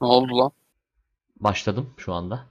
Ne 0.00 0.06
oldu 0.06 0.38
lan? 0.38 0.50
Başladım 1.36 1.94
şu 1.96 2.12
anda. 2.12 2.46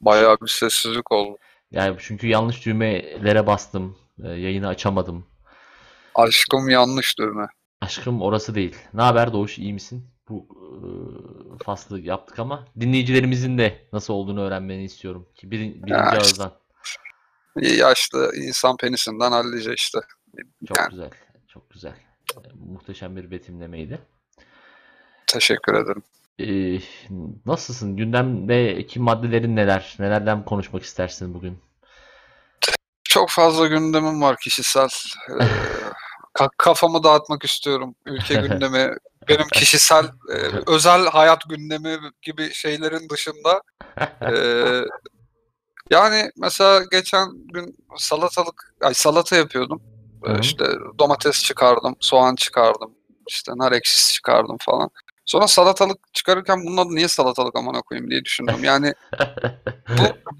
Bayağı 0.00 0.40
bir 0.40 0.48
sessizlik 0.48 1.12
oldu. 1.12 1.38
Yani 1.70 1.96
çünkü 2.00 2.26
yanlış 2.26 2.66
düğmelere 2.66 3.46
bastım. 3.46 3.98
Ee, 4.24 4.28
yayını 4.28 4.68
açamadım. 4.68 5.26
Aşkım 6.14 6.68
yanlış 6.68 7.18
düğme. 7.18 7.46
Aşkım 7.80 8.22
orası 8.22 8.54
değil. 8.54 8.76
Ne 8.94 9.02
haber 9.02 9.32
Doğuş 9.32 9.58
iyi 9.58 9.72
misin? 9.72 10.06
Bu 10.28 10.46
e, 10.50 11.64
faslı 11.64 12.00
yaptık 12.00 12.38
ama 12.38 12.66
dinleyicilerimizin 12.80 13.58
de 13.58 13.88
nasıl 13.92 14.14
olduğunu 14.14 14.40
öğrenmeni 14.40 14.84
istiyorum. 14.84 15.28
Ki 15.34 15.50
birin, 15.50 15.74
birinci 15.74 15.92
Ya 15.92 16.04
işte. 16.10 16.18
ağızdan. 16.18 16.52
Yaşlı 17.56 18.32
insan 18.36 18.76
penisinden 18.76 19.32
hallice 19.32 19.74
işte. 19.74 19.98
Çok 20.68 20.78
Yani 20.78 20.90
güzel. 20.90 21.10
Çok 21.48 21.70
güzel. 21.70 21.94
E, 22.36 22.48
muhteşem 22.54 23.16
bir 23.16 23.30
betimlemeydi. 23.30 23.98
Teşekkür 25.32 25.74
ederim. 25.74 26.02
Ee, 26.40 26.80
nasılsın? 27.46 27.96
Gündemdeki 27.96 29.00
maddelerin 29.00 29.56
neler? 29.56 29.96
Nelerden 29.98 30.44
konuşmak 30.44 30.82
istersin 30.82 31.34
bugün? 31.34 31.58
Çok 33.04 33.30
fazla 33.30 33.66
gündemim 33.66 34.22
var 34.22 34.36
kişisel. 34.36 34.88
Ee, 35.30 35.32
ka- 36.34 36.50
kafamı 36.58 37.04
dağıtmak 37.04 37.44
istiyorum. 37.44 37.94
Ülke 38.06 38.34
gündemi, 38.48 38.96
benim 39.28 39.48
kişisel, 39.52 40.04
e, 40.04 40.36
özel 40.66 41.06
hayat 41.06 41.48
gündemi 41.48 41.98
gibi 42.22 42.54
şeylerin 42.54 43.08
dışında. 43.08 43.62
Ee, 44.22 44.84
yani 45.90 46.30
mesela 46.36 46.84
geçen 46.90 47.28
gün 47.52 47.76
salatalık, 47.96 48.74
ay 48.82 48.94
salata 48.94 49.36
yapıyordum. 49.36 49.82
Ee, 50.26 50.28
Hı 50.30 50.34
hı. 50.34 50.40
İşte 50.40 50.64
domates 50.98 51.44
çıkardım, 51.44 51.96
soğan 52.00 52.34
çıkardım, 52.34 52.94
işte 53.28 53.52
nar 53.56 53.72
ekşisi 53.72 54.12
çıkardım 54.12 54.56
falan. 54.60 54.90
Sonra 55.24 55.48
salatalık 55.48 56.14
çıkarırken 56.14 56.66
bunun 56.66 56.76
adı 56.76 56.94
niye 56.94 57.08
salatalık 57.08 57.56
amına 57.56 57.82
koyayım 57.82 58.10
diye 58.10 58.24
düşündüm. 58.24 58.64
Yani 58.64 58.94
bu 59.88 60.32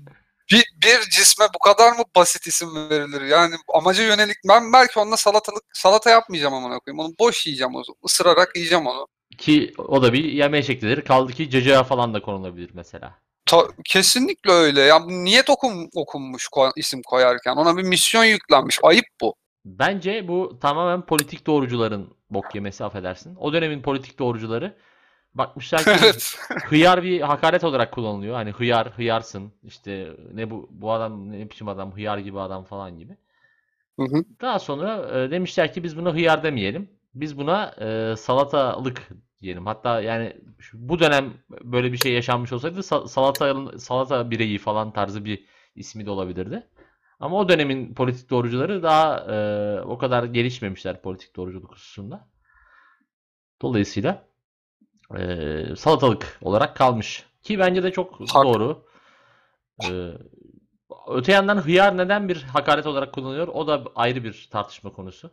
bir, 0.53 0.65
bir 0.83 1.11
cisme 1.11 1.47
bu 1.55 1.59
kadar 1.59 1.93
mı 1.93 2.05
basit 2.17 2.47
isim 2.47 2.91
verilir? 2.91 3.23
Yani 3.23 3.55
amaca 3.75 4.03
yönelik 4.03 4.37
ben 4.49 4.73
belki 4.73 4.99
onunla 4.99 5.17
salatalık 5.17 5.63
salata 5.73 6.11
yapmayacağım 6.11 6.55
amına 6.55 6.79
koyayım. 6.79 6.99
Onu 6.99 7.13
boş 7.21 7.47
yiyeceğim 7.47 7.75
o 7.75 7.83
ısırarak 8.05 8.57
yiyeceğim 8.57 8.87
onu. 8.87 9.07
Ki 9.39 9.75
o 9.79 10.03
da 10.03 10.13
bir 10.13 10.25
yeme 10.25 10.63
şeklidir. 10.63 11.05
Kaldı 11.05 11.33
ki 11.33 11.51
cacığa 11.51 11.85
falan 11.85 12.15
da 12.15 12.23
konulabilir 12.23 12.71
mesela. 12.75 13.19
Ta- 13.47 13.69
kesinlikle 13.85 14.53
öyle. 14.53 14.81
Ya 14.81 15.05
bu 15.05 15.09
niyet 15.09 15.51
okum, 15.51 15.89
okunmuş 15.95 16.47
ko- 16.47 16.73
isim 16.77 17.03
koyarken. 17.03 17.57
Ona 17.57 17.77
bir 17.77 17.83
misyon 17.83 18.25
yüklenmiş. 18.25 18.79
Ayıp 18.83 19.05
bu. 19.21 19.35
Bence 19.65 20.29
bu 20.29 20.59
tamamen 20.61 21.07
politik 21.07 21.47
doğrucuların 21.47 22.15
bok 22.35 22.55
yemesi 22.55 22.85
affedersin. 22.85 23.37
O 23.37 23.53
dönemin 23.53 23.83
politik 23.83 24.19
doğrucuları 24.19 24.77
bakmışlar 25.35 25.89
ki 25.91 25.91
Evet. 26.03 26.37
hıyar 26.63 27.03
bir 27.03 27.21
hakaret 27.21 27.65
olarak 27.65 27.93
kullanılıyor. 27.93 28.35
Hani 28.35 28.51
hıyar, 28.51 28.91
hıyarsın. 28.93 29.53
İşte 29.65 30.17
ne 30.35 30.51
bu 30.51 30.69
bu 30.73 30.93
adam 30.93 31.33
ne 31.33 31.51
biçim 31.51 31.69
adam, 31.69 31.93
hıyar 31.93 32.19
gibi 32.19 32.41
adam 32.41 32.65
falan 32.65 32.99
gibi. 32.99 33.17
Hı 33.99 34.03
hı. 34.03 34.25
Daha 34.41 34.59
sonra 34.59 35.21
e, 35.21 35.31
demişler 35.31 35.73
ki 35.73 35.83
biz 35.85 35.97
buna 35.97 36.15
hıyar 36.15 36.43
demeyelim. 36.43 36.91
Biz 37.15 37.39
buna 37.39 37.75
e, 38.13 38.17
salatalık 38.17 39.09
diyelim. 39.43 39.67
Hatta 39.67 40.01
yani 40.01 40.37
şu- 40.59 40.89
bu 40.89 40.99
dönem 41.01 41.35
böyle 41.51 41.93
bir 41.93 41.99
şey 41.99 42.13
yaşanmış 42.13 42.53
olsaydı 42.53 42.79
sa- 42.81 43.09
salata 43.09 43.79
salata 43.79 44.31
bireyi 44.31 44.59
falan 44.59 44.93
tarzı 44.93 45.25
bir 45.25 45.45
ismi 45.77 46.07
de 46.07 46.11
olabilirdi. 46.11 46.67
Ama 47.23 47.37
o 47.37 47.49
dönemin 47.49 47.95
politik 47.95 48.31
doğrucuları 48.31 48.83
daha 48.83 49.19
e, 49.19 49.37
o 49.81 49.99
kadar 49.99 50.25
gelişmemişler 50.25 51.03
politik 51.03 51.37
doğruculuk 51.37 51.73
hususunda. 51.73 52.29
Dolayısıyla 53.63 54.29
e, 55.19 55.77
salatalık 55.77 56.39
olarak 56.43 56.77
kalmış. 56.77 57.27
Ki 57.43 57.59
bence 57.59 57.83
de 57.83 57.93
çok 57.93 58.21
Hak- 58.21 58.45
doğru. 58.45 58.87
E, 59.83 59.89
öte 61.09 61.33
yandan 61.33 61.57
hıyar 61.57 61.97
neden 61.97 62.29
bir 62.29 62.43
hakaret 62.43 62.87
olarak 62.87 63.15
kullanılıyor? 63.15 63.49
O 63.49 63.67
da 63.67 63.85
ayrı 63.95 64.25
bir 64.25 64.49
tartışma 64.53 64.93
konusu. 64.93 65.31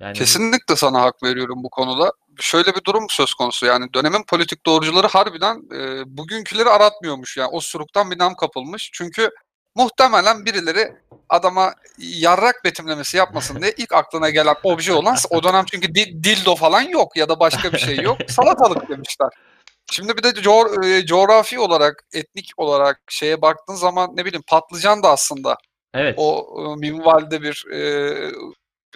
Yani 0.00 0.14
Kesinlikle 0.14 0.76
sana 0.76 1.02
hak 1.02 1.22
veriyorum 1.22 1.62
bu 1.62 1.70
konuda. 1.70 2.12
Şöyle 2.40 2.74
bir 2.74 2.84
durum 2.84 3.06
söz 3.10 3.34
konusu 3.34 3.66
yani 3.66 3.94
dönemin 3.94 4.22
politik 4.28 4.66
doğrucuları 4.66 5.06
harbiden 5.06 5.62
e, 5.74 6.02
bugünküleri 6.06 6.68
aratmıyormuş 6.68 7.36
yani 7.36 7.48
o 7.52 7.60
suruktan 7.60 8.10
bir 8.10 8.18
nam 8.18 8.34
kapılmış. 8.34 8.90
Çünkü 8.92 9.30
muhtemelen 9.74 10.44
birileri 10.44 10.92
adama 11.28 11.74
yarrak 11.98 12.64
betimlemesi 12.64 13.16
yapmasın 13.16 13.62
diye 13.62 13.74
ilk 13.76 13.92
aklına 13.92 14.30
gelen 14.30 14.54
obje 14.62 14.92
olan 14.92 15.16
o 15.30 15.42
dönem 15.42 15.64
çünkü 15.64 15.94
di- 15.94 16.24
dildo 16.24 16.54
falan 16.56 16.80
yok 16.80 17.16
ya 17.16 17.28
da 17.28 17.40
başka 17.40 17.72
bir 17.72 17.78
şey 17.78 17.96
yok. 17.96 18.18
Salatalık 18.28 18.88
demişler. 18.88 19.28
Şimdi 19.90 20.16
bir 20.16 20.22
de 20.22 20.28
coğ- 20.28 20.86
e, 20.86 21.06
coğrafi 21.06 21.58
olarak, 21.58 22.04
etnik 22.12 22.50
olarak 22.56 23.00
şeye 23.08 23.42
baktığın 23.42 23.74
zaman 23.74 24.16
ne 24.16 24.24
bileyim 24.24 24.44
patlıcan 24.46 25.02
da 25.02 25.10
aslında 25.10 25.56
evet. 25.94 26.14
o 26.18 26.46
e, 26.58 26.76
minvalde 26.76 27.42
bir 27.42 27.66
e, 27.72 28.32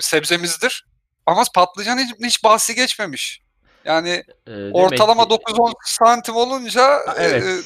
sebzemizdir. 0.00 0.86
Ama 1.26 1.44
patlıcan 1.54 1.98
hiç, 1.98 2.14
hiç 2.24 2.44
bahsi 2.44 2.74
geçmemiş. 2.74 3.42
Yani 3.88 4.24
e, 4.46 4.70
ortalama 4.72 5.28
ki- 5.28 5.34
9-10 5.34 5.72
santim 5.84 6.36
olunca 6.36 6.96
e, 7.18 7.22
Evet. 7.24 7.64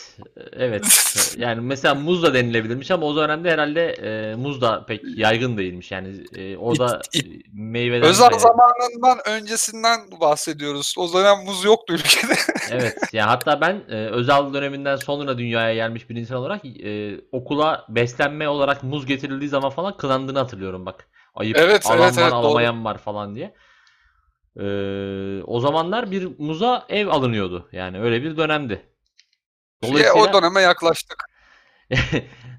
Evet. 0.53 0.85
Yani 1.37 1.61
mesela 1.61 1.95
muz 1.95 2.23
da 2.23 2.35
denilebilirmiş 2.35 2.91
ama 2.91 3.07
o 3.07 3.17
dönemde 3.17 3.51
herhalde 3.51 3.87
e, 3.93 4.35
muz 4.35 4.61
da 4.61 4.87
pek 4.87 5.01
yaygın 5.17 5.57
değilmiş. 5.59 5.91
Yani 5.93 6.09
e, 6.37 6.57
o 6.57 6.79
da 6.79 7.01
İt- 7.15 7.37
e, 7.37 7.43
meyveden 7.53 8.09
özel 8.09 8.31
de- 8.31 8.39
zamanından 8.39 9.19
öncesinden 9.29 10.01
bahsediyoruz. 10.21 10.95
O 10.99 11.13
dönem 11.13 11.45
muz 11.45 11.65
yoktu 11.65 11.93
ülkede. 11.95 12.35
Evet. 12.71 12.99
Yani 13.13 13.29
hatta 13.29 13.61
ben 13.61 13.83
e, 13.91 13.95
özel 13.95 14.55
döneminden 14.55 14.97
sonra 14.97 15.39
dünyaya 15.39 15.75
gelmiş 15.75 16.11
bir 16.11 16.17
insan 16.17 16.37
olarak 16.37 16.65
e, 16.65 17.21
okula 17.33 17.87
beslenme 17.89 18.49
olarak 18.49 18.83
muz 18.83 19.07
getirildiği 19.07 19.49
zaman 19.51 19.71
falan 19.71 19.97
kınandığını 19.97 20.39
hatırlıyorum 20.39 20.87
bak. 20.87 21.09
Ayıp 21.35 21.57
Evet, 21.59 21.87
alan 21.87 21.99
evet, 22.01 22.17
var 22.17 22.23
evet, 22.23 22.33
doğru. 22.33 22.39
alamayan 22.47 22.85
var 22.85 22.99
falan 22.99 23.35
diye. 23.35 23.55
E, 24.61 24.65
o 25.47 25.61
zamanlar 25.61 26.11
bir 26.11 26.29
muza 26.39 26.87
ev 26.89 27.07
alınıyordu. 27.07 27.69
Yani 27.73 28.01
öyle 28.01 28.23
bir 28.23 28.37
dönemdi. 28.37 28.83
Ya, 29.83 30.15
o 30.15 30.33
döneme 30.33 30.61
yaklaştık. 30.61 31.25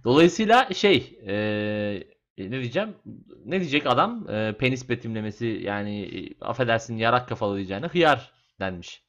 Dolayısıyla 0.03 0.73
şey 0.73 1.19
e, 1.27 1.35
ne 2.37 2.51
diyeceğim? 2.51 2.95
Ne 3.45 3.59
diyecek 3.59 3.87
adam? 3.87 4.29
E, 4.29 4.55
penis 4.59 4.89
betimlemesi 4.89 5.45
yani 5.45 6.01
e, 6.01 6.45
affedersin 6.45 6.97
yarak 6.97 7.29
kafalı 7.29 7.55
diyeceğine 7.55 7.87
hıyar 7.87 8.31
denmiş. 8.59 9.03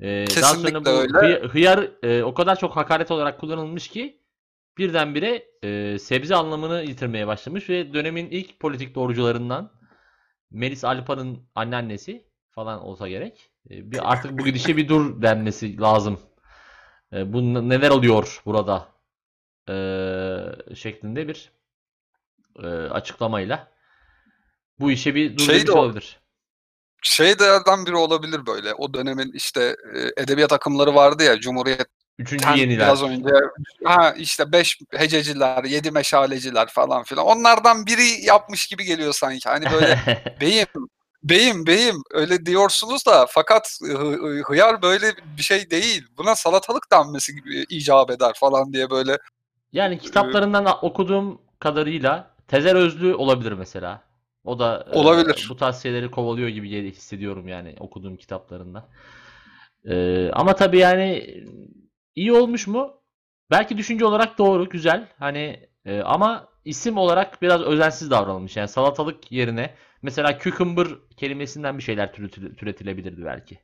E, 0.00 0.06
daha 0.06 0.24
Kesinlikle 0.26 0.70
sonra 0.70 0.84
bu 0.84 0.90
öyle. 0.90 1.12
hıy- 1.12 1.48
hıyar 1.48 1.90
e, 2.02 2.24
o 2.24 2.34
kadar 2.34 2.58
çok 2.58 2.76
hakaret 2.76 3.10
olarak 3.10 3.40
kullanılmış 3.40 3.88
ki 3.88 4.20
birdenbire 4.78 5.44
e, 5.62 5.98
sebze 5.98 6.34
anlamını 6.34 6.82
yitirmeye 6.82 7.26
başlamış 7.26 7.70
ve 7.70 7.94
dönemin 7.94 8.30
ilk 8.30 8.60
politik 8.60 8.94
doğrucularından 8.94 9.70
Melis 10.50 10.84
Alpa'nın 10.84 11.48
anneannesi 11.54 12.26
falan 12.50 12.80
olsa 12.80 13.08
gerek. 13.08 13.50
E, 13.70 13.90
bir 13.90 14.12
artık 14.12 14.38
bu 14.38 14.44
gidişe 14.44 14.76
bir 14.76 14.88
dur 14.88 15.22
denmesi 15.22 15.80
lazım. 15.80 16.20
E, 17.12 17.32
bu 17.32 17.68
neler 17.68 17.90
oluyor 17.90 18.42
burada? 18.46 18.88
E, 19.68 19.74
şeklinde 20.74 21.28
bir 21.28 21.52
e, 22.62 22.66
açıklamayla 22.68 23.72
bu 24.78 24.90
işe 24.90 25.14
bir 25.14 25.38
dur 25.38 25.42
Şey 25.44 25.66
de 25.66 25.72
olabilir. 25.72 26.20
Şey 27.02 27.38
değerden 27.38 27.86
biri 27.86 27.96
olabilir 27.96 28.46
böyle. 28.46 28.74
O 28.74 28.94
dönemin 28.94 29.32
işte 29.32 29.76
e, 29.94 30.22
edebiyat 30.22 30.52
akımları 30.52 30.94
vardı 30.94 31.22
ya 31.22 31.40
Cumhuriyet 31.40 31.95
Üçüncü 32.18 32.44
Ten 32.44 32.56
yeniler. 32.56 32.86
biraz 32.86 33.02
önce 33.02 33.30
ha 33.84 34.14
işte 34.18 34.52
beş 34.52 34.78
hececiler, 34.90 35.64
yedi 35.64 35.90
meşaleciler 35.90 36.68
falan 36.68 37.02
filan. 37.04 37.26
Onlardan 37.26 37.86
biri 37.86 38.24
yapmış 38.24 38.66
gibi 38.66 38.84
geliyor 38.84 39.12
sanki. 39.12 39.48
Hani 39.48 39.66
böyle 39.72 39.98
beyim, 40.40 40.66
beyim, 41.22 41.66
beyim 41.66 41.96
öyle 42.10 42.46
diyorsunuz 42.46 43.06
da 43.06 43.26
fakat 43.28 43.78
hı- 43.82 43.98
hı- 43.98 44.42
hıyar 44.46 44.82
böyle 44.82 45.06
bir 45.38 45.42
şey 45.42 45.70
değil. 45.70 46.06
Buna 46.18 46.34
salatalık 46.36 46.92
denmesi 46.92 47.34
gibi 47.34 47.64
icap 47.68 48.10
eder 48.10 48.32
falan 48.36 48.72
diye 48.72 48.90
böyle. 48.90 49.18
Yani 49.72 49.98
kitaplarından 49.98 50.64
a- 50.64 50.80
okuduğum 50.80 51.40
kadarıyla 51.58 52.30
Tezer 52.48 52.74
Özlü 52.74 53.14
olabilir 53.14 53.52
mesela. 53.52 54.02
O 54.44 54.58
da 54.58 54.86
e, 54.92 54.94
Olabilir. 54.98 55.46
bu 55.50 55.56
tarz 55.56 55.82
şeyleri 55.82 56.10
kovalıyor 56.10 56.48
gibi 56.48 56.92
hissediyorum 56.92 57.48
yani 57.48 57.76
okuduğum 57.80 58.16
kitaplarında. 58.16 58.88
E, 59.90 60.28
ama 60.32 60.54
tabii 60.54 60.78
yani 60.78 61.36
iyi 62.16 62.32
olmuş 62.32 62.66
mu? 62.66 63.02
Belki 63.50 63.78
düşünce 63.78 64.04
olarak 64.04 64.38
doğru, 64.38 64.68
güzel. 64.68 65.08
Hani 65.18 65.70
e, 65.84 66.00
ama 66.00 66.48
isim 66.64 66.96
olarak 66.98 67.42
biraz 67.42 67.62
özensiz 67.62 68.10
davranılmış. 68.10 68.56
Yani 68.56 68.68
salatalık 68.68 69.32
yerine 69.32 69.74
mesela 70.02 70.38
cucumber 70.38 70.88
kelimesinden 71.16 71.78
bir 71.78 71.82
şeyler 71.82 72.08
türetil- 72.08 72.56
türetilebilirdi 72.56 73.24
belki. 73.24 73.60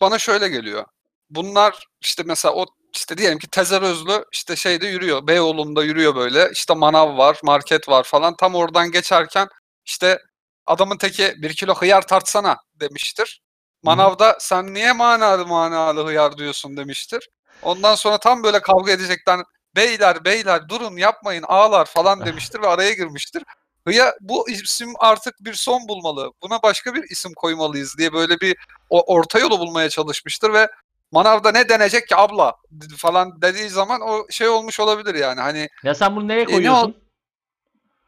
Bana 0.00 0.18
şöyle 0.18 0.48
geliyor. 0.48 0.84
Bunlar 1.30 1.86
işte 2.00 2.22
mesela 2.26 2.54
o 2.54 2.66
işte 2.94 3.18
diyelim 3.18 3.38
ki 3.38 3.48
Tezer 3.50 3.82
Özlü 3.82 4.24
işte 4.32 4.56
şeyde 4.56 4.86
yürüyor. 4.86 5.26
Beyoğlu'nda 5.26 5.84
yürüyor 5.84 6.14
böyle. 6.16 6.50
İşte 6.52 6.74
manav 6.74 7.18
var, 7.18 7.40
market 7.44 7.88
var 7.88 8.04
falan. 8.04 8.36
Tam 8.36 8.54
oradan 8.54 8.90
geçerken 8.90 9.48
işte 9.84 10.18
adamın 10.66 10.96
teki 10.98 11.34
bir 11.42 11.54
kilo 11.54 11.74
hıyar 11.74 12.06
tartsana 12.06 12.56
demiştir. 12.80 13.43
Manavda 13.84 14.36
sen 14.40 14.74
niye 14.74 14.92
manalı 14.92 15.46
manalı 15.46 16.06
hıyar 16.06 16.38
diyorsun 16.38 16.76
demiştir. 16.76 17.30
Ondan 17.62 17.94
sonra 17.94 18.18
tam 18.18 18.42
böyle 18.42 18.62
kavga 18.62 18.92
edecekler. 18.92 19.40
Beyler 19.76 20.24
beyler 20.24 20.68
durun 20.68 20.96
yapmayın 20.96 21.44
ağlar 21.48 21.84
falan 21.84 22.26
demiştir 22.26 22.62
ve 22.62 22.68
araya 22.68 22.92
girmiştir. 22.92 23.42
Hıya 23.86 24.14
bu 24.20 24.48
isim 24.50 24.92
artık 24.98 25.34
bir 25.40 25.54
son 25.54 25.88
bulmalı. 25.88 26.32
Buna 26.42 26.62
başka 26.62 26.94
bir 26.94 27.02
isim 27.10 27.32
koymalıyız 27.36 27.98
diye 27.98 28.12
böyle 28.12 28.40
bir 28.40 28.56
o, 28.90 29.14
orta 29.14 29.38
yolu 29.38 29.58
bulmaya 29.58 29.88
çalışmıştır 29.88 30.52
ve 30.52 30.68
manavda 31.12 31.52
ne 31.52 31.68
denecek 31.68 32.08
ki 32.08 32.16
abla 32.16 32.56
falan 32.96 33.42
dediği 33.42 33.68
zaman 33.68 34.00
o 34.00 34.26
şey 34.30 34.48
olmuş 34.48 34.80
olabilir 34.80 35.14
yani. 35.14 35.40
Hani 35.40 35.68
Ya 35.82 35.94
sen 35.94 36.16
bunu 36.16 36.28
nereye 36.28 36.46
ne 36.46 36.50
koyuyorsun? 36.50 36.96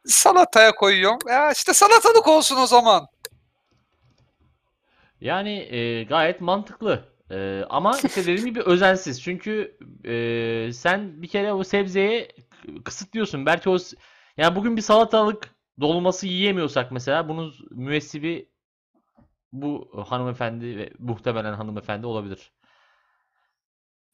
salataya 0.06 0.75
koyuyorum. 0.75 1.19
Ya 1.29 1.50
işte 1.52 1.75
salatalık 1.75 2.29
olsun 2.29 2.56
o 2.56 2.67
zaman. 2.67 3.06
Yani 5.21 5.51
e, 5.51 6.05
gayet 6.05 6.41
mantıklı. 6.41 7.05
E, 7.31 7.65
ama 7.71 7.99
işte 8.05 8.23
dediğim 8.23 8.45
gibi 8.47 8.63
özensiz. 8.63 9.23
Çünkü 9.23 9.79
e, 10.05 10.73
sen 10.73 11.23
bir 11.23 11.29
kere 11.29 11.53
o 11.53 11.65
sebzeye 11.65 12.29
kısıtlıyorsun. 12.85 13.47
Belki 13.47 13.71
o 13.71 13.79
yani 14.37 14.57
bugün 14.57 14.77
bir 14.77 14.83
salatalık 14.83 15.55
dolması 15.81 16.27
yiyemiyorsak 16.27 16.93
mesela 16.93 17.29
bunun 17.29 17.55
müessibi 17.71 18.49
bu 19.53 19.91
hanımefendi 20.09 20.77
ve 20.77 20.93
muhtemelen 20.99 21.55
hanımefendi 21.55 22.07
olabilir. 22.07 22.53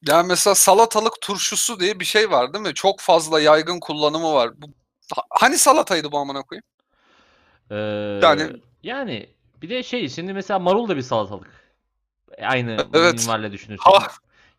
Yani 0.09 0.27
mesela 0.29 0.55
salatalık 0.55 1.21
turşusu 1.21 1.81
diye 1.81 2.01
bir 2.01 2.05
şey 2.05 2.31
var 2.31 2.53
değil 2.55 2.65
mi? 2.65 2.75
Çok 2.75 3.01
fazla 3.01 3.41
yaygın 3.41 3.81
kullanımı 3.81 4.33
var. 4.33 4.51
Bu, 4.63 4.67
ha- 5.15 5.23
hani 5.31 5.59
salataydı 5.59 6.13
bu 6.13 6.19
amına 6.19 6.43
koyayım? 6.43 6.65
Ee, 7.71 7.75
Yani- 8.23 8.61
yani 8.83 9.31
bir 9.62 9.69
de 9.69 9.82
şey 9.82 10.09
şimdi 10.09 10.32
mesela 10.32 10.59
marul 10.59 10.88
da 10.88 10.97
bir 10.97 11.03
salatalık. 11.03 11.50
Aynı 12.43 12.87
Evet. 12.94 13.14
minvalle 13.14 13.53
düşünürsek. 13.53 13.87
Ha, 13.87 14.09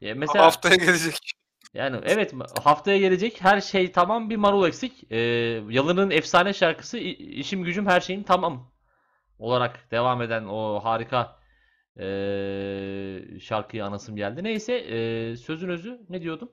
Ya 0.01 0.15
mesela 0.15 0.45
haftaya 0.45 0.75
gelecek. 0.75 1.31
Yani 1.73 1.97
evet 2.03 2.33
haftaya 2.63 2.97
gelecek 2.97 3.41
her 3.41 3.61
şey 3.61 3.91
tamam 3.91 4.29
bir 4.29 4.35
marul 4.35 4.67
eksik. 4.67 5.11
Ee, 5.11 5.17
Yalın'ın 5.69 6.11
efsane 6.11 6.53
şarkısı 6.53 6.97
"İ- 6.97 7.11
işim 7.39 7.63
gücüm 7.63 7.87
her 7.87 8.01
şeyim 8.01 8.23
tamam 8.23 8.71
olarak 9.39 9.91
devam 9.91 10.21
eden 10.21 10.45
o 10.45 10.79
harika 10.83 11.39
ee, 11.99 13.39
şarkıyı 13.39 13.85
anasım 13.85 14.15
geldi. 14.15 14.43
Neyse 14.43 14.73
ee, 14.73 15.35
sözün 15.37 15.69
özü 15.69 16.01
ne 16.09 16.21
diyordum? 16.21 16.51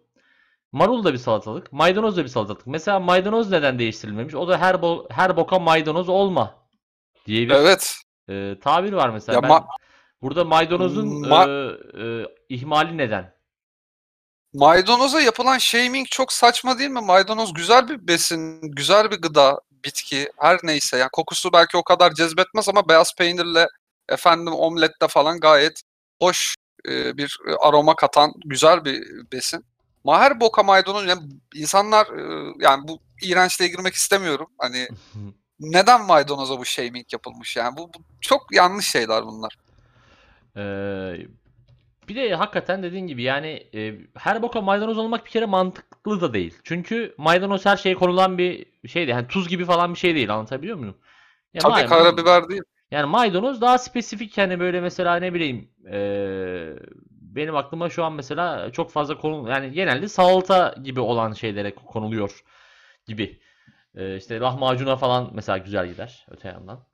Marul 0.73 1.05
da 1.05 1.13
bir 1.13 1.19
salatalık, 1.19 1.73
maydanoz 1.73 2.17
da 2.17 2.23
bir 2.25 2.29
salatalık. 2.29 2.67
Mesela 2.67 3.01
maydanoz 3.01 3.51
neden 3.51 3.79
değiştirilmemiş? 3.79 4.35
O 4.35 4.49
da 4.49 4.59
her 4.61 4.75
bo- 4.75 5.13
her 5.13 5.37
boka 5.37 5.59
maydanoz 5.59 6.09
olma 6.09 6.55
diye 7.27 7.49
bir 7.49 7.55
Evet. 7.55 7.97
Ee, 8.31 8.59
tabir 8.61 8.93
var 8.93 9.11
mesela. 9.11 9.37
Ya 9.37 9.43
Ben 9.43 9.51
ma- 9.51 9.67
burada 10.23 10.45
maydanozun 10.45 11.07
Ma- 11.07 11.49
ee, 11.49 12.23
ee, 12.23 12.27
ihmali 12.49 12.99
neden? 12.99 13.35
Maydanoza 14.55 15.21
yapılan 15.21 15.59
shaming 15.59 16.07
çok 16.09 16.33
saçma 16.33 16.79
değil 16.79 16.91
mi? 16.91 17.01
Maydanoz 17.01 17.55
güzel 17.55 17.89
bir 17.89 18.09
besin, 18.09 18.61
güzel 18.63 19.11
bir 19.11 19.17
gıda, 19.17 19.61
bitki, 19.85 20.29
her 20.37 20.59
neyse. 20.63 20.97
Yani 20.97 21.11
kokusu 21.13 21.53
belki 21.53 21.77
o 21.77 21.83
kadar 21.83 22.15
cezbetmez 22.15 22.69
ama 22.69 22.89
beyaz 22.89 23.15
peynirle 23.15 23.67
efendim 24.09 24.53
omlette 24.53 25.09
falan 25.09 25.41
gayet 25.41 25.83
hoş 26.23 26.55
e, 26.89 27.17
bir 27.17 27.39
e, 27.49 27.55
aroma 27.55 27.97
katan 27.97 28.33
güzel 28.45 28.85
bir 28.85 29.03
besin. 29.33 29.65
Ma 30.05 30.21
her 30.21 30.41
boka 30.41 30.63
maydanoz 30.63 31.07
yani 31.09 31.23
insanlar 31.55 32.07
e, 32.07 32.53
yani 32.59 32.89
bu 32.89 32.99
iğrençliğe 33.23 33.71
girmek 33.71 33.95
istemiyorum. 33.95 34.47
Hani 34.59 34.89
neden 35.61 36.07
maydanoza 36.07 36.59
bu 36.59 36.65
shaming 36.65 37.13
yapılmış 37.13 37.57
yani? 37.57 37.77
Bu, 37.77 37.81
bu 37.81 37.99
çok 38.21 38.47
yanlış 38.53 38.87
şeyler 38.87 39.27
bunlar. 39.27 39.55
Ee, 40.57 41.27
bir 42.09 42.17
de 42.17 42.35
hakikaten 42.35 42.83
dediğin 42.83 43.07
gibi 43.07 43.23
yani 43.23 43.67
e, 43.75 43.95
her 44.15 44.43
boka 44.43 44.61
maydanoz 44.61 44.99
olmak 44.99 45.27
bir 45.27 45.31
kere 45.31 45.47
mantıklı 45.47 46.21
da 46.21 46.35
değil. 46.35 46.59
Çünkü 46.65 47.15
maydanoz 47.19 47.67
her 47.67 47.77
şeye 47.77 47.95
konulan 47.95 48.39
bir 48.39 48.67
şey 48.89 49.07
değil. 49.07 49.17
Yani 49.17 49.29
tuz 49.29 49.49
gibi 49.49 49.65
falan 49.65 49.95
bir 49.95 49.99
şey 49.99 50.15
değil. 50.15 50.35
Anlatabiliyor 50.35 50.77
muyum? 50.77 50.97
Ya 51.55 51.61
Tabii 51.61 51.73
may- 51.73 51.87
karabiber 51.87 52.49
değil. 52.49 52.63
Yani 52.91 53.07
maydanoz 53.07 53.61
daha 53.61 53.79
spesifik 53.79 54.39
hani 54.39 54.61
böyle 54.61 54.81
mesela 54.81 55.17
ne 55.17 55.35
bileyim 55.35 55.69
e, 55.93 55.99
benim 57.11 57.57
aklıma 57.57 57.91
şu 57.91 58.05
an 58.05 58.13
mesela 58.13 58.73
çok 58.73 58.91
fazla 58.91 59.19
konu 59.19 59.51
yani 59.51 59.73
genelde 59.73 60.09
salata 60.09 60.75
gibi 60.83 61.01
olan 61.01 61.33
şeylere 61.33 61.75
konuluyor 61.75 62.45
gibi. 63.07 63.41
E, 63.97 64.17
işte 64.17 64.41
lahmacuna 64.41 64.97
falan 64.97 65.31
mesela 65.35 65.59
güzel 65.59 65.87
gider 65.89 66.27
öte 66.31 66.49
yandan. 66.49 66.87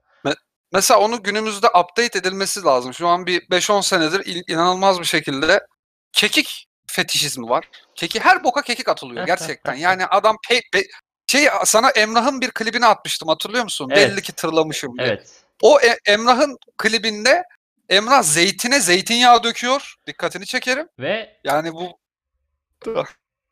Mesela 0.72 1.00
onu 1.00 1.22
günümüzde 1.22 1.66
update 1.66 2.18
edilmesi 2.18 2.62
lazım. 2.62 2.94
Şu 2.94 3.08
an 3.08 3.26
bir 3.26 3.40
5-10 3.40 3.82
senedir 3.82 4.44
inanılmaz 4.48 5.00
bir 5.00 5.04
şekilde 5.04 5.66
kekik 6.12 6.66
fetişizmi 6.86 7.48
var. 7.48 7.68
Keki 7.94 8.20
her 8.20 8.44
boka 8.44 8.62
kekik 8.62 8.88
atılıyor 8.88 9.26
gerçekten. 9.26 9.74
Yani 9.74 10.06
adam 10.06 10.36
pe, 10.48 10.58
pe- 10.58 10.86
şey 11.26 11.48
sana 11.64 11.90
Emrah'ın 11.90 12.40
bir 12.40 12.50
klibini 12.50 12.86
atmıştım 12.86 13.28
hatırlıyor 13.28 13.64
musun? 13.64 13.88
Evet. 13.92 14.10
Belli 14.10 14.22
ki 14.22 14.32
tırlamışım 14.32 14.98
diye. 14.98 15.08
Evet. 15.08 15.42
O 15.62 15.80
E- 15.80 15.98
Emrah'ın 16.12 16.58
klibinde 16.78 17.42
Emrah 17.88 18.22
zeytine 18.22 18.80
zeytinyağı 18.80 19.42
döküyor. 19.42 19.94
Dikkatini 20.06 20.46
çekerim. 20.46 20.88
Ve 20.98 21.40
Yani 21.44 21.72
bu 21.72 21.98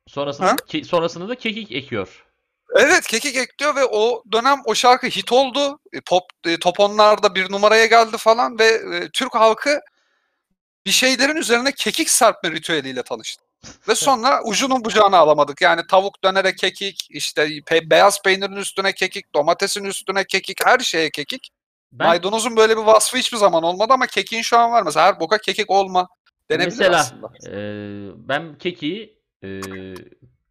sonrasında 0.07 0.47
Ha? 0.49 0.55
ke- 0.55 0.85
sonrasında 0.85 1.29
da 1.29 1.35
kekik 1.35 1.73
ekiyor. 1.73 2.27
Evet 2.77 3.07
kekik 3.07 3.37
ekliyor 3.37 3.77
ve 3.77 3.85
o 3.85 4.23
dönem 4.33 4.63
o 4.65 4.75
şarkı 4.75 5.07
hit 5.07 5.33
oldu. 5.33 5.79
E, 5.93 6.01
Pop 6.01 6.23
e, 6.47 6.59
top 6.59 6.81
onlarda 6.81 7.35
bir 7.35 7.53
numaraya 7.53 7.87
geldi 7.87 8.17
falan 8.17 8.59
ve 8.59 8.67
e, 8.67 9.09
Türk 9.13 9.35
halkı 9.35 9.81
bir 10.87 10.91
şeylerin 10.91 11.37
üzerine 11.37 11.73
kekik 11.73 12.11
serpme 12.11 12.51
ritüeliyle 12.51 13.03
tanıştı. 13.03 13.45
Ve 13.89 13.95
sonra 13.95 14.43
ucunun 14.45 14.85
bucağını 14.85 15.17
alamadık. 15.17 15.61
Yani 15.61 15.83
tavuk 15.91 16.25
dönere 16.25 16.55
kekik, 16.55 17.07
işte 17.11 17.47
pe- 17.47 17.91
beyaz 17.91 18.23
peynirin 18.23 18.57
üstüne 18.57 18.93
kekik, 18.93 19.35
domatesin 19.35 19.85
üstüne 19.85 20.25
kekik, 20.25 20.67
her 20.67 20.79
şeye 20.79 21.11
kekik. 21.11 21.49
Ben 21.93 22.07
Maydanozun 22.07 22.57
böyle 22.57 22.77
bir 22.77 22.83
vasfı 22.83 23.17
hiçbir 23.17 23.37
zaman 23.37 23.63
olmadı 23.63 23.93
ama 23.93 24.07
kekiğin 24.07 24.43
şu 24.43 24.59
an 24.59 24.73
var. 24.73 24.83
Mesela 24.83 25.07
her 25.07 25.21
boka 25.21 25.39
kekik 25.39 25.71
olma 25.71 26.09
denebilir 26.51 26.67
mesela 26.79 26.97
aslında. 26.97 27.27
e, 27.47 27.53
ben 28.29 28.59
kekiği 28.59 29.23
e, 29.43 29.49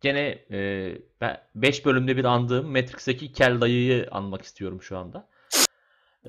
gene 0.03 0.39
5 1.55 1.85
bölümde 1.85 2.17
bir 2.17 2.25
andığım 2.25 2.71
Matrix'teki 2.71 3.33
Kel 3.33 3.61
dayıyı 3.61 4.07
anmak 4.11 4.41
istiyorum 4.41 4.81
şu 4.81 4.97
anda. 4.97 5.27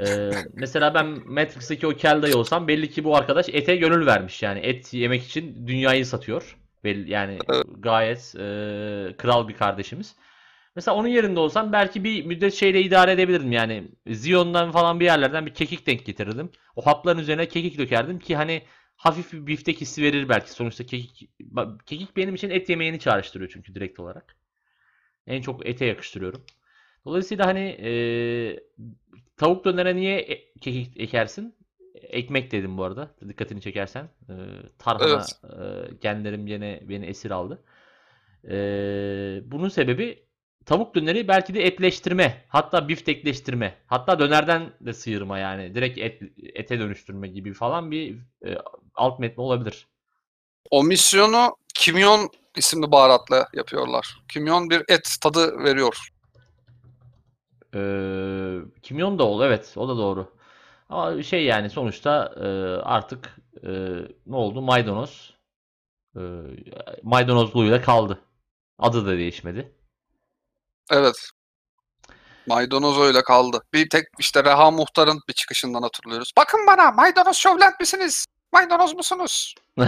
E, 0.01 0.31
mesela 0.53 0.95
ben 0.95 1.07
Matrix'teki 1.27 1.87
o 1.87 1.91
Kel 1.91 2.23
dayı 2.23 2.37
olsam 2.37 2.69
belli 2.69 2.91
ki 2.91 3.05
bu 3.05 3.17
arkadaş 3.17 3.49
ete 3.49 3.77
gönül 3.77 4.07
vermiş 4.07 4.43
yani 4.43 4.59
et 4.59 4.95
yemek 4.95 5.23
için 5.23 5.67
dünyayı 5.67 6.07
satıyor. 6.07 6.57
Belli, 6.85 7.11
yani 7.11 7.39
gayet 7.79 8.35
e, 8.35 8.41
kral 9.19 9.49
bir 9.49 9.55
kardeşimiz. 9.55 10.15
Mesela 10.77 10.97
onun 10.97 11.09
yerinde 11.09 11.41
olsam 11.41 11.73
belki 11.73 12.05
bir 12.05 12.25
müddet 12.25 12.55
şeyle 12.55 12.83
idare 12.83 13.13
edebilirdim 13.13 13.53
yani. 13.53 13.85
Ziyon'dan 14.07 14.73
falan 14.73 15.01
bir 15.01 15.05
yerlerden 15.05 15.47
bir 15.47 15.55
kekik 15.55 15.87
denk 15.87 16.07
getirirdim. 16.07 16.51
O 16.77 16.87
hapların 16.87 17.19
üzerine 17.19 17.49
kekik 17.49 17.79
dökerdim 17.79 18.19
ki 18.19 18.37
hani 18.37 18.63
hafif 18.97 19.33
bir 19.33 19.47
biftek 19.47 19.81
hissi 19.81 20.03
verir 20.03 20.29
belki. 20.29 20.53
Sonuçta 20.53 20.87
kekik 20.87 21.31
kekik 21.87 22.17
benim 22.17 22.35
için 22.35 22.51
et 22.51 22.69
yemeğini 22.69 22.99
çağrıştırıyor 22.99 23.51
çünkü 23.51 23.75
direkt 23.75 24.01
olarak. 24.01 24.37
En 25.27 25.43
çok 25.43 25.67
ete 25.67 25.85
yakıştırıyorum. 25.87 26.45
Dolayısıyla 27.05 27.47
hani 27.47 27.61
e, 27.61 27.91
tavuk 29.37 29.65
dönere 29.65 29.97
niye 29.97 30.19
e- 30.21 30.53
kekik 30.61 31.01
ekersin? 31.01 31.55
Ekmek 31.95 32.53
dedim 32.53 32.79
bu 32.79 32.85
arada. 32.85 33.15
Dikkatini 33.29 33.61
çekersen. 33.61 34.05
E, 34.05 34.35
tarhana 34.79 35.27
e, 35.45 35.95
genlerim 36.01 36.47
yine 36.47 36.81
beni 36.89 37.07
esir 37.07 37.31
aldı. 37.31 37.63
E, 38.51 38.57
bunun 39.45 39.69
sebebi 39.69 40.24
tavuk 40.67 40.95
döneri 40.95 41.29
belki 41.29 41.55
de 41.55 41.67
etleştirme. 41.67 42.45
Hatta 42.49 42.89
biftekleştirme. 42.89 43.75
Hatta 43.87 44.19
dönerden 44.19 44.73
de 44.81 44.93
sıyırma 44.93 45.39
yani. 45.39 45.75
Direkt 45.75 45.99
et, 45.99 46.23
ete 46.55 46.79
dönüştürme 46.79 47.29
gibi 47.29 47.53
falan 47.53 47.91
bir 47.91 48.19
e, 48.47 48.59
alt 48.95 49.19
metni 49.19 49.43
olabilir. 49.43 49.87
O 50.71 50.85
misyonu 50.85 51.57
kimyon 51.75 52.31
isimli 52.57 52.93
baharatla 52.93 53.49
yapıyorlar. 53.55 54.19
Kimyon 54.29 54.71
bir 54.71 54.83
et 54.89 55.17
tadı 55.23 55.65
veriyor. 55.65 56.09
Ee, 57.75 58.59
kimyon 58.83 59.19
da 59.19 59.25
ol 59.25 59.43
evet 59.43 59.75
o 59.77 59.89
da 59.89 59.97
doğru. 59.97 60.33
Ama 60.89 61.23
şey 61.23 61.45
yani 61.45 61.71
sonuçta 61.71 62.35
e, 62.37 62.47
artık 62.83 63.37
e, 63.63 63.71
ne 64.27 64.37
oldu? 64.37 64.63
Maydanoz 64.63 65.35
e, 66.17 66.21
maydanozluğuyla 67.03 67.83
kaldı. 67.83 68.19
Adı 68.79 69.07
da 69.07 69.11
değişmedi. 69.11 69.73
Evet. 70.91 71.31
Maydanoz 72.47 72.99
öyle 72.99 73.23
kaldı. 73.23 73.63
Bir 73.73 73.89
tek 73.89 74.05
işte 74.19 74.45
Reha 74.45 74.71
Muhtar'ın 74.71 75.21
bir 75.29 75.33
çıkışından 75.33 75.83
hatırlıyoruz. 75.83 76.33
Bakın 76.37 76.67
bana 76.67 76.91
maydanoz 76.91 77.37
şovlent 77.37 77.81
misiniz? 77.81 78.27
Maydanoz 78.53 78.95
musunuz? 78.95 79.55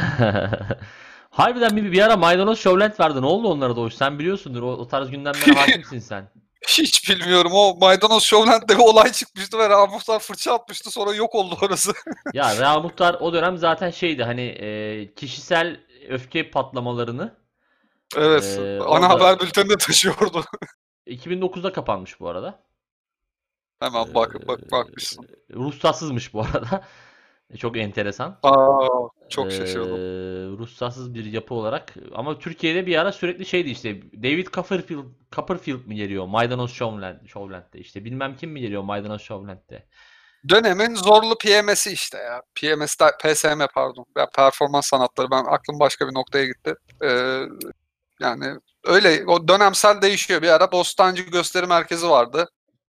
Harbiden 1.31 1.77
bir, 1.77 1.93
bir 1.93 2.03
ara 2.03 2.17
maydanoz 2.17 2.59
şovlent 2.59 3.01
vardı. 3.01 3.23
Ne 3.23 3.27
oldu 3.27 3.49
onlara 3.49 3.73
o? 3.73 3.91
Sen 3.91 4.19
biliyorsundur. 4.19 4.63
O, 4.63 4.69
o 4.73 4.89
tarz 4.89 5.11
gündemlere 5.11 5.53
hakimsin 5.53 5.99
sen. 5.99 6.31
Hiç 6.69 7.11
bilmiyorum. 7.11 7.53
O 7.55 7.77
Maydanoz 7.81 8.23
Showland'de 8.23 8.75
bir 8.75 8.83
olay 8.83 9.13
çıkmıştı 9.13 9.59
ve 9.59 9.69
Reha 9.69 9.87
Muhtar 9.87 10.19
fırça 10.19 10.55
atmıştı. 10.55 10.91
Sonra 10.91 11.15
yok 11.15 11.35
oldu 11.35 11.59
orası. 11.63 11.93
Ya 12.35 12.57
Reha 12.57 12.81
Muhtar 12.81 13.15
o 13.15 13.33
dönem 13.33 13.59
zaten 13.59 13.91
şeydi 13.91 14.25
hani 14.25 14.43
e, 14.43 15.15
kişisel 15.15 15.81
öfke 16.09 16.51
patlamalarını 16.51 17.35
evet. 18.17 18.59
Ee, 18.59 18.79
ana 18.81 18.89
orada- 18.89 19.09
haber 19.09 19.41
bülteninde 19.41 19.77
taşıyordu. 19.77 20.45
2009'da 21.07 21.73
kapanmış 21.73 22.21
bu 22.21 22.29
arada. 22.29 22.63
Hemen 23.81 24.15
bak 24.15 24.37
Ee, 24.45 24.49
bak 24.49 24.73
bakmışsın. 24.73 25.27
Ruhsatsızmış 25.55 26.35
bu 26.35 26.41
arada. 26.41 26.85
Çok 27.59 27.77
enteresan. 27.77 28.39
Aa, 28.43 28.89
çok 29.29 29.53
şaşırdım. 29.53 29.97
Ee, 29.97 30.59
ruhsatsız 30.59 31.15
bir 31.15 31.25
yapı 31.25 31.55
olarak. 31.55 31.95
Ama 32.15 32.39
Türkiye'de 32.39 32.87
bir 32.87 32.97
ara 32.97 33.13
sürekli 33.13 33.47
şeydi 33.47 33.71
işte 33.71 34.03
David 34.03 34.47
Copperfield, 34.47 35.05
Copperfield 35.33 35.87
mi 35.87 35.95
geliyor 35.95 36.27
Maydanoz 36.27 36.73
Showland, 36.73 37.27
Showland'de 37.27 37.79
işte 37.79 38.05
bilmem 38.05 38.37
kim 38.37 38.51
mi 38.51 38.61
geliyor 38.61 38.83
Maydanoz 38.83 39.23
Showland'de. 39.23 39.87
Dönemin 40.49 40.95
zorlu 40.95 41.39
PMS'i 41.39 41.93
işte 41.93 42.19
ya. 42.19 42.43
PMS, 42.55 42.97
PSM 43.23 43.63
pardon. 43.75 44.07
Ya 44.17 44.31
performans 44.37 44.87
sanatları. 44.87 45.31
Ben 45.31 45.45
aklım 45.45 45.81
başka 45.81 46.09
bir 46.09 46.15
noktaya 46.15 46.45
gitti. 46.45 46.75
Ee, 47.05 47.41
yani 48.21 48.45
öyle 48.87 49.25
o 49.27 49.49
dönemsel 49.49 50.03
değişiyor. 50.03 50.43
Bir 50.43 50.49
ara 50.49 50.73
Bostancı 50.73 51.23
Gösteri 51.23 51.67
Merkezi 51.67 52.09
vardı. 52.09 52.49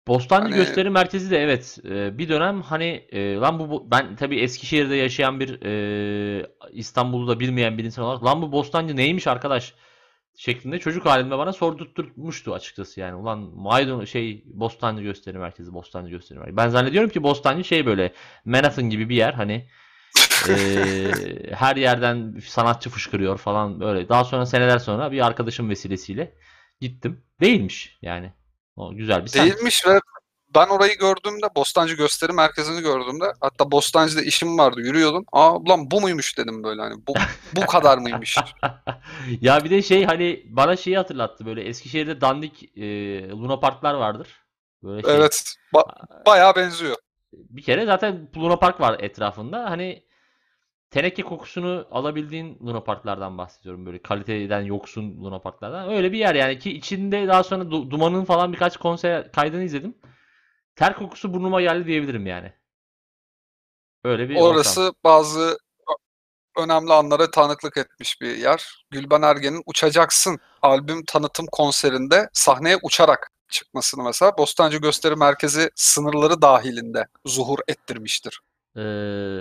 Bostancı 0.09 0.43
Hani- 0.45 0.57
Gösteri 0.57 0.91
Merkezi 0.91 1.31
de 1.31 1.39
evet 1.43 1.79
e, 1.85 2.19
bir 2.19 2.29
dönem 2.29 2.63
hani 2.63 2.85
e, 3.13 3.35
lan 3.35 3.59
bu- 3.59 3.71
bu 3.71 3.91
ben 3.91 4.17
tabii 4.17 4.41
Eskişehir'de 4.41 4.97
yaşayan 4.97 5.41
bir 5.41 5.59
e, 5.67 6.47
İstanbul'u 6.73 7.29
da 7.29 7.41
bilmeyen 7.41 7.79
bir 7.79 7.85
insan 7.85 8.05
olarak 8.05 8.25
lan 8.25 8.43
bu 8.43 8.53
Bostancı 8.53 8.97
neymiş 8.97 9.27
arkadaş 9.27 9.75
şeklinde 10.37 10.79
çocuk 10.79 11.07
halimde 11.07 11.39
bana 11.39 11.53
sordurtmuştu 11.53 12.55
açıkçası 12.55 13.01
yani. 13.01 13.15
Ulan 13.15 13.39
Maydanoz 13.39 14.09
şey 14.09 14.45
Bostancı 14.47 15.03
Gösteri 15.03 15.39
Merkezi, 15.39 15.75
Bostancı 15.75 16.11
Gösteri 16.11 16.39
Merkezi. 16.39 16.57
Ben 16.57 16.69
zannediyorum 16.69 17.11
ki 17.11 17.23
Bostancı 17.23 17.65
şey 17.65 17.87
böyle 17.87 18.13
Manhattan 18.45 18.91
gibi 18.91 19.09
bir 19.09 19.17
yer 19.17 19.33
hani 19.33 19.69
e, 20.49 20.55
her 21.55 21.77
yerden 21.77 22.41
sanatçı 22.47 22.91
fışkırıyor 22.91 23.39
falan 23.39 23.81
böyle. 23.81 24.09
Daha 24.09 24.25
sonra 24.25 24.47
seneler 24.47 24.79
sonra 24.79 25.13
bir 25.13 25.27
arkadaşım 25.27 25.71
vesilesiyle 25.71 26.35
gittim. 26.81 27.25
Değilmiş 27.41 27.99
yani. 28.03 28.33
O 28.77 28.95
güzel 28.95 29.25
bir. 29.25 29.33
Değilmiş 29.33 29.87
ve 29.87 30.01
ben 30.55 30.67
orayı 30.67 30.99
gördüğümde 30.99 31.47
Bostancı 31.57 31.95
Gösteri 31.95 32.33
Merkezi'ni 32.33 32.81
gördüğümde 32.81 33.25
hatta 33.41 33.71
Bostancı'da 33.71 34.23
işim 34.23 34.59
vardı 34.59 34.81
yürüyordum. 34.81 35.25
Aa 35.33 35.57
ulan 35.57 35.91
bu 35.91 36.01
muymuş 36.01 36.39
dedim 36.39 36.65
böyle 36.65 36.83
hani 36.83 36.95
bu 37.07 37.15
bu 37.53 37.67
kadar 37.67 37.99
mıymış? 37.99 38.37
Ya 39.41 39.65
bir 39.65 39.71
de 39.71 39.83
şey 39.83 40.05
hani 40.05 40.43
bana 40.47 40.77
şeyi 40.77 40.97
hatırlattı 40.97 41.47
böyle 41.47 41.63
Eskişehir'de 41.63 42.21
dandik 42.21 42.79
e, 42.79 42.83
Luna 43.29 43.61
Parklar 43.61 43.95
vardır. 43.95 44.29
Böyle 44.83 45.03
şey. 45.03 45.17
evet. 45.17 45.55
Ba- 45.75 46.27
bayağı 46.27 46.57
benziyor. 46.57 46.97
Bir 47.33 47.63
kere 47.63 47.87
zaten 47.87 48.29
Luna 48.37 48.57
Park 48.59 48.81
var 48.81 48.97
etrafında. 49.01 49.71
Hani 49.71 50.05
teneke 50.91 51.23
kokusunu 51.23 51.89
alabildiğin 51.91 52.59
Luna 52.67 52.81
Parklardan 52.85 53.39
bahsediyorum. 53.39 53.87
Böyle 53.87 54.03
kaliteden 54.03 54.61
yoksun 54.61 55.25
Luna 55.25 55.39
Parklardan. 55.39 55.91
Öyle 55.91 56.13
bir 56.13 56.19
yer 56.19 56.35
yani 56.35 56.59
ki 56.59 56.77
içinde 56.77 57.29
daha 57.29 57.43
sonra 57.43 57.65
Du- 57.65 57.91
Duman'ın 57.91 58.25
falan 58.25 58.53
birkaç 58.53 58.77
konser 58.77 59.33
kaydını 59.33 59.63
izledim. 59.63 59.95
Ter 60.77 60.97
kokusu 60.97 61.35
burnuma 61.35 61.61
geldi 61.61 61.87
diyebilirim 61.87 62.27
yani. 62.27 62.53
Öyle 64.05 64.29
bir 64.29 64.37
ortam. 64.37 64.51
Orası 64.51 64.93
bazı 65.05 65.41
ö- 65.41 66.63
önemli 66.63 66.93
anlara 66.93 67.31
tanıklık 67.31 67.77
etmiş 67.77 68.21
bir 68.21 68.37
yer. 68.37 68.85
Gülben 68.91 69.23
Ergen'in 69.23 69.63
Uçacaksın 69.67 70.39
albüm 70.63 71.05
tanıtım 71.05 71.47
konserinde 71.53 72.29
sahneye 72.33 72.77
uçarak 72.83 73.31
çıkmasını 73.51 74.05
mesela 74.05 74.39
Bostancı 74.39 74.79
Gösteri 74.79 75.17
Merkezi 75.17 75.71
sınırları 75.75 76.43
dahilinde 76.43 77.07
zuhur 77.27 77.59
ettirmiştir. 77.69 78.41
Ee, 78.77 79.41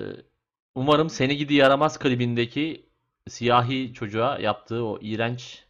umarım 0.75 1.09
Seni 1.09 1.37
Gidi 1.37 1.53
Yaramaz 1.53 1.99
klibindeki 1.99 2.89
siyahi 3.29 3.93
çocuğa 3.93 4.39
yaptığı 4.39 4.83
o 4.85 4.99
iğrenç 5.01 5.63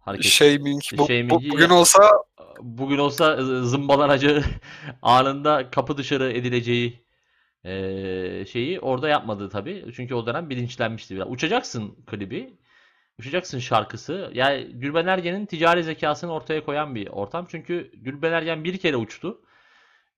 hareket 0.00 0.26
Shaming. 0.32 0.82
Bu, 0.92 0.98
bu- 0.98 1.06
Shaming'i 1.06 1.50
bugün 1.50 1.68
ya- 1.68 1.74
olsa 1.74 2.02
bugün 2.60 2.98
olsa 2.98 3.36
zımbalanacı 3.64 4.44
anında 5.02 5.70
kapı 5.70 5.96
dışarı 5.96 6.32
edileceği 6.32 7.02
eee, 7.64 8.44
şeyi 8.52 8.80
orada 8.80 9.08
yapmadı 9.08 9.48
tabii. 9.48 9.84
Çünkü 9.96 10.14
o 10.14 10.26
dönem 10.26 10.50
bilinçlenmişti 10.50 11.14
biraz. 11.16 11.28
Uçacaksın 11.30 11.96
klibi. 12.06 12.56
Uçacaksın 13.22 13.58
şarkısı. 13.58 14.30
Yani 14.34 14.64
Gülben 14.72 15.06
Ergen'in 15.06 15.46
ticari 15.46 15.84
zekasını 15.84 16.32
ortaya 16.32 16.64
koyan 16.64 16.94
bir 16.94 17.06
ortam. 17.06 17.46
Çünkü 17.50 17.90
Gülben 17.94 18.32
Ergen 18.32 18.64
bir 18.64 18.78
kere 18.78 18.96
uçtu. 18.96 19.42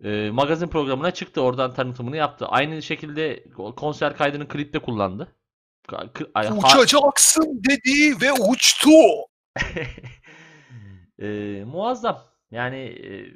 Eee, 0.05 0.31
magazin 0.31 0.69
programına 0.69 1.11
çıktı. 1.11 1.41
Oradan 1.41 1.75
tanıtımını 1.75 2.17
yaptı. 2.17 2.47
Aynı 2.47 2.83
şekilde 2.83 3.45
konser 3.77 4.17
kaydını 4.17 4.49
klipte 4.49 4.79
kullandı. 4.79 5.29
Uçacaksın 6.75 7.63
dedi 7.69 8.21
ve 8.21 8.33
uçtu. 8.33 8.91
Eee, 11.19 11.65
muazzam. 11.67 12.25
Yani 12.51 12.79
eee, 12.79 13.35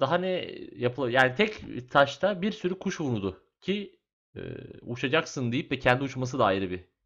daha 0.00 0.18
ne 0.18 0.50
yapılır? 0.76 1.08
Yani 1.10 1.34
tek 1.34 1.64
taşta 1.90 2.42
bir 2.42 2.52
sürü 2.52 2.78
kuş 2.78 3.00
vuruldu 3.00 3.44
ki 3.60 3.98
eee, 4.36 4.42
uçacaksın 4.82 5.52
deyip 5.52 5.70
de 5.70 5.78
kendi 5.78 6.04
uçması 6.04 6.38
da 6.38 6.44
ayrı 6.44 6.70
bir 6.70 6.97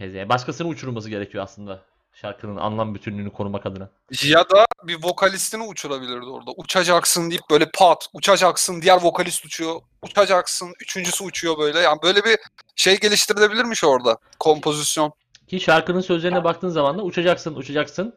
heze. 0.00 0.28
Başkasını 0.28 0.68
uçurması 0.68 1.10
gerekiyor 1.10 1.44
aslında 1.44 1.82
şarkının 2.12 2.56
anlam 2.56 2.94
bütünlüğünü 2.94 3.30
korumak 3.32 3.66
adına. 3.66 3.90
Ya 4.24 4.50
da 4.50 4.66
bir 4.84 4.98
vokalistini 5.02 5.62
uçurabilirdi 5.62 6.26
orada. 6.26 6.50
Uçacaksın 6.56 7.30
deyip 7.30 7.42
böyle 7.50 7.70
pat, 7.74 8.06
uçacaksın, 8.12 8.82
diğer 8.82 9.02
vokalist 9.02 9.44
uçuyor, 9.44 9.80
uçacaksın, 10.02 10.74
üçüncüsü 10.80 11.24
uçuyor 11.24 11.58
böyle. 11.58 11.78
Yani 11.78 11.98
böyle 12.02 12.24
bir 12.24 12.38
şey 12.76 13.00
geliştirilebilirmiş 13.00 13.84
orada. 13.84 14.18
Kompozisyon. 14.38 15.12
Ki 15.48 15.60
şarkının 15.60 16.00
sözlerine 16.00 16.44
baktığın 16.44 16.68
zaman 16.68 16.98
da 16.98 17.02
uçacaksın, 17.02 17.54
uçacaksın, 17.54 18.14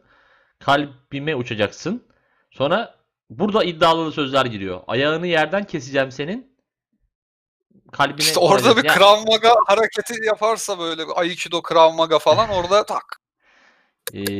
kalbime 0.58 1.34
uçacaksın. 1.36 2.02
Sonra 2.50 2.94
burada 3.30 3.64
iddialı 3.64 4.12
sözler 4.12 4.46
giriyor. 4.46 4.80
Ayağını 4.86 5.26
yerden 5.26 5.64
keseceğim 5.64 6.12
senin. 6.12 6.53
Kalbine 7.94 8.18
İşte 8.18 8.40
orada 8.40 8.76
bir 8.76 8.84
Ya- 8.84 8.94
Krav 8.94 9.26
Maga 9.26 9.54
hareketi 9.66 10.24
yaparsa 10.24 10.78
böyle 10.78 11.08
bir 11.08 11.12
Aikido 11.16 11.62
Krav 11.62 11.92
Maga 11.92 12.18
falan 12.18 12.48
orada 12.48 12.86
tak. 12.86 13.20
Ee, 14.12 14.32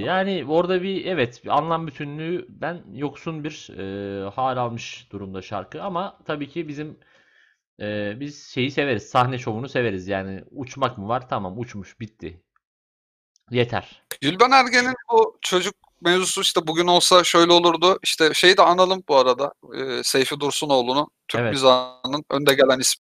yani 0.00 0.44
orada 0.48 0.82
bir 0.82 1.06
evet 1.06 1.44
bir 1.44 1.48
anlam 1.48 1.86
bütünlüğünden 1.86 2.82
yoksun 2.92 3.44
bir 3.44 3.68
e, 3.78 4.30
hal 4.30 4.56
almış 4.56 5.06
durumda 5.10 5.42
şarkı. 5.42 5.82
Ama 5.82 6.18
tabii 6.24 6.48
ki 6.48 6.68
bizim 6.68 6.98
e, 7.80 8.20
biz 8.20 8.48
şeyi 8.48 8.70
severiz 8.70 9.10
sahne 9.10 9.38
şovunu 9.38 9.68
severiz. 9.68 10.08
Yani 10.08 10.44
uçmak 10.50 10.98
mı 10.98 11.08
var? 11.08 11.28
Tamam 11.28 11.58
uçmuş 11.58 12.00
bitti. 12.00 12.42
Yeter. 13.50 14.02
Gülben 14.20 14.50
Ergen'in 14.50 14.94
bu 15.12 15.38
çocuk 15.40 15.74
mevzusu 16.04 16.40
işte 16.40 16.66
bugün 16.66 16.86
olsa 16.86 17.24
şöyle 17.24 17.52
olurdu. 17.52 17.98
İşte 18.02 18.34
şeyi 18.34 18.56
de 18.56 18.62
analım 18.62 19.02
bu 19.08 19.16
arada. 19.18 19.52
Ee, 19.74 20.02
Seyfi 20.02 20.40
Dursunoğlu'nu. 20.40 21.10
Türk 21.28 21.42
Evet. 21.42 21.52
mizahının 21.52 22.24
önde 22.30 22.54
gelen 22.54 22.78
ismi. 22.78 23.02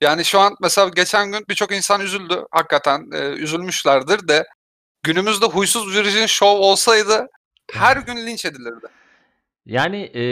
Yani 0.00 0.24
şu 0.24 0.40
an 0.40 0.56
mesela 0.60 0.88
geçen 0.88 1.32
gün 1.32 1.44
birçok 1.48 1.72
insan 1.72 2.00
üzüldü. 2.00 2.46
Hakikaten 2.50 3.10
e, 3.12 3.18
üzülmüşlerdir 3.18 4.28
de 4.28 4.46
günümüzde 5.02 5.46
huysuz 5.46 5.96
virgin 5.96 6.26
şov 6.26 6.58
olsaydı 6.58 7.28
her 7.72 7.96
gün 7.96 8.26
linç 8.26 8.44
edilirdi. 8.44 8.86
Yani 9.66 9.96
e, 10.14 10.22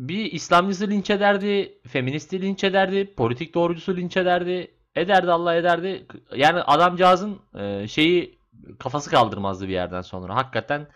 bir 0.00 0.32
İslamcısı 0.32 0.88
linç 0.88 1.10
ederdi, 1.10 1.80
feministi 1.88 2.42
linç 2.42 2.64
ederdi, 2.64 3.14
politik 3.16 3.54
doğrucusu 3.54 3.96
linç 3.96 4.16
ederdi, 4.16 4.70
ederdi 4.94 5.32
Allah 5.32 5.54
ederdi. 5.54 6.06
Yani 6.34 6.60
adamcağızın 6.60 7.38
e, 7.58 7.88
şeyi 7.88 8.38
kafası 8.78 9.10
kaldırmazdı 9.10 9.68
bir 9.68 9.72
yerden 9.72 10.02
sonra. 10.02 10.36
Hakikaten 10.36 10.86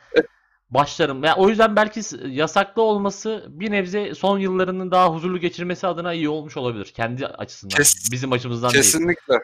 başlarım. 0.75 1.25
Ya 1.25 1.37
o 1.37 1.49
yüzden 1.49 1.77
belki 1.77 2.01
yasaklı 2.27 2.83
olması 2.83 3.47
bir 3.49 3.71
nebze 3.71 4.15
son 4.15 4.39
yıllarının 4.39 4.91
daha 4.91 5.15
huzurlu 5.15 5.39
geçirmesi 5.41 5.87
adına 5.87 6.13
iyi 6.13 6.29
olmuş 6.29 6.57
olabilir. 6.57 6.85
Kendi 6.87 7.27
açısından. 7.27 7.77
Kes- 7.77 8.13
Bizim 8.13 8.33
açımızdan 8.33 8.73
değil. 8.73 8.85
Kesinlikle. 8.85 9.35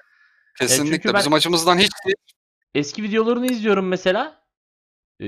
Kesinlikle. 0.58 0.96
çünkü 0.96 1.08
ben- 1.12 1.18
Bizim 1.18 1.32
açımızdan 1.32 1.78
hiç 1.78 1.90
değil. 2.06 2.16
Eski 2.74 3.02
videolarını 3.02 3.46
izliyorum 3.46 3.88
mesela. 3.88 4.44
Ee, 5.20 5.26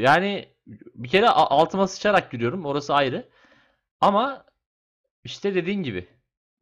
yani 0.00 0.48
bir 0.94 1.08
kere 1.08 1.28
altıma 1.28 1.88
sıçarak 1.88 2.30
gülüyorum. 2.30 2.64
Orası 2.66 2.94
ayrı. 2.94 3.28
Ama 4.00 4.44
işte 5.24 5.54
dediğin 5.54 5.82
gibi. 5.82 6.08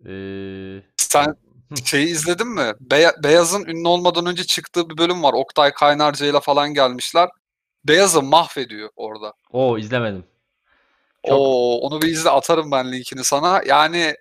Ee, 0.06 0.82
Sen 0.96 1.36
şeyi 1.84 2.06
izledin 2.06 2.48
mi? 2.48 2.72
Beya- 2.80 3.22
Beyaz'ın 3.24 3.64
ünlü 3.66 3.88
olmadan 3.88 4.26
önce 4.26 4.44
çıktığı 4.44 4.90
bir 4.90 4.98
bölüm 4.98 5.22
var. 5.22 5.32
Oktay 5.32 5.72
Kaynarca 5.72 6.26
ile 6.26 6.40
falan 6.40 6.74
gelmişler. 6.74 7.28
Beyaz'ı 7.84 8.22
mahvediyor 8.22 8.88
orada. 8.96 9.32
o 9.50 9.78
izlemedim. 9.78 10.24
Çok- 11.26 11.38
Oo, 11.38 11.78
onu 11.78 12.02
bir 12.02 12.08
izle 12.08 12.30
atarım 12.30 12.70
ben 12.70 12.92
linkini 12.92 13.24
sana. 13.24 13.62
Yani 13.66 14.14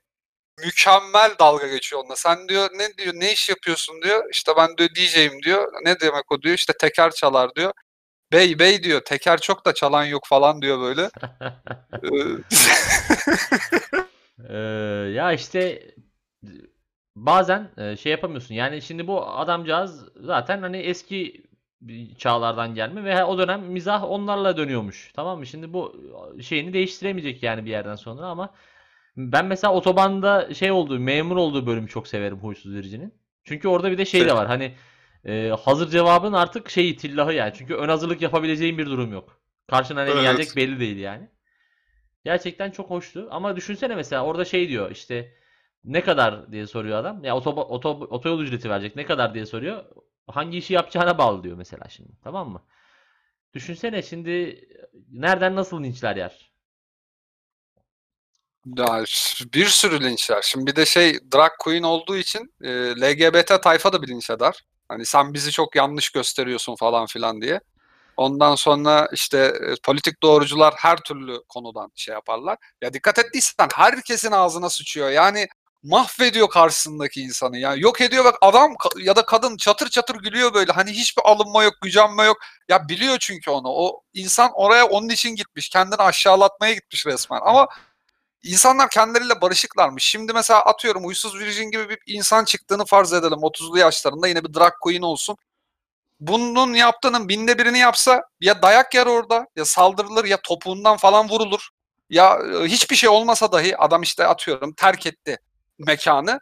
mükemmel 0.65 1.31
dalga 1.39 1.67
geçiyor 1.67 2.01
onunla. 2.01 2.15
Sen 2.15 2.47
diyor 2.49 2.69
ne 2.75 2.97
diyor 2.97 3.13
ne 3.17 3.33
iş 3.33 3.49
yapıyorsun 3.49 4.01
diyor. 4.01 4.23
İşte 4.31 4.51
ben 4.57 4.77
diyor 4.77 4.89
DJ'im 4.95 5.41
diyor. 5.43 5.71
Ne 5.85 5.99
demek 5.99 6.31
o 6.31 6.41
diyor. 6.41 6.55
İşte 6.55 6.73
teker 6.79 7.11
çalar 7.11 7.55
diyor. 7.55 7.71
Bey 8.31 8.59
bey 8.59 8.83
diyor. 8.83 9.01
Teker 9.01 9.37
çok 9.41 9.65
da 9.65 9.73
çalan 9.73 10.03
yok 10.05 10.23
falan 10.27 10.61
diyor 10.61 10.79
böyle. 10.81 11.09
Ee, 12.03 12.07
Ee, 14.49 14.57
ya 15.15 15.33
işte 15.33 15.83
bazen 17.15 17.71
e, 17.77 17.97
şey 17.97 18.11
yapamıyorsun. 18.11 18.55
Yani 18.55 18.81
şimdi 18.81 19.07
bu 19.07 19.27
adamcağız 19.29 20.05
zaten 20.15 20.61
hani 20.61 20.77
eski 20.77 21.43
çağlardan 22.17 22.75
gelme 22.75 23.03
ve 23.03 23.23
o 23.23 23.37
dönem 23.37 23.61
mizah 23.61 24.03
onlarla 24.03 24.57
dönüyormuş. 24.57 25.11
Tamam 25.15 25.39
mı? 25.39 25.45
Şimdi 25.45 25.73
bu 25.73 25.95
şeyini 26.41 26.73
değiştiremeyecek 26.73 27.43
yani 27.43 27.65
bir 27.65 27.69
yerden 27.69 27.95
sonra 27.95 28.25
ama 28.25 28.53
ben 29.17 29.45
mesela 29.45 29.73
otobanda 29.73 30.53
şey 30.53 30.71
olduğu, 30.71 30.99
memur 30.99 31.35
olduğu 31.35 31.67
bölümü 31.67 31.87
çok 31.87 32.07
severim 32.07 32.37
Huysuz 32.37 32.75
Verici'nin. 32.75 33.13
Çünkü 33.43 33.67
orada 33.67 33.91
bir 33.91 33.97
de 33.97 34.05
şey 34.05 34.25
de 34.25 34.33
var. 34.33 34.47
Hani 34.47 34.75
e, 35.25 35.49
hazır 35.61 35.89
cevabın 35.89 36.33
artık 36.33 36.69
şeyi 36.69 36.95
tillahı 36.95 37.33
yani. 37.33 37.53
Çünkü 37.57 37.73
ön 37.75 37.89
hazırlık 37.89 38.21
yapabileceğin 38.21 38.77
bir 38.77 38.85
durum 38.85 39.13
yok. 39.13 39.37
Karşına 39.67 40.03
ne 40.03 40.11
Evet. 40.11 40.21
gelecek 40.21 40.55
belli 40.55 40.79
değil 40.79 40.97
yani. 40.97 41.29
Gerçekten 42.25 42.71
çok 42.71 42.89
hoştu. 42.89 43.27
Ama 43.31 43.55
düşünsene 43.55 43.95
mesela 43.95 44.25
orada 44.25 44.45
şey 44.45 44.69
diyor 44.69 44.91
işte 44.91 45.33
ne 45.83 46.01
kadar 46.03 46.51
diye 46.51 46.67
soruyor 46.67 46.99
adam. 46.99 47.23
Ya 47.23 47.35
otoba, 47.35 47.61
oto, 47.61 47.89
otoyol 47.89 48.41
ücreti 48.41 48.69
verecek 48.69 48.95
ne 48.95 49.05
kadar 49.05 49.33
diye 49.33 49.45
soruyor. 49.45 49.83
Hangi 50.27 50.57
işi 50.57 50.73
yapacağına 50.73 51.17
bağlı 51.17 51.43
diyor 51.43 51.57
mesela 51.57 51.89
şimdi. 51.89 52.11
Tamam 52.23 52.49
mı? 52.49 52.63
Düşünsene 53.53 54.01
şimdi 54.01 54.61
nereden 55.11 55.55
nasıl 55.55 55.83
linçler 55.83 56.15
yer. 56.15 56.51
Ya 58.65 59.03
bir 59.53 59.65
sürü 59.65 60.03
linçler. 60.03 60.41
Şimdi 60.41 60.67
bir 60.71 60.75
de 60.75 60.85
şey 60.85 61.19
drag 61.33 61.51
queen 61.59 61.83
olduğu 61.83 62.17
için 62.17 62.53
e, 62.61 62.69
LGBT 62.71 63.63
tayfa 63.63 63.93
da 63.93 64.01
bir 64.01 64.07
linç 64.07 64.29
eder. 64.29 64.65
Hani 64.87 65.05
sen 65.05 65.33
bizi 65.33 65.51
çok 65.51 65.75
yanlış 65.75 66.09
gösteriyorsun 66.09 66.75
falan 66.75 67.05
filan 67.05 67.41
diye. 67.41 67.61
Ondan 68.17 68.55
sonra 68.55 69.07
işte 69.13 69.37
e, 69.37 69.75
politik 69.83 70.23
doğrucular 70.23 70.73
her 70.77 70.97
türlü 70.97 71.43
konudan 71.49 71.91
şey 71.95 72.13
yaparlar. 72.13 72.57
Ya 72.81 72.93
dikkat 72.93 73.19
ettiysen 73.19 73.67
herkesin 73.75 74.31
ağzına 74.31 74.69
sıçıyor. 74.69 75.09
Yani 75.09 75.47
mahvediyor 75.83 76.49
karşısındaki 76.49 77.21
insanı. 77.21 77.57
Yani 77.57 77.81
yok 77.81 78.01
ediyor 78.01 78.25
bak 78.25 78.35
adam 78.41 78.75
ya 78.97 79.15
da 79.15 79.25
kadın 79.25 79.57
çatır 79.57 79.89
çatır 79.89 80.15
gülüyor 80.15 80.53
böyle. 80.53 80.71
Hani 80.71 80.91
hiçbir 80.91 81.23
alınma 81.25 81.63
yok, 81.63 81.73
gücenme 81.81 82.23
yok. 82.23 82.37
Ya 82.69 82.89
biliyor 82.89 83.17
çünkü 83.19 83.51
onu. 83.51 83.67
O 83.69 84.01
insan 84.13 84.51
oraya 84.53 84.85
onun 84.85 85.09
için 85.09 85.35
gitmiş. 85.35 85.69
Kendini 85.69 85.95
aşağılatmaya 85.95 86.73
gitmiş 86.73 87.05
resmen. 87.05 87.39
Ama 87.43 87.67
İnsanlar 88.43 88.89
kendileriyle 88.89 89.41
barışıklarmış. 89.41 90.03
Şimdi 90.03 90.33
mesela 90.33 90.61
atıyorum 90.61 91.05
Uysuz 91.05 91.39
Virgin 91.39 91.71
gibi 91.71 91.89
bir 91.89 91.99
insan 92.05 92.45
çıktığını 92.45 92.85
farz 92.85 93.13
edelim 93.13 93.39
30'lu 93.39 93.77
yaşlarında 93.77 94.27
yine 94.27 94.43
bir 94.43 94.53
drag 94.53 94.73
queen 94.81 95.01
olsun. 95.01 95.37
Bunun 96.19 96.73
yaptığının 96.73 97.29
binde 97.29 97.57
birini 97.57 97.79
yapsa 97.79 98.23
ya 98.41 98.61
dayak 98.61 98.93
yer 98.95 99.05
orada 99.07 99.47
ya 99.55 99.65
saldırılır 99.65 100.25
ya 100.25 100.41
topuğundan 100.41 100.97
falan 100.97 101.29
vurulur. 101.29 101.69
Ya 102.09 102.39
e, 102.61 102.65
hiçbir 102.65 102.95
şey 102.95 103.09
olmasa 103.09 103.51
dahi 103.51 103.77
adam 103.77 104.01
işte 104.01 104.27
atıyorum 104.27 104.73
terk 104.73 105.05
etti 105.05 105.37
mekanı. 105.87 106.39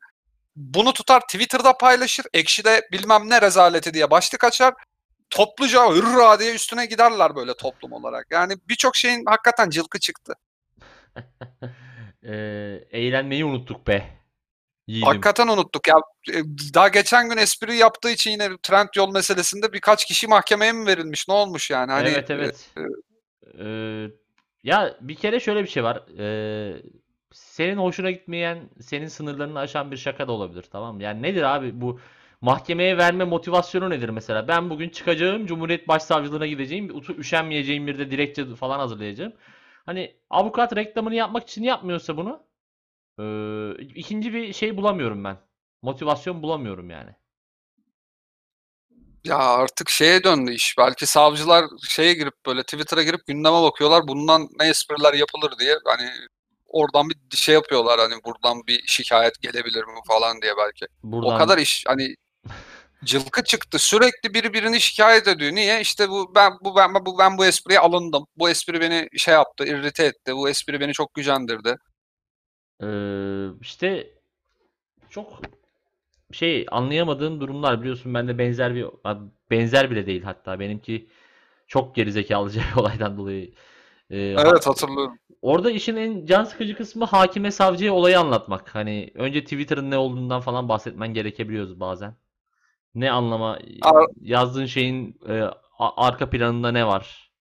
Bunu 0.55 0.93
tutar 0.93 1.21
Twitter'da 1.21 1.77
paylaşır. 1.77 2.25
Ekşi'de 2.33 2.87
bilmem 2.91 3.29
ne 3.29 3.41
rezaleti 3.41 3.93
diye 3.93 4.11
başlık 4.11 4.43
açar. 4.43 4.73
Topluca 5.29 5.89
hırra 5.89 6.39
diye 6.39 6.55
üstüne 6.55 6.85
giderler 6.85 7.35
böyle 7.35 7.53
toplum 7.53 7.93
olarak. 7.93 8.27
Yani 8.31 8.53
birçok 8.69 8.95
şeyin 8.95 9.25
hakikaten 9.25 9.69
cılkı 9.69 9.99
çıktı. 9.99 10.33
Ee, 12.23 12.83
eğlenmeyi 12.91 13.45
unuttuk 13.45 13.87
be. 13.87 14.19
Yiğidim. 14.87 15.07
Hakikaten 15.07 15.47
unuttuk 15.47 15.87
ya. 15.87 15.95
E, 16.33 16.43
Daha 16.73 16.87
geçen 16.87 17.29
gün 17.29 17.37
espri 17.37 17.75
yaptığı 17.75 18.09
için 18.09 18.31
yine 18.31 18.49
trend 18.63 18.87
yol 18.95 19.11
meselesinde 19.13 19.73
birkaç 19.73 20.05
kişi 20.05 20.27
mahkemeye 20.27 20.71
mi 20.71 20.85
verilmiş? 20.85 21.27
Ne 21.27 21.33
olmuş 21.33 21.69
yani? 21.69 21.91
Hani 21.91 22.09
Evet 22.09 22.31
evet. 22.31 22.69
Ee, 23.59 24.07
ya 24.63 24.97
bir 25.01 25.15
kere 25.15 25.39
şöyle 25.39 25.63
bir 25.63 25.69
şey 25.69 25.83
var. 25.83 26.03
Ee, 26.19 26.81
senin 27.33 27.77
hoşuna 27.77 28.11
gitmeyen, 28.11 28.69
senin 28.81 29.07
sınırlarını 29.07 29.59
aşan 29.59 29.91
bir 29.91 29.97
şaka 29.97 30.27
da 30.27 30.31
olabilir, 30.31 30.65
tamam 30.71 30.95
mı? 30.95 31.03
Yani 31.03 31.21
nedir 31.21 31.43
abi 31.43 31.81
bu 31.81 31.99
mahkemeye 32.41 32.97
verme 32.97 33.23
motivasyonu 33.23 33.89
nedir 33.89 34.09
mesela? 34.09 34.47
Ben 34.47 34.69
bugün 34.69 34.89
çıkacağım, 34.89 35.45
Cumhuriyet 35.45 35.87
Başsavcılığına 35.87 36.47
gideceğim, 36.47 37.01
üşenmeyeceğim 37.17 37.87
bir 37.87 37.99
de 37.99 38.11
dilekçe 38.11 38.55
falan 38.55 38.79
hazırlayacağım. 38.79 39.33
Hani 39.85 40.15
avukat 40.29 40.75
reklamını 40.75 41.15
yapmak 41.15 41.43
için 41.43 41.63
yapmıyorsa 41.63 42.17
bunu, 42.17 42.43
ee, 43.19 43.83
ikinci 43.83 44.33
bir 44.33 44.53
şey 44.53 44.77
bulamıyorum 44.77 45.23
ben. 45.23 45.37
Motivasyon 45.81 46.43
bulamıyorum 46.43 46.89
yani. 46.89 47.11
Ya 49.25 49.37
artık 49.37 49.89
şeye 49.89 50.23
döndü 50.23 50.51
iş. 50.51 50.77
Belki 50.77 51.05
savcılar 51.05 51.65
şeye 51.89 52.13
girip 52.13 52.33
böyle 52.45 52.63
Twitter'a 52.63 53.03
girip 53.03 53.27
gündeme 53.27 53.61
bakıyorlar. 53.61 54.07
Bundan 54.07 54.49
ne 54.59 54.67
espriler 54.69 55.13
yapılır 55.13 55.59
diye. 55.59 55.75
Hani 55.85 56.09
oradan 56.69 57.09
bir 57.09 57.37
şey 57.37 57.55
yapıyorlar. 57.55 57.99
Hani 57.99 58.13
buradan 58.25 58.67
bir 58.67 58.83
şikayet 58.87 59.41
gelebilir 59.41 59.83
mi 59.83 59.99
falan 60.07 60.41
diye 60.41 60.53
belki. 60.57 60.85
O 60.85 61.11
Buradan 61.11 61.37
kadar 61.37 61.57
iş 61.57 61.83
hani 61.87 62.15
cılkı 63.03 63.43
çıktı. 63.43 63.79
Sürekli 63.79 64.33
biri 64.33 64.53
birini 64.53 64.81
şikayet 64.81 65.27
ediyor. 65.27 65.51
Niye? 65.51 65.81
İşte 65.81 66.09
bu 66.09 66.35
ben 66.35 66.53
bu 66.61 66.75
ben 66.75 67.05
bu 67.05 67.19
ben 67.19 67.37
bu 67.37 67.45
espriye 67.45 67.79
alındım. 67.79 68.25
Bu 68.35 68.49
espri 68.49 68.81
beni 68.81 69.09
şey 69.17 69.33
yaptı, 69.33 69.65
irrite 69.65 70.05
etti. 70.05 70.35
Bu 70.35 70.49
espri 70.49 70.79
beni 70.79 70.93
çok 70.93 71.13
gücendirdi. 71.13 71.75
Ee, 72.83 73.59
işte 73.61 74.07
çok 75.09 75.41
şey 76.31 76.65
anlayamadığım 76.71 77.41
durumlar 77.41 77.81
biliyorsun 77.81 78.13
bende 78.13 78.37
benzer 78.37 78.75
bir 78.75 78.85
benzer 79.51 79.91
bile 79.91 80.05
değil 80.05 80.23
hatta 80.23 80.59
benimki 80.59 81.09
çok 81.67 81.95
gerizekalıca 81.95 82.61
bir 82.75 82.81
olaydan 82.81 83.17
dolayı. 83.17 83.53
Ee, 84.09 84.17
Evet 84.17 84.67
hatırlıyorum. 84.67 85.19
Orada 85.41 85.71
işin 85.71 85.95
en 85.95 86.25
can 86.25 86.43
sıkıcı 86.43 86.77
kısmı 86.77 87.05
hakime 87.05 87.51
savcıya 87.51 87.93
olayı 87.93 88.19
anlatmak. 88.19 88.75
Hani 88.75 89.11
önce 89.15 89.43
Twitter'ın 89.43 89.91
ne 89.91 89.97
olduğundan 89.97 90.41
falan 90.41 90.69
bahsetmen 90.69 91.13
gerekebiliyoruz 91.13 91.79
bazen. 91.79 92.15
Ne 92.95 93.11
anlama 93.11 93.59
Ar- 93.81 94.07
yazdığın 94.21 94.65
şeyin 94.65 95.21
e, 95.29 95.43
arka 95.79 96.29
planında 96.29 96.71
ne 96.71 96.87
var? 96.87 97.31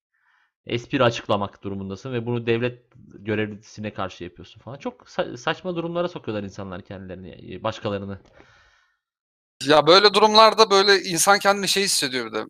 Espri 0.67 1.05
açıklamak 1.05 1.65
durumundasın 1.65 2.13
ve 2.13 2.27
bunu 2.27 2.47
devlet 2.47 2.83
görevlisine 3.15 3.95
karşı 3.95 4.25
yapıyorsun 4.25 4.61
falan. 4.61 4.79
Çok 4.79 5.01
sa- 5.03 5.37
saçma 5.37 5.77
durumlara 5.77 6.09
sokuyorlar 6.09 6.45
insanlar 6.45 6.83
kendilerini, 6.83 7.55
e, 7.55 7.63
başkalarını. 7.63 8.19
Ya 9.67 9.87
böyle 9.87 10.15
durumlarda 10.15 10.71
böyle 10.71 11.03
insan 11.03 11.39
kendini 11.39 11.69
şey 11.69 11.83
hissediyor 11.83 12.27
bir 12.27 12.33
de. 12.33 12.45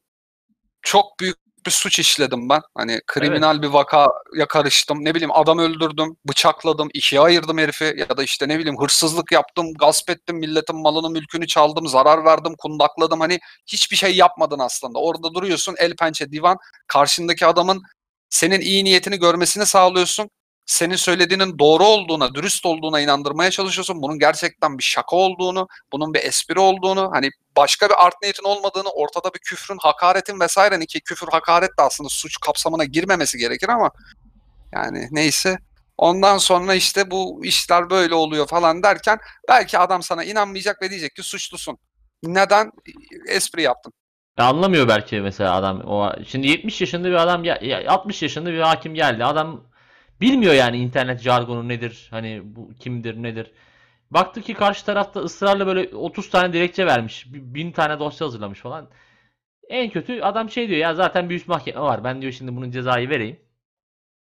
Çok 0.83 1.21
büyük 1.21 1.37
bir 1.69 1.73
suç 1.73 1.99
işledim 1.99 2.49
ben. 2.49 2.61
Hani 2.75 3.01
kriminal 3.07 3.63
bir 3.63 3.69
vakaya 3.69 4.47
karıştım. 4.49 5.05
Ne 5.05 5.15
bileyim 5.15 5.33
adam 5.33 5.59
öldürdüm, 5.59 6.17
bıçakladım, 6.29 6.89
ikiye 6.95 7.21
ayırdım 7.21 7.59
herifi 7.59 7.95
ya 7.97 8.17
da 8.17 8.23
işte 8.23 8.49
ne 8.49 8.59
bileyim 8.59 8.81
hırsızlık 8.81 9.33
yaptım, 9.33 9.75
gasp 9.75 10.11
ettim, 10.11 10.37
milletin 10.37 10.77
malını, 10.77 11.11
mülkünü 11.11 11.47
çaldım, 11.47 11.89
zarar 11.89 12.25
verdim, 12.25 12.55
kundakladım. 12.59 13.21
Hani 13.21 13.39
hiçbir 13.67 13.97
şey 13.97 14.17
yapmadın 14.17 14.59
aslında. 14.59 14.99
Orada 14.99 15.35
duruyorsun 15.35 15.75
el 15.79 15.97
pençe 15.97 16.33
divan. 16.33 16.57
Karşındaki 16.87 17.47
adamın 17.47 17.83
senin 18.31 18.61
iyi 18.61 18.85
niyetini 18.85 19.17
görmesini 19.19 19.67
sağlıyorsun. 19.67 20.31
Senin 20.69 20.97
söylediğinin 20.97 21.59
doğru 21.59 21.85
olduğuna, 21.85 22.35
dürüst 22.35 22.67
olduğuna 22.67 23.01
inandırmaya 23.01 23.51
çalışıyorsun. 23.51 24.03
Bunun 24.03 24.19
gerçekten 24.19 24.79
bir 24.79 24.83
şaka 24.83 25.17
olduğunu, 25.17 25.69
bunun 25.93 26.15
bir 26.15 26.25
espri 26.25 26.61
olduğunu, 26.61 27.11
hani 27.13 27.31
başka 27.57 27.89
bir 27.89 28.07
art 28.07 28.15
niyetin 28.23 28.45
olmadığını, 28.45 28.91
ortada 28.91 29.35
bir 29.35 29.39
küfrün, 29.39 29.79
hakaretin 29.81 30.41
vesairenin 30.41 30.87
ki 30.87 31.01
küfür, 31.01 31.29
hakaret 31.29 31.71
de 31.79 31.83
aslında 31.83 32.09
suç 32.09 32.37
kapsamına 32.41 32.85
girmemesi 32.85 33.39
gerekir 33.39 33.69
ama 33.69 33.91
yani 34.73 35.09
neyse. 35.11 35.59
Ondan 35.99 36.39
sonra 36.39 36.75
işte 36.75 37.11
bu 37.11 37.45
işler 37.45 37.91
böyle 37.91 38.15
oluyor 38.15 38.47
falan 38.47 38.83
derken 38.83 39.19
belki 39.49 39.79
adam 39.79 40.03
sana 40.03 40.25
inanmayacak 40.25 40.83
ve 40.83 40.91
diyecek 40.91 41.15
ki 41.15 41.23
suçlusun. 41.23 41.79
Neden? 42.23 42.71
Espri 43.29 43.63
yaptın. 43.63 43.93
Ya 44.39 44.45
anlamıyor 44.45 44.89
belki 44.89 45.21
mesela 45.21 45.55
adam. 45.55 45.81
O 45.81 46.13
şimdi 46.27 46.47
70 46.47 46.81
yaşında 46.81 47.09
bir 47.09 47.15
adam 47.15 47.45
ya 47.45 47.83
60 47.89 48.23
yaşında 48.23 48.53
bir 48.53 48.61
hakim 48.61 48.95
geldi. 48.95 49.25
Adam 49.25 49.68
bilmiyor 50.21 50.55
yani 50.55 50.77
internet 50.77 51.21
jargonu 51.21 51.69
nedir? 51.69 52.09
Hani 52.11 52.43
bu 52.45 52.75
kimdir, 52.75 53.23
nedir? 53.23 53.51
Baktı 54.11 54.43
ki 54.43 54.55
karşı 54.55 54.87
tarafta 54.87 55.21
ısrarla 55.21 55.67
böyle 55.67 55.97
30 55.97 56.31
tane 56.31 56.53
dilekçe 56.53 56.87
vermiş. 56.87 57.27
1000 57.33 57.73
tane 57.73 57.99
dosya 57.99 58.27
hazırlamış 58.27 58.61
falan. 58.61 58.89
En 59.69 59.91
kötü 59.91 60.21
adam 60.21 60.51
şey 60.51 60.69
diyor 60.69 60.79
ya 60.81 60.95
zaten 60.95 61.31
bir 61.31 61.35
üst 61.35 61.49
mahkeme 61.49 61.81
var. 61.81 62.05
Ben 62.05 62.23
diyor 62.23 62.33
şimdi 62.33 62.57
bunun 62.57 62.71
cezayı 62.71 63.09
vereyim. 63.11 63.41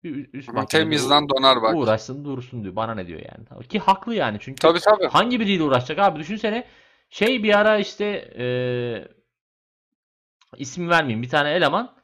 Bir 0.04 0.32
üst 0.32 0.48
mahkeme 0.48 0.80
diyor, 0.82 1.00
Temizden 1.00 1.28
döner 1.28 1.62
bak. 1.62 1.74
uğraşsın 1.74 2.24
dursun 2.24 2.62
diyor. 2.64 2.76
Bana 2.76 2.94
ne 2.94 3.06
diyor 3.06 3.20
yani. 3.20 3.68
Ki 3.68 3.78
haklı 3.78 4.14
yani 4.14 4.38
çünkü 4.40 4.60
Tabii 4.60 4.80
tabii. 4.80 5.06
Hangi 5.06 5.40
biriyle 5.40 5.62
uğraşacak 5.62 5.98
abi? 5.98 6.18
Düşünsene 6.18 6.64
şey 7.10 7.42
bir 7.42 7.58
ara 7.58 7.78
işte 7.78 8.34
eee 8.38 9.08
isim 10.56 10.88
vermeyeyim 10.88 11.22
bir 11.22 11.28
tane 11.28 11.50
eleman 11.50 11.96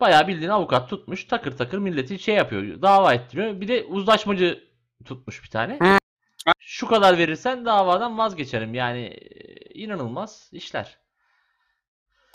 bayağı 0.00 0.28
bildiğin 0.28 0.50
avukat 0.50 0.90
tutmuş 0.90 1.24
takır 1.24 1.56
takır 1.56 1.78
milleti 1.78 2.18
şey 2.18 2.34
yapıyor 2.34 2.82
dava 2.82 3.14
ettiriyor. 3.14 3.60
Bir 3.60 3.68
de 3.68 3.84
uzlaşmacı 3.84 4.64
tutmuş 5.04 5.44
bir 5.44 5.50
tane. 5.50 5.98
Şu 6.60 6.88
kadar 6.88 7.18
verirsen 7.18 7.64
davadan 7.64 8.18
vazgeçerim. 8.18 8.74
Yani 8.74 9.00
eee, 9.00 9.82
inanılmaz 9.82 10.48
işler. 10.52 10.98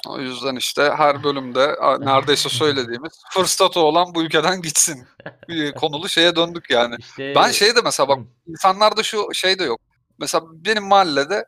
O 0.08 0.20
yüzden 0.20 0.56
işte 0.56 0.94
her 0.98 1.24
bölümde 1.24 1.68
neredeyse 2.00 2.50
söylediğimiz 2.50 3.22
fırsatı 3.30 3.80
olan 3.80 4.16
bu 4.16 4.24
ülkeden 4.24 4.62
gitsin. 4.62 5.08
Bir 5.48 5.72
konulu 5.72 6.10
şeye 6.10 6.36
döndük 6.36 6.70
yani. 6.70 6.96
İşte 7.00 7.34
Ben 7.36 7.52
şey 7.52 7.76
de 7.76 7.80
mesela 7.84 8.08
bak 8.10 8.20
insanlarda 8.48 9.04
şu 9.04 9.34
şey 9.34 9.60
de 9.60 9.64
yok. 9.64 9.82
Mesela 10.20 10.46
benim 10.52 10.84
mahallede 10.84 11.46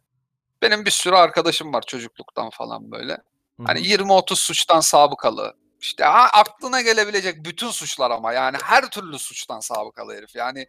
benim 0.61 0.85
bir 0.85 0.91
sürü 0.91 1.15
arkadaşım 1.15 1.73
var 1.73 1.83
çocukluktan 1.87 2.49
falan 2.49 2.91
böyle. 2.91 3.17
Hani 3.65 3.79
hı. 3.79 3.83
20-30 3.83 4.35
suçtan 4.35 4.79
sabıkalı. 4.79 5.53
İşte 5.81 6.03
ha, 6.03 6.29
aklına 6.33 6.81
gelebilecek 6.81 7.45
bütün 7.45 7.69
suçlar 7.69 8.11
ama 8.11 8.33
yani 8.33 8.57
her 8.63 8.89
türlü 8.89 9.19
suçtan 9.19 9.59
sabıkalı 9.59 10.15
herif. 10.15 10.35
Yani 10.35 10.67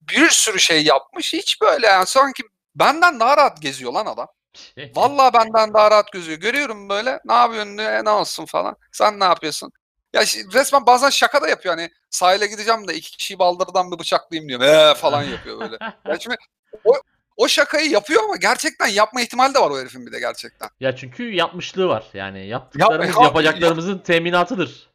bir 0.00 0.28
sürü 0.30 0.60
şey 0.60 0.84
yapmış. 0.84 1.32
Hiç 1.32 1.60
böyle 1.60 1.86
yani 1.86 2.06
sanki 2.06 2.42
benden 2.74 3.20
daha 3.20 3.36
rahat 3.36 3.62
geziyor 3.62 3.92
lan 3.92 4.06
adam. 4.06 4.28
Vallahi 4.94 5.34
benden 5.34 5.74
daha 5.74 5.90
rahat 5.90 6.12
geziyor. 6.12 6.38
Görüyorum 6.38 6.88
böyle 6.88 7.20
ne 7.24 7.32
yapıyorsun 7.34 7.78
diyor, 7.78 8.04
ne 8.04 8.10
olsun 8.10 8.44
falan. 8.44 8.76
Sen 8.92 9.20
ne 9.20 9.24
yapıyorsun? 9.24 9.72
Ya 10.12 10.22
resmen 10.52 10.86
bazen 10.86 11.10
şaka 11.10 11.42
da 11.42 11.48
yapıyor 11.48 11.76
hani 11.76 11.90
sahile 12.10 12.46
gideceğim 12.46 12.88
de 12.88 12.94
iki 12.94 13.16
kişiyi 13.16 13.38
baldırdan 13.38 13.92
bir 13.92 13.98
bıçaklayayım 13.98 14.48
diyor. 14.48 14.60
Ee 14.60 14.94
falan 14.94 15.22
yapıyor 15.22 15.60
böyle. 15.60 15.76
Ya 16.08 16.18
şimdi 16.20 16.36
o, 16.84 16.92
o 17.40 17.48
şakayı 17.48 17.90
yapıyor 17.90 18.24
ama 18.24 18.36
gerçekten 18.36 18.86
yapma 18.86 19.20
ihtimali 19.20 19.54
de 19.54 19.58
var 19.58 19.70
o 19.70 19.78
herifin 19.78 20.06
bir 20.06 20.12
de 20.12 20.20
gerçekten. 20.20 20.68
Ya 20.80 20.96
çünkü 20.96 21.34
yapmışlığı 21.34 21.88
var. 21.88 22.04
Yani 22.14 22.46
yaptıklarımız 22.46 23.16
ya- 23.16 23.22
yapacaklarımızın 23.22 23.98
teminatıdır. 23.98 24.90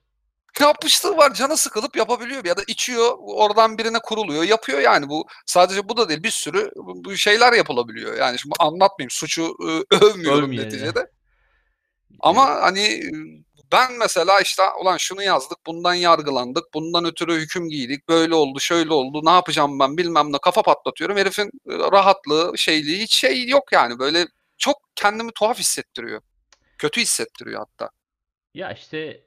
yapmışlığı 0.60 1.18
var 1.18 1.34
canı 1.34 1.58
sıkılıp 1.58 1.96
yapabiliyor 1.96 2.46
ya 2.46 2.58
da 2.58 2.62
içiyor 2.68 3.18
oradan 3.20 3.78
birine 3.78 4.00
kuruluyor 4.00 4.44
yapıyor 4.44 4.80
yani 4.80 5.10
bu 5.10 5.28
sadece 5.46 5.90
bu 5.90 5.98
da 5.98 6.10
değil 6.10 6.24
bir 6.24 6.30
sürü 6.32 6.72
bu 6.76 7.18
şeyler 7.18 7.54
yapılabiliyor 7.54 8.18
yani 8.18 8.40
şimdi 8.40 8.56
anlatmayayım 8.60 9.10
suçu 9.12 9.44
e, 9.92 9.96
övmüyorum 10.06 10.44
Övmeyelim. 10.46 10.66
neticede 10.70 11.08
ama 12.20 12.50
hani 12.62 13.02
ben 13.76 13.98
mesela 14.00 14.42
işte 14.42 14.64
ulan 14.82 14.98
şunu 14.98 15.24
yazdık 15.24 15.58
bundan 15.66 15.94
yargılandık 15.94 16.74
bundan 16.74 17.06
ötürü 17.06 17.34
hüküm 17.34 17.70
giydik 17.70 18.10
böyle 18.10 18.36
oldu 18.36 18.60
şöyle 18.60 18.94
oldu 18.94 19.22
ne 19.26 19.32
yapacağım 19.32 19.80
ben 19.80 19.98
bilmem 19.98 20.34
ne 20.34 20.38
kafa 20.38 20.62
patlatıyorum. 20.62 21.18
Herifin 21.18 21.46
e, 21.46 21.74
rahatlığı 21.92 22.58
şeyliği 22.58 22.98
hiç 23.02 23.14
şey 23.14 23.48
yok 23.48 23.72
yani. 23.72 24.00
Böyle 24.00 24.26
çok 24.58 24.76
kendimi 24.96 25.32
tuhaf 25.32 25.60
hissettiriyor. 25.60 26.22
Kötü 26.78 27.02
hissettiriyor 27.02 27.60
hatta. 27.60 27.90
Ya 28.54 28.72
işte 28.72 29.22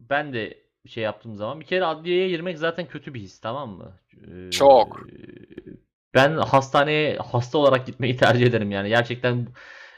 ben 0.00 0.32
de 0.32 0.62
şey 0.88 1.04
yaptığım 1.04 1.36
zaman 1.36 1.60
bir 1.60 1.66
kere 1.66 1.84
adliyeye 1.84 2.28
girmek 2.28 2.58
zaten 2.58 2.88
kötü 2.88 3.14
bir 3.14 3.20
his 3.20 3.40
tamam 3.40 3.70
mı? 3.70 3.92
Ee, 4.12 4.50
Çok. 4.50 5.00
Ben 6.14 6.36
hastaneye 6.36 7.18
hasta 7.18 7.58
olarak 7.58 7.86
gitmeyi 7.86 8.16
tercih 8.16 8.46
ederim 8.46 8.70
yani. 8.70 8.88
Gerçekten 8.88 9.48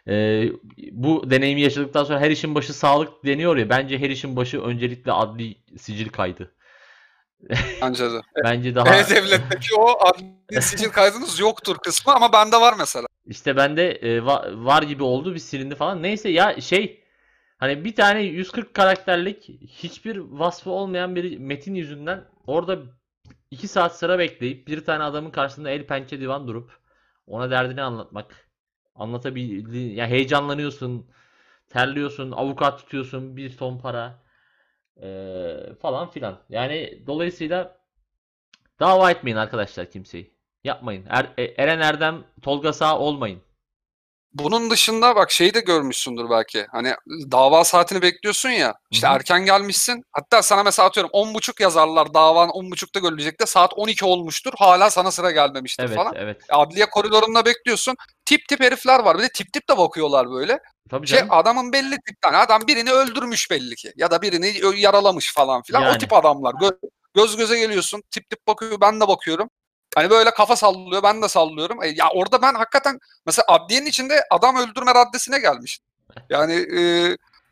e, 0.08 0.44
bu 0.92 1.30
deneyimi 1.30 1.60
yaşadıktan 1.60 2.04
sonra 2.04 2.20
her 2.20 2.30
işin 2.30 2.54
başı 2.54 2.74
sağlık 2.74 3.24
deniyor 3.24 3.56
ya 3.56 3.68
bence 3.68 3.98
her 3.98 4.10
işin 4.10 4.36
başı 4.36 4.62
öncelikle 4.62 5.12
adli 5.12 5.56
sicil 5.78 6.08
kaydı. 6.08 6.54
bence 7.82 8.12
de. 8.12 8.20
Bence 8.44 8.74
daha 8.74 8.96
E-Devlet'teki 8.96 9.74
o 9.78 10.06
adli 10.06 10.62
sicil 10.62 10.88
kaydınız 10.88 11.40
yoktur 11.40 11.76
kısmı 11.78 12.14
ama 12.14 12.32
bende 12.32 12.56
var 12.56 12.74
mesela. 12.78 13.06
İşte 13.26 13.56
bende 13.56 13.90
e, 13.90 14.18
va- 14.18 14.64
var 14.64 14.82
gibi 14.82 15.02
oldu 15.02 15.34
bir 15.34 15.38
silindi 15.38 15.74
falan. 15.74 16.02
Neyse 16.02 16.28
ya 16.28 16.60
şey 16.60 17.04
hani 17.58 17.84
bir 17.84 17.94
tane 17.94 18.22
140 18.22 18.74
karakterlik 18.74 19.48
hiçbir 19.68 20.16
vasfı 20.16 20.70
olmayan 20.70 21.16
bir 21.16 21.38
metin 21.38 21.74
yüzünden 21.74 22.24
orada 22.46 22.78
2 23.50 23.68
saat 23.68 23.98
sıra 23.98 24.18
bekleyip 24.18 24.68
bir 24.68 24.84
tane 24.84 25.04
adamın 25.04 25.30
karşısında 25.30 25.70
el 25.70 25.86
pençe 25.86 26.20
divan 26.20 26.48
durup 26.48 26.70
ona 27.26 27.50
derdini 27.50 27.82
anlatmak. 27.82 28.51
Anlatabildiğin 28.94 29.96
ya 29.96 30.06
heyecanlanıyorsun, 30.06 31.06
terliyorsun, 31.68 32.32
avukat 32.32 32.78
tutuyorsun, 32.80 33.36
bir 33.36 33.56
ton 33.56 33.78
para 33.78 34.22
eee, 35.02 35.74
falan 35.82 36.10
filan. 36.10 36.38
Yani 36.50 37.02
dolayısıyla 37.06 37.78
dava 38.80 39.10
etmeyin 39.10 39.36
arkadaşlar 39.36 39.90
kimseyi. 39.90 40.30
Yapmayın. 40.64 41.06
Er- 41.08 41.32
E- 41.38 41.54
Eren 41.62 41.80
Erdem, 41.80 42.24
Tolga 42.42 42.72
Sağ 42.72 42.98
olmayın. 42.98 43.42
Bunun 44.34 44.70
dışında 44.70 45.16
bak 45.16 45.30
şeyi 45.30 45.54
de 45.54 45.60
görmüşsündür 45.60 46.30
belki. 46.30 46.66
Hani 46.72 46.94
dava 47.32 47.64
saatini 47.64 48.02
bekliyorsun 48.02 48.48
ya. 48.48 48.74
İşte 48.90 49.06
Hı 49.06 49.10
hı. 49.10 49.16
erken 49.16 49.44
gelmişsin. 49.44 50.02
Hatta 50.12 50.42
sana 50.42 50.62
mesela 50.62 50.88
atıyorum 50.88 51.10
10.30 51.14 51.62
yazarlar 51.62 52.14
davan 52.14 52.48
10.30'da 52.48 52.98
görülecek 52.98 53.40
de 53.40 53.46
saat 53.46 53.72
12 53.76 54.04
olmuştur. 54.04 54.52
Hala 54.56 54.90
sana 54.90 55.10
sıra 55.10 55.30
gelmemiştir 55.30 55.84
Evet, 55.84 55.96
falan. 55.96 56.14
evet. 56.16 56.40
Adliye 56.50 56.86
koridorunda 56.86 57.44
bekliyorsun. 57.44 57.96
Tip 58.24 58.48
tip 58.48 58.60
herifler 58.60 59.00
var. 59.00 59.18
Bir 59.18 59.22
de 59.22 59.28
tip 59.28 59.52
tip 59.52 59.68
de 59.68 59.78
bakıyorlar 59.78 60.30
böyle. 60.30 60.58
Tabii 60.90 61.06
Şey, 61.06 61.18
canım. 61.18 61.32
adamın 61.32 61.72
belli 61.72 61.96
tipten. 62.06 62.32
Adam 62.34 62.66
birini 62.66 62.92
öldürmüş 62.92 63.50
belli 63.50 63.74
ki. 63.74 63.92
Ya 63.96 64.10
da 64.10 64.22
birini 64.22 64.80
yaralamış 64.80 65.34
falan 65.34 65.62
filan. 65.62 65.80
Yani. 65.80 65.94
O 65.94 65.98
tip 65.98 66.12
adamlar. 66.12 66.52
Gö- 66.54 66.78
göz 67.14 67.36
göze 67.36 67.58
geliyorsun. 67.58 68.02
Tip 68.10 68.30
tip 68.30 68.46
bakıyor. 68.46 68.80
Ben 68.80 69.00
de 69.00 69.08
bakıyorum. 69.08 69.50
Hani 69.94 70.10
böyle 70.10 70.30
kafa 70.30 70.56
sallıyor. 70.56 71.02
Ben 71.02 71.22
de 71.22 71.28
sallıyorum. 71.28 71.82
E, 71.82 71.88
ya 71.88 72.10
orada 72.14 72.42
ben 72.42 72.54
hakikaten 72.54 72.98
mesela 73.26 73.44
adliyenin 73.48 73.86
içinde 73.86 74.24
adam 74.30 74.56
öldürme 74.56 74.94
raddesine 74.94 75.38
gelmiş. 75.38 75.78
Yani 76.30 76.54
e, 76.54 76.80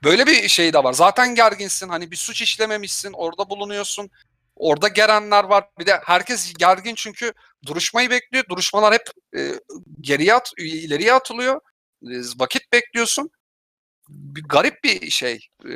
böyle 0.05 0.27
bir 0.27 0.49
şey 0.49 0.73
de 0.73 0.85
var. 0.85 0.93
Zaten 0.93 1.35
gerginsin. 1.35 1.89
Hani 1.89 2.11
bir 2.11 2.17
suç 2.17 2.43
işlememişsin. 2.43 3.13
Orada 3.13 3.51
bulunuyorsun. 3.51 4.11
Orada 4.57 4.89
gelenler 4.89 5.45
var. 5.45 5.65
Bir 5.79 5.87
de 5.87 6.01
herkes 6.05 6.55
gergin 6.55 6.95
çünkü 6.95 7.33
duruşmayı 7.67 8.11
bekliyor. 8.11 8.45
Duruşmalar 8.49 8.95
hep 8.95 9.07
e, 9.37 9.53
geriye 10.01 10.35
at, 10.35 10.53
ileriye 10.59 11.13
atılıyor. 11.13 11.61
E, 12.03 12.15
vakit 12.39 12.73
bekliyorsun. 12.73 13.31
Bir 14.11 14.43
garip 14.43 14.85
bir 14.85 15.11
şey. 15.11 15.39
E, 15.65 15.69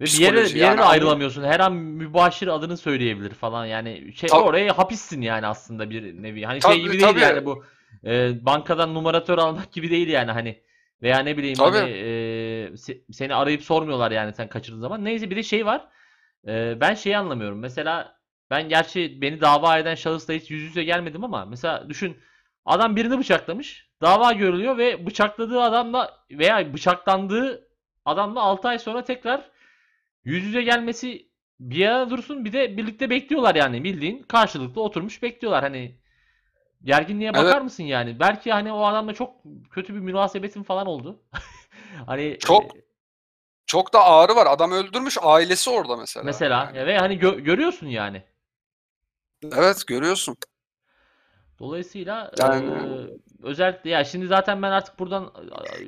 bir 0.00 0.20
yere 0.20 0.36
bir 0.36 0.54
yere 0.54 0.58
Yani 0.58 0.78
de 0.78 0.82
ayrılamıyorsun. 0.82 1.44
Her 1.44 1.60
an 1.60 1.72
mübaşir 1.72 2.48
adını 2.48 2.76
söyleyebilir 2.76 3.30
falan. 3.30 3.66
Yani 3.66 4.12
şey 4.14 4.28
Tabii. 4.28 4.40
oraya 4.40 4.78
hapissin 4.78 5.20
yani 5.20 5.46
aslında 5.46 5.90
bir 5.90 6.22
nevi. 6.22 6.42
Hani 6.44 6.58
Tabii, 6.60 6.74
şey 6.74 6.82
gibi 6.82 6.92
değil 6.92 7.02
tabii. 7.02 7.20
yani 7.20 7.44
bu 7.46 7.64
e, 8.04 8.44
bankadan 8.46 8.94
numaratör 8.94 9.38
almak 9.38 9.72
gibi 9.72 9.90
değil 9.90 10.08
yani 10.08 10.30
hani. 10.32 10.62
Veya 11.02 11.18
ne 11.18 11.36
bileyim 11.36 11.56
Tabii. 11.56 11.78
hani 11.78 11.90
e, 11.90 12.04
se- 12.74 13.12
seni 13.12 13.34
arayıp 13.34 13.62
sormuyorlar 13.62 14.10
yani 14.10 14.34
sen 14.34 14.48
kaçırdığın 14.48 14.80
zaman. 14.80 15.04
Neyse 15.04 15.30
bir 15.30 15.36
de 15.36 15.42
şey 15.42 15.66
var. 15.66 15.88
E, 16.48 16.80
ben 16.80 16.94
şeyi 16.94 17.16
anlamıyorum. 17.16 17.58
Mesela 17.58 18.16
ben 18.50 18.68
gerçi 18.68 19.18
beni 19.22 19.40
dava 19.40 19.78
eden 19.78 19.94
şahısla 19.94 20.34
hiç 20.34 20.50
yüz 20.50 20.62
yüze 20.62 20.84
gelmedim 20.84 21.24
ama 21.24 21.44
mesela 21.44 21.88
düşün 21.88 22.16
adam 22.64 22.96
birini 22.96 23.18
bıçaklamış. 23.18 23.88
Dava 24.02 24.32
görülüyor 24.32 24.78
ve 24.78 25.06
bıçakladığı 25.06 25.60
adamla 25.62 26.24
veya 26.30 26.74
bıçaklandığı 26.74 27.71
adamla 28.04 28.40
6 28.42 28.68
ay 28.68 28.78
sonra 28.78 29.04
tekrar 29.04 29.50
yüz 30.24 30.44
yüze 30.44 30.62
gelmesi 30.62 31.28
bir 31.60 31.76
yana 31.76 32.10
dursun 32.10 32.44
bir 32.44 32.52
de 32.52 32.76
birlikte 32.76 33.10
bekliyorlar 33.10 33.54
yani 33.54 33.84
bildiğin 33.84 34.22
karşılıklı 34.22 34.82
oturmuş 34.82 35.22
bekliyorlar 35.22 35.62
hani 35.64 35.98
gerginliğe 36.84 37.32
Evet. 37.34 37.36
bakar 37.36 37.60
mısın 37.60 37.84
yani 37.84 38.20
belki 38.20 38.52
hani 38.52 38.72
o 38.72 38.84
adamla 38.84 39.14
çok 39.14 39.36
kötü 39.70 39.94
bir 39.94 40.00
münasebetin 40.00 40.62
falan 40.62 40.86
oldu 40.86 41.22
hani 42.06 42.38
Çok. 42.38 42.62
e, 42.62 42.68
Çok 43.66 43.92
da 43.92 44.04
ağrı 44.04 44.36
var. 44.36 44.46
Adam 44.46 44.72
öldürmüş. 44.72 45.18
Ailesi 45.22 45.70
orada 45.70 45.96
mesela. 45.96 46.24
mesela 46.24 46.72
Yani. 46.74 46.86
ve 46.86 46.98
hani 46.98 47.14
gö- 47.18 47.40
görüyorsun 47.40 47.86
yani 47.86 48.22
Evet 49.52 49.86
görüyorsun. 49.86 50.36
Dolayısıyla 51.62 52.30
Yani- 52.40 52.70
e, 52.70 53.10
özellikle 53.42 53.90
ya 53.90 54.04
şimdi 54.04 54.26
zaten 54.26 54.62
ben 54.62 54.70
artık 54.70 54.98
buradan 54.98 55.32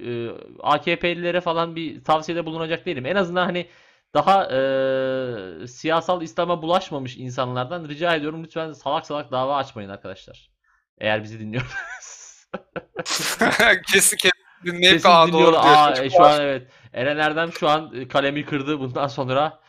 e, 0.07 0.29
AKP'lilere 0.63 1.41
falan 1.41 1.77
bir 1.77 2.05
tavsiyede 2.05 2.47
bulunacak 2.47 2.87
değilim 2.87 3.07
en 3.07 3.17
azından 3.17 3.45
hani 3.45 3.69
daha 4.15 4.45
e, 4.53 5.67
siyasal 5.67 6.23
İslam'a 6.23 6.63
bulaşmamış 6.63 7.17
insanlardan 7.17 7.89
rica 7.89 8.15
ediyorum 8.15 8.45
lütfen 8.45 8.73
salak 8.73 9.07
salak 9.07 9.33
dava 9.33 9.57
açmayın 9.57 9.89
arkadaşlar. 9.89 10.51
Eğer 10.99 11.23
bizi 11.23 11.41
dinliyorsanız. 11.41 12.49
kesin 13.93 14.17
kesin 14.17 14.31
dinleyip 14.65 14.93
Kesin 14.95 15.09
"Aa, 15.09 15.23
doğru 15.23 15.33
dinliyorlar. 15.33 15.63
diyor." 15.63 15.77
Aa, 15.77 16.05
e, 16.05 16.11
şu 16.11 16.23
an 16.25 16.41
evet. 16.41 16.69
Eren 16.93 17.17
Erdem 17.17 17.53
şu 17.53 17.69
an 17.69 17.93
e, 17.95 18.09
kalemi 18.09 18.45
kırdı. 18.45 18.79
Bundan 18.81 19.07
sonra 19.07 19.61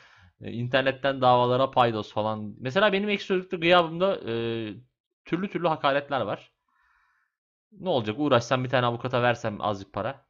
e, 0.42 0.52
internetten 0.52 1.22
davalara 1.22 1.72
paydos 1.72 2.14
falan. 2.14 2.54
Mesela 2.60 2.94
benim 2.94 3.10
ekşi 3.10 3.26
sözlükte 3.26 3.58
gıyabımda 3.58 4.18
e, 4.32 4.34
türlü 5.26 5.50
türlü 5.50 5.68
hakaretler 5.68 6.22
var. 6.22 6.52
Ne 7.72 7.90
olacak? 7.90 8.16
Uğraşsam 8.20 8.64
bir 8.64 8.70
tane 8.70 8.86
avukata 8.86 9.22
versem 9.22 9.62
azıcık 9.62 9.94
para. 9.94 10.26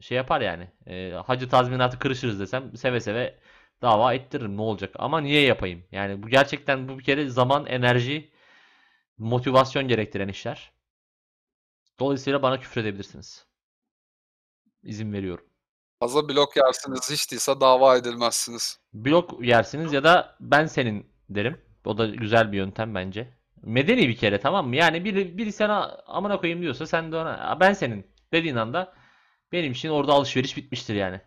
Şey 0.00 0.16
yapar 0.16 0.40
yani. 0.40 0.70
E, 0.86 1.12
hacı 1.26 1.48
tazminatı 1.48 1.98
kırışırız 1.98 2.40
desem 2.40 2.76
seve 2.76 3.00
seve 3.00 3.38
dava 3.82 4.14
ettiririm. 4.14 4.56
Ne 4.56 4.60
olacak? 4.60 4.94
Ama 4.98 5.20
niye 5.20 5.40
yapayım? 5.42 5.84
Yani 5.92 6.22
bu 6.22 6.28
gerçekten 6.28 6.88
bu 6.88 6.98
bir 6.98 7.04
kere 7.04 7.28
zaman, 7.28 7.66
enerji, 7.66 8.30
motivasyon 9.18 9.88
gerektiren 9.88 10.28
işler. 10.28 10.72
Dolayısıyla 12.00 12.42
bana 12.42 12.60
küfür 12.60 12.80
edebilirsiniz. 12.80 13.46
İzin 14.82 15.12
veriyorum. 15.12 15.44
Fazla 16.00 16.28
blok 16.28 16.56
yersiniz 16.56 17.10
hiç 17.10 17.30
değilse 17.30 17.60
dava 17.60 17.96
edilmezsiniz. 17.96 18.80
Blok 18.92 19.44
yersiniz 19.44 19.92
ya 19.92 20.04
da 20.04 20.36
ben 20.40 20.66
senin 20.66 21.06
derim. 21.30 21.60
O 21.84 21.98
da 21.98 22.06
güzel 22.06 22.52
bir 22.52 22.56
yöntem 22.56 22.94
bence. 22.94 23.28
Medeni 23.64 24.08
bir 24.08 24.16
kere 24.16 24.40
tamam 24.40 24.68
mı? 24.68 24.76
Yani 24.76 25.04
biri, 25.04 25.38
biri 25.38 25.52
sana 25.52 25.98
amına 26.06 26.40
koyayım 26.40 26.62
diyorsa 26.62 26.86
sen 26.86 27.12
de 27.12 27.16
ona 27.16 27.30
"Aa, 27.50 27.60
ben 27.60 27.72
senin 27.72 28.06
dediğin 28.32 28.56
anda 28.56 28.94
benim 29.52 29.72
için 29.72 29.88
orada 29.88 30.12
alışveriş 30.12 30.56
bitmiştir 30.56 30.94
yani. 30.94 31.20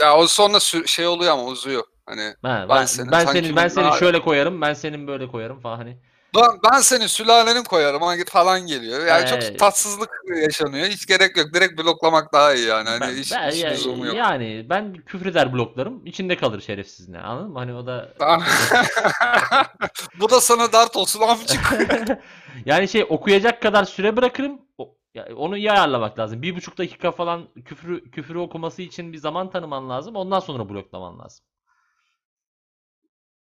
Ya 0.00 0.16
o 0.18 0.26
sonra 0.26 0.56
sü- 0.56 0.86
şey 0.88 1.06
oluyor 1.06 1.32
ama 1.32 1.44
uzuyor. 1.44 1.84
Hani 2.06 2.34
Ha, 2.42 2.66
Ben 2.68 2.76
ben, 2.76 2.84
senin, 2.84 3.10
ben 3.12 3.24
sen 3.26 3.32
senin 3.32 3.56
ben 3.56 3.68
seni 3.68 3.84
daha- 3.84 3.98
şöyle 3.98 4.20
koyarım, 4.22 4.60
ben 4.60 4.74
senin 4.74 5.06
böyle 5.06 5.28
koyarım 5.28 5.60
falan 5.60 5.76
hani. 5.76 6.02
Ben, 6.36 6.58
ben 6.72 6.80
senin 6.80 7.06
sülalenin 7.06 7.64
koyarım 7.64 8.02
ama 8.02 8.16
git 8.16 8.30
falan 8.30 8.66
geliyor. 8.66 9.06
Yani 9.06 9.24
Ee, 9.24 9.26
çok 9.26 9.58
tatsızlık 9.58 10.10
yaşanıyor. 10.42 10.86
Hiç 10.86 11.06
gerek 11.06 11.36
yok. 11.36 11.54
Direkt 11.54 11.80
bloklamak 11.82 12.32
daha 12.32 12.54
iyi 12.54 12.66
yani. 12.66 12.88
Hani 12.88 13.00
Ben, 13.00 13.10
hiç, 13.14 13.32
ben- 13.32 13.50
hiç 13.50 13.62
ya- 13.62 13.70
lüzumu 13.70 14.06
yok. 14.06 14.16
yani 14.16 14.66
ben 14.70 14.94
küfreder 14.94 15.52
bloklarım. 15.52 16.06
içinde 16.06 16.36
kalır 16.36 16.60
şerefsiz 16.60 17.08
ne. 17.08 17.20
Anladın 17.20 17.50
mı? 17.52 17.58
Hani 17.58 17.74
o 17.74 17.86
da 17.86 18.14
Bu 20.20 20.30
da 20.30 20.40
sana 20.40 20.72
dert 20.72 20.96
olsun 20.96 21.20
amcık. 21.20 21.60
yani 22.66 22.88
şey 22.88 23.06
okuyacak 23.08 23.62
kadar 23.62 23.84
süre 23.84 24.16
bırakırım. 24.16 24.60
O- 24.78 24.96
ya 25.14 25.26
onu 25.36 25.56
iyi 25.56 25.72
ayarlamak 25.72 26.18
lazım. 26.18 26.42
Bir 26.42 26.56
buçuk 26.56 26.78
dakika 26.78 27.10
falan 27.12 27.48
küfrü 27.64 28.10
küfrü 28.10 28.38
okuması 28.38 28.82
için 28.82 29.12
bir 29.12 29.18
zaman 29.18 29.50
tanıman 29.50 29.90
lazım. 29.90 30.16
Ondan 30.16 30.40
sonra 30.40 30.68
bloklaman 30.68 31.18
lazım. 31.18 31.44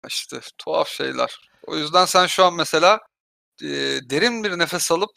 İşte 0.09 0.40
tuhaf 0.59 0.88
şeyler. 0.88 1.51
O 1.68 1.76
yüzden 1.76 2.04
sen 2.04 2.26
şu 2.26 2.44
an 2.44 2.54
mesela 2.54 3.00
e, 3.62 3.68
derin 4.11 4.44
bir 4.44 4.59
nefes 4.59 4.92
alıp 4.92 5.11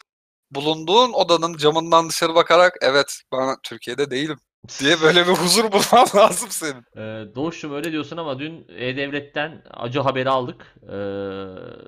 bulunduğun 0.50 1.12
odanın 1.12 1.56
camından 1.56 2.08
dışarı 2.08 2.34
bakarak 2.34 2.76
evet 2.80 3.22
ben 3.32 3.56
Türkiye'de 3.62 4.10
değilim 4.10 4.38
diye 4.80 5.00
böyle 5.00 5.26
bir 5.26 5.32
huzur 5.32 5.64
bulman 5.72 6.06
lazım 6.14 6.50
senin. 6.50 6.84
Ee, 6.96 7.34
Doğuş'cum 7.34 7.74
öyle 7.74 7.92
diyorsun 7.92 8.16
ama 8.16 8.38
dün 8.38 8.66
E-Devlet'ten 8.68 9.62
acı 9.70 10.00
haberi 10.00 10.30
aldık. 10.30 10.74
Ee, 10.82 10.94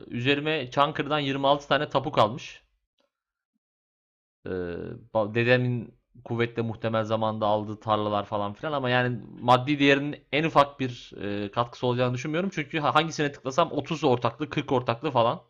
üzerime 0.06 0.70
Çankırı'dan 0.70 1.18
26 1.18 1.68
tane 1.68 1.88
tapu 1.88 2.12
kalmış. 2.12 2.62
Ee, 4.46 4.50
dedemin 5.14 5.94
kuvvetle 6.24 6.62
muhtemel 6.62 7.04
zamanda 7.04 7.46
aldığı 7.46 7.80
tarlalar 7.80 8.24
falan 8.24 8.52
filan 8.52 8.72
ama 8.72 8.90
yani 8.90 9.18
maddi 9.40 9.78
değerinin 9.78 10.16
en 10.32 10.44
ufak 10.44 10.80
bir 10.80 11.12
e, 11.22 11.50
katkısı 11.50 11.86
olacağını 11.86 12.14
düşünmüyorum. 12.14 12.50
Çünkü 12.54 12.78
ha- 12.78 12.94
hangisine 12.94 13.32
tıklasam 13.32 13.72
30 13.72 14.04
ortaklı, 14.04 14.50
40 14.50 14.72
ortaklı 14.72 15.10
falan 15.10 15.40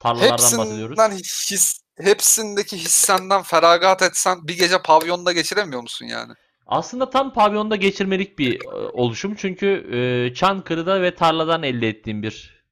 tarlalardan 0.00 0.32
bahsediyoruz. 0.38 0.98
Hepsinden 0.98 1.16
his, 1.18 1.80
hepsindeki 2.00 2.76
hissenden 2.76 3.42
feragat 3.42 4.02
etsen 4.02 4.48
bir 4.48 4.58
gece 4.58 4.82
pavyonda 4.82 5.32
geçiremiyor 5.32 5.82
musun 5.82 6.06
yani? 6.06 6.32
Aslında 6.66 7.10
tam 7.10 7.32
pavyonda 7.32 7.76
geçirmelik 7.76 8.38
bir 8.38 8.64
e, 8.64 8.68
oluşum. 8.92 9.34
Çünkü 9.34 9.66
e, 9.92 10.34
Çankırı'da 10.34 11.02
ve 11.02 11.14
tarladan 11.14 11.62
elde 11.62 11.88
ettiğim 11.88 12.22
bir 12.22 12.64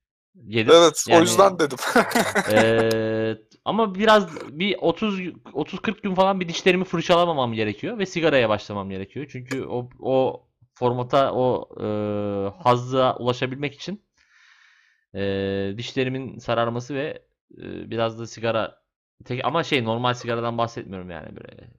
gelir. 0.49 0.71
Evet 0.75 1.05
o 1.09 1.13
Yani- 1.13 1.23
yüzden 1.23 1.59
dedim. 1.59 1.79
Ee, 2.53 3.37
ama 3.65 3.95
biraz 3.95 4.51
bir 4.59 4.77
30 4.81 5.21
30 5.53 5.81
40 5.81 6.03
gün 6.03 6.15
falan 6.15 6.41
bir 6.41 6.49
dişlerimi 6.49 6.85
fırçalamamam 6.85 7.53
gerekiyor 7.53 7.99
ve 7.99 8.07
sigaraya 8.07 8.49
başlamam 8.49 8.91
gerekiyor. 8.91 9.27
Çünkü 9.33 9.65
o 9.65 9.89
o 10.01 10.47
formata 10.75 11.33
o 11.35 11.69
e, 11.81 11.87
hazza 12.63 13.17
ulaşabilmek 13.17 13.75
için 13.75 14.05
e, 15.15 15.21
dişlerimin 15.79 16.39
sararması 16.39 16.95
ve 16.95 17.23
e, 17.59 17.91
biraz 17.91 18.19
da 18.19 18.27
sigara 18.27 18.81
tek 19.25 19.45
ama 19.45 19.65
şey 19.65 19.85
normal 19.85 20.15
sigaradan 20.15 20.59
bahsetmiyorum 20.59 21.11
yani 21.11 21.37
böyle 21.37 21.71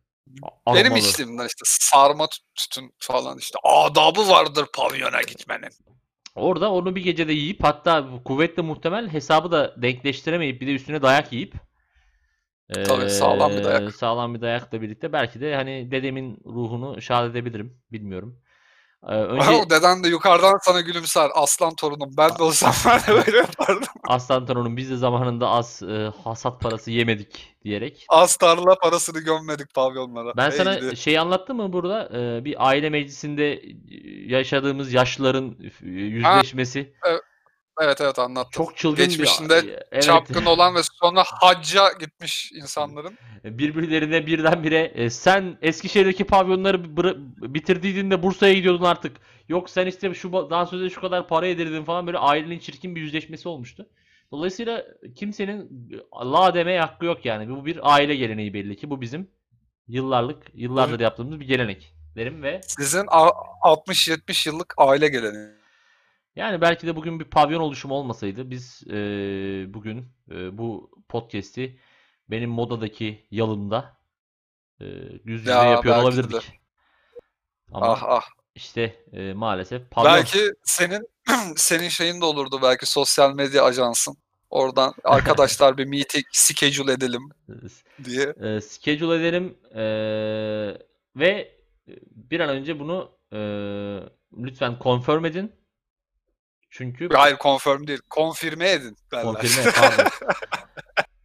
Benim 0.67 0.85
aromalı. 0.85 0.99
içtiğimden 0.99 1.45
işte 1.47 1.61
sarma 1.63 2.23
tü- 2.23 2.41
tütün 2.55 2.93
falan 2.97 3.37
işte 3.37 3.59
adabı 3.63 4.29
vardır 4.29 4.65
pavyona 4.73 5.21
gitmenin. 5.21 5.69
Orada 6.35 6.71
onu 6.71 6.95
bir 6.95 7.03
gecede 7.03 7.33
yiyip 7.33 7.63
hatta 7.63 8.09
kuvvetle 8.25 8.61
muhtemel 8.61 9.09
hesabı 9.09 9.51
da 9.51 9.81
denkleştiremeyip 9.81 10.61
bir 10.61 10.67
de 10.67 10.73
üstüne 10.75 11.01
dayak 11.01 11.33
yiyip 11.33 11.53
Tabii, 12.71 13.09
sağlam 13.09 13.51
bir 13.51 13.63
dayak. 13.63 13.95
sağlam 13.95 14.33
bir 14.35 14.41
dayakla 14.41 14.81
birlikte 14.81 15.13
belki 15.13 15.41
de 15.41 15.55
hani 15.55 15.91
dedemin 15.91 16.37
ruhunu 16.45 17.01
şad 17.01 17.29
edebilirim. 17.31 17.77
Bilmiyorum. 17.91 18.39
Önce 19.07 19.49
O 19.49 19.69
deden 19.69 20.03
de 20.03 20.07
yukarıdan 20.07 20.57
sana 20.61 20.81
gülümser. 20.81 21.29
Aslan 21.35 21.75
torunum. 21.75 22.13
Ben 22.17 22.29
de 22.39 22.43
olsam 22.43 22.73
ben 22.85 22.99
de 22.99 23.25
böyle 23.25 23.37
yapardım. 23.37 23.83
Aslan 24.07 24.45
Torun'un 24.45 24.77
biz 24.77 24.89
de 24.91 24.95
zamanında 24.97 25.49
az 25.49 25.81
eee, 25.81 26.11
hasat 26.23 26.61
parası 26.61 26.91
yemedik 26.91 27.55
diyerek. 27.63 28.05
Az 28.09 28.35
tarla 28.37 28.75
parasını 28.83 29.19
gömmedik 29.19 29.73
pavyonlara. 29.73 30.33
Ben 30.37 30.49
Hey 30.51 30.57
sana 30.57 30.75
gidi. 30.75 30.97
şey 30.97 31.19
anlattım 31.19 31.57
mı 31.57 31.73
burada? 31.73 32.09
Eee, 32.13 32.45
bir 32.45 32.67
aile 32.67 32.89
meclisinde 32.89 33.61
yaşadığımız 34.25 34.93
yaşlıların 34.93 35.57
e, 35.83 35.87
yüzleşmesi. 35.89 36.93
Evet 37.07 37.21
evet 38.01 38.19
anlattım. 38.19 38.51
Çok 38.51 38.77
çılgın 38.77 39.05
Geçmişinde 39.05 39.63
bir 39.63 39.75
evet. 39.91 40.03
Çapkın 40.03 40.45
olan 40.45 40.75
ve 40.75 40.79
sonra 40.83 41.23
hacca 41.25 41.83
gitmiş 41.99 42.51
insanların. 42.51 43.17
birbirlerine 43.43 44.25
birdenbire 44.25 44.91
e, 44.95 45.09
sen 45.09 45.57
Eskişehir'deki 45.61 46.23
pavyonları 46.23 46.97
bitirdiydin 47.53 48.11
de 48.11 48.23
Bursa'ya 48.23 48.53
gidiyordun 48.53 48.85
artık. 48.85 49.17
Yok 49.49 49.69
sen 49.69 49.87
işte 49.87 50.13
şu 50.13 50.33
dansöze 50.33 50.89
şu 50.89 51.01
kadar 51.01 51.27
para 51.27 51.47
yedirdin 51.47 51.83
falan 51.83 52.07
böyle 52.07 52.17
ailenin 52.17 52.59
çirkin 52.59 52.95
bir 52.95 53.01
yüzleşmesi 53.01 53.49
olmuştu. 53.49 53.87
Dolayısıyla 54.31 54.85
kimsenin 55.15 55.89
la 56.25 56.53
demeye 56.53 56.79
hakkı 56.81 57.05
yok 57.05 57.25
yani. 57.25 57.49
Bu 57.49 57.65
bir 57.65 57.93
aile 57.93 58.15
geleneği 58.15 58.53
belli 58.53 58.77
ki. 58.77 58.89
Bu 58.89 59.01
bizim 59.01 59.27
yıllarlık, 59.87 60.43
yıllardır 60.53 60.99
yaptığımız 60.99 61.39
bir 61.39 61.47
gelenek 61.47 61.93
derim 62.15 62.43
ve 62.43 62.61
Sizin 62.63 63.05
a- 63.07 63.31
60-70 63.61 64.49
yıllık 64.49 64.73
aile 64.77 65.07
geleneği. 65.07 65.60
Yani 66.35 66.61
belki 66.61 66.87
de 66.87 66.95
bugün 66.95 67.19
bir 67.19 67.25
pavyon 67.25 67.59
oluşumu 67.61 67.93
olmasaydı 67.93 68.49
biz 68.49 68.83
e, 68.87 68.93
bugün 69.73 70.05
e, 70.31 70.57
bu 70.57 70.91
podcast'i 71.09 71.79
benim 72.29 72.49
modadaki 72.49 73.27
yalımda 73.31 73.97
e, 74.81 74.85
yüz 75.25 75.41
yüze 75.41 75.51
Ya, 75.51 75.63
yapıyor 75.63 75.97
olabilirdik. 75.97 76.61
Ama 77.71 77.87
Ah 77.87 78.03
ah. 78.03 78.23
işte 78.55 79.05
e, 79.13 79.33
maalesef 79.33 79.91
pavyon 79.91 80.13
Belki 80.13 80.53
senin 80.63 81.07
senin 81.55 81.89
şeyin 81.89 82.21
de 82.21 82.25
olurdu 82.25 82.59
belki 82.63 82.85
sosyal 82.85 83.33
medya 83.33 83.63
ajansın. 83.63 84.17
Oradan 84.49 84.93
arkadaşlar 85.03 85.77
bir 85.77 85.85
meeting 85.85 86.25
schedule 86.31 86.91
edelim 86.91 87.29
diye. 88.03 88.33
e, 88.41 88.61
schedule 88.61 89.15
edelim 89.15 89.57
e, 89.75 89.83
ve 91.15 91.61
bir 92.11 92.39
an 92.39 92.49
önce 92.49 92.79
bunu 92.79 93.11
e, 93.33 93.39
lütfen 94.37 94.77
confirm 94.83 95.25
edin. 95.25 95.60
Çünkü 96.71 97.09
Hayır 97.13 97.37
confirm 97.37 97.87
değil. 97.87 97.99
Konfirme 98.09 98.71
edin 98.71 98.97
derler. 99.11 99.23
Konfirme, 99.23 99.71
pardon. 99.71 100.09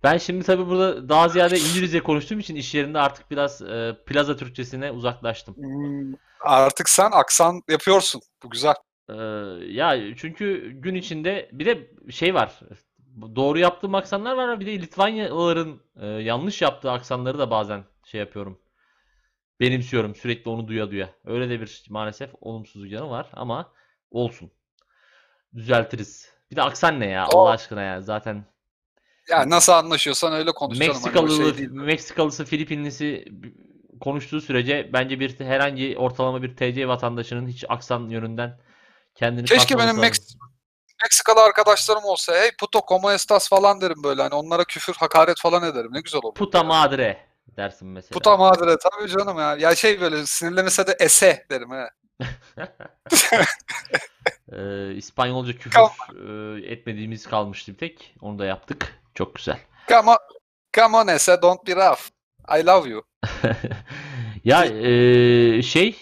Ben 0.02 0.18
şimdi 0.18 0.44
tabii 0.44 0.66
burada 0.66 1.08
daha 1.08 1.28
ziyade 1.28 1.58
İngilizce 1.58 2.02
konuştuğum 2.02 2.38
için 2.38 2.56
iş 2.56 2.74
yerinde 2.74 2.98
artık 2.98 3.30
biraz 3.30 3.62
e, 3.62 3.96
plaza 4.06 4.36
Türkçesine 4.36 4.90
uzaklaştım. 4.90 5.56
Hmm, 5.56 6.14
Artık 6.40 6.88
sen 6.88 7.10
aksan 7.12 7.62
yapıyorsun. 7.68 8.20
Bu 8.42 8.50
güzel. 8.50 8.74
E, 9.08 9.14
ya 9.72 10.16
çünkü 10.16 10.70
gün 10.70 10.94
içinde 10.94 11.50
bir 11.52 11.66
de 11.66 11.90
şey 12.10 12.34
var. 12.34 12.60
Doğru 13.36 13.58
yaptığım 13.58 13.94
aksanlar 13.94 14.36
var 14.36 14.60
bir 14.60 14.66
de 14.66 14.80
Litvanyalıların 14.80 15.80
e, 16.00 16.06
yanlış 16.06 16.62
yaptığı 16.62 16.90
aksanları 16.90 17.38
da 17.38 17.50
bazen 17.50 17.84
şey 18.04 18.20
yapıyorum. 18.20 18.58
Benimsiyorum 19.60 20.14
sürekli 20.14 20.48
onu 20.48 20.68
duya 20.68 20.90
duya. 20.90 21.10
Öyle 21.24 21.50
de 21.50 21.60
bir 21.60 21.84
maalesef 21.90 22.30
olumsuzluk 22.40 22.90
yanı 22.90 23.10
var 23.10 23.30
ama 23.32 23.72
olsun. 24.10 24.50
Düzeltiriz. 25.56 26.28
Bir 26.50 26.56
de 26.56 26.62
aksan 26.62 27.00
ne 27.00 27.06
ya 27.06 27.26
Allah 27.26 27.50
aşkına 27.50 27.82
ya 27.82 28.00
zaten 28.02 28.44
Yani 29.28 29.50
nasıl 29.50 29.72
anlaşıyorsan 29.72 30.32
öyle 30.32 30.52
konuş 30.52 30.78
canım. 30.78 30.92
Hani 31.02 31.18
o 31.18 31.22
Meksikalılı, 31.22 31.56
şey. 31.56 31.68
Meksikalısı, 31.68 32.44
Filipinlisi 32.44 33.24
konuştuğu 34.00 34.40
sürece 34.40 34.90
bence 34.92 35.20
bir 35.20 35.40
herhangi 35.40 35.96
ortalama 35.98 36.42
bir 36.42 36.56
TC 36.56 36.88
vatandaşının 36.88 37.48
hiç 37.48 37.64
aksan 37.68 38.08
yönünden 38.08 38.58
kendini 39.14 39.46
Keşke 39.46 39.78
benim. 39.78 39.96
Meks- 39.96 40.36
Meksikalı 41.02 41.40
arkadaşlarım 41.40 42.04
olsa 42.04 42.32
hey 42.34 42.50
puto 42.60 42.80
como 42.80 43.12
estas 43.12 43.48
falan 43.48 43.80
derim 43.80 44.02
böyle 44.04 44.22
hani 44.22 44.34
onlara 44.34 44.64
küfür 44.64 44.94
hakaret 44.94 45.40
falan 45.40 45.62
ederim 45.62 45.90
ne 45.92 46.00
güzel 46.00 46.20
olur. 46.24 46.34
Puta 46.34 46.64
madre 46.64 47.18
dersin 47.56 47.88
mesela. 47.88 48.14
Puta 48.14 48.36
madre 48.36 48.76
tabii 48.78 49.08
canım 49.08 49.38
ya. 49.38 49.56
Ya 49.56 49.74
şey 49.74 50.00
böyle 50.00 50.26
sinirlenirse 50.26 50.86
de 50.86 50.96
ese 51.00 51.46
derim 51.50 51.70
he. 51.70 51.88
Ee, 54.52 54.94
İspanyolca 54.94 55.52
küfür 55.52 55.70
Kam- 55.70 56.58
e, 56.58 56.66
etmediğimiz 56.72 57.26
kalmıştı 57.26 57.72
bir 57.72 57.78
tek. 57.78 58.14
Onu 58.20 58.38
da 58.38 58.44
yaptık. 58.44 59.00
Çok 59.14 59.34
güzel. 59.34 59.58
Come 59.88 60.10
on, 60.10 60.16
come 60.76 60.96
on 60.96 61.08
ese 61.08 61.42
don't 61.42 61.66
be 61.66 61.74
rough. 61.74 62.00
I 62.60 62.66
love 62.66 62.88
you. 62.88 63.02
Ya 64.44 64.64
e, 64.64 65.62
şey 65.62 65.96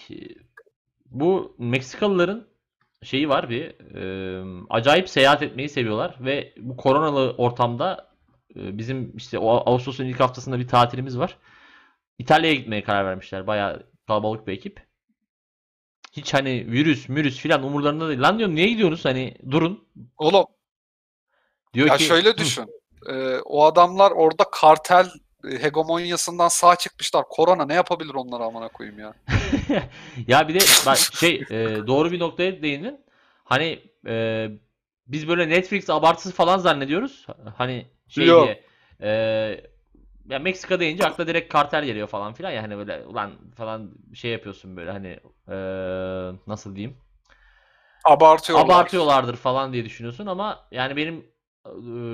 bu 1.05 1.55
Meksikalıların 1.57 2.47
şeyi 3.03 3.29
var 3.29 3.49
bir 3.49 3.63
e, 3.95 4.65
acayip 4.69 5.09
seyahat 5.09 5.43
etmeyi 5.43 5.69
seviyorlar 5.69 6.15
ve 6.19 6.53
bu 6.57 6.77
koronalı 6.77 7.35
ortamda 7.37 8.11
e, 8.55 8.77
bizim 8.77 9.17
işte 9.17 9.39
o 9.39 9.69
Ağustos'un 9.69 10.05
ilk 10.05 10.19
haftasında 10.19 10.59
bir 10.59 10.67
tatilimiz 10.67 11.19
var. 11.19 11.37
İtalya'ya 12.19 12.55
gitmeye 12.55 12.83
karar 12.83 13.05
vermişler. 13.05 13.47
Bayağı 13.47 13.83
kalabalık 14.07 14.47
bir 14.47 14.53
ekip. 14.53 14.85
Hiç 16.17 16.33
hani 16.33 16.71
virüs, 16.71 17.09
mürüs 17.09 17.37
filan 17.37 17.63
umurlarında 17.63 18.09
değil. 18.09 18.21
Lan 18.21 18.37
diyorum 18.37 18.55
niye 18.55 18.67
gidiyorsunuz? 18.67 19.05
Hani 19.05 19.35
durun. 19.51 19.87
Oğlum 20.17 20.45
Diyor 21.73 21.87
ya 21.87 21.97
ki 21.97 22.03
şöyle 22.03 22.29
"Hı, 22.29 22.37
düşün. 22.37 22.65
Ee, 23.09 23.37
o 23.45 23.65
adamlar 23.65 24.11
orada 24.11 24.43
kartel 24.51 25.09
e, 25.51 25.63
hegemonyasından 25.63 26.47
sağ 26.47 26.75
çıkmışlar. 26.75 27.25
Korona 27.29 27.65
ne 27.65 27.73
yapabilir 27.73 28.13
onlara 28.13 28.43
amına 28.43 28.67
koyayım 28.67 28.99
ya. 28.99 29.13
Ya 30.27 30.47
bir 30.47 30.53
de 30.53 30.59
bak 30.85 30.97
şey 30.97 31.35
e, 31.35 31.87
doğru 31.87 32.11
bir 32.11 32.19
noktaya 32.19 32.61
değindin. 32.61 32.99
Hani 33.43 33.79
e, 34.07 34.47
biz 35.07 35.27
böyle 35.27 35.49
Netflix 35.49 35.89
abartısı 35.89 36.31
falan 36.35 36.57
zannediyoruz. 36.57 37.27
Hani 37.57 37.85
şey 38.07 38.25
Yok. 38.25 38.43
diye 38.45 38.63
e, 39.01 39.09
ya 40.29 40.39
Meksika 40.39 40.79
deyince 40.79 41.05
akla 41.05 41.27
direkt 41.27 41.53
kartel 41.53 41.85
geliyor 41.85 42.07
falan 42.07 42.33
filan 42.33 42.51
ya 42.51 42.63
hani 42.63 42.77
böyle 42.77 43.05
ulan 43.05 43.31
falan 43.57 43.91
şey 44.13 44.31
yapıyorsun 44.31 44.77
böyle 44.77 44.91
hani 44.91 45.19
e, 45.49 45.55
nasıl 46.47 46.75
diyeyim 46.75 46.97
Abartıyorlar. 48.03 48.65
abartıyorlardır 48.65 49.35
falan 49.35 49.73
diye 49.73 49.85
düşünüyorsun 49.85 50.25
ama 50.25 50.67
yani 50.71 50.95
benim 50.95 51.25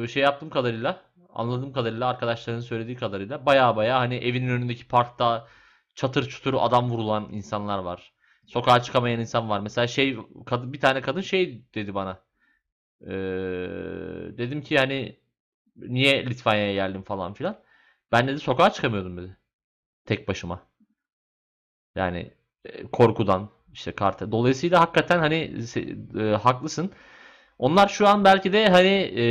e, 0.03 0.07
şey 0.07 0.23
yaptığım 0.23 0.49
kadarıyla 0.49 1.01
anladığım 1.33 1.73
kadarıyla 1.73 2.07
arkadaşların 2.07 2.59
söylediği 2.59 2.97
kadarıyla 2.97 3.45
baya 3.45 3.75
baya 3.75 3.99
hani 3.99 4.15
evinin 4.15 4.49
önündeki 4.49 4.87
parkta 4.87 5.47
çatır 5.95 6.29
çutur 6.29 6.53
adam 6.59 6.89
vurulan 6.89 7.29
insanlar 7.31 7.79
var. 7.79 8.13
Sokağa 8.47 8.81
çıkamayan 8.81 9.19
insan 9.19 9.49
var. 9.49 9.59
Mesela 9.59 9.87
şey 9.87 10.17
kadın 10.45 10.73
bir 10.73 10.79
tane 10.79 11.01
kadın 11.01 11.21
şey 11.21 11.65
dedi 11.75 11.95
bana. 11.95 12.19
Ee, 13.01 13.11
dedim 14.37 14.61
ki 14.61 14.73
yani 14.73 15.19
niye 15.75 16.25
Litvanya'ya 16.25 16.73
geldim 16.73 17.03
falan 17.03 17.33
filan. 17.33 17.59
Ben 18.11 18.27
dedi 18.27 18.39
sokağa 18.39 18.69
çıkamıyordum 18.69 19.17
dedi. 19.17 19.37
Tek 20.05 20.27
başıma. 20.27 20.67
Yani 21.95 22.33
korkudan 22.91 23.49
işte 23.73 23.91
kartel. 23.91 24.31
Dolayısıyla 24.31 24.79
hakikaten 24.79 25.19
hani 25.19 25.55
e, 26.19 26.23
haklısın. 26.35 26.91
Onlar 27.59 27.87
şu 27.87 28.07
an 28.07 28.23
belki 28.23 28.53
de 28.53 28.69
hani 28.69 28.87
e, 29.17 29.23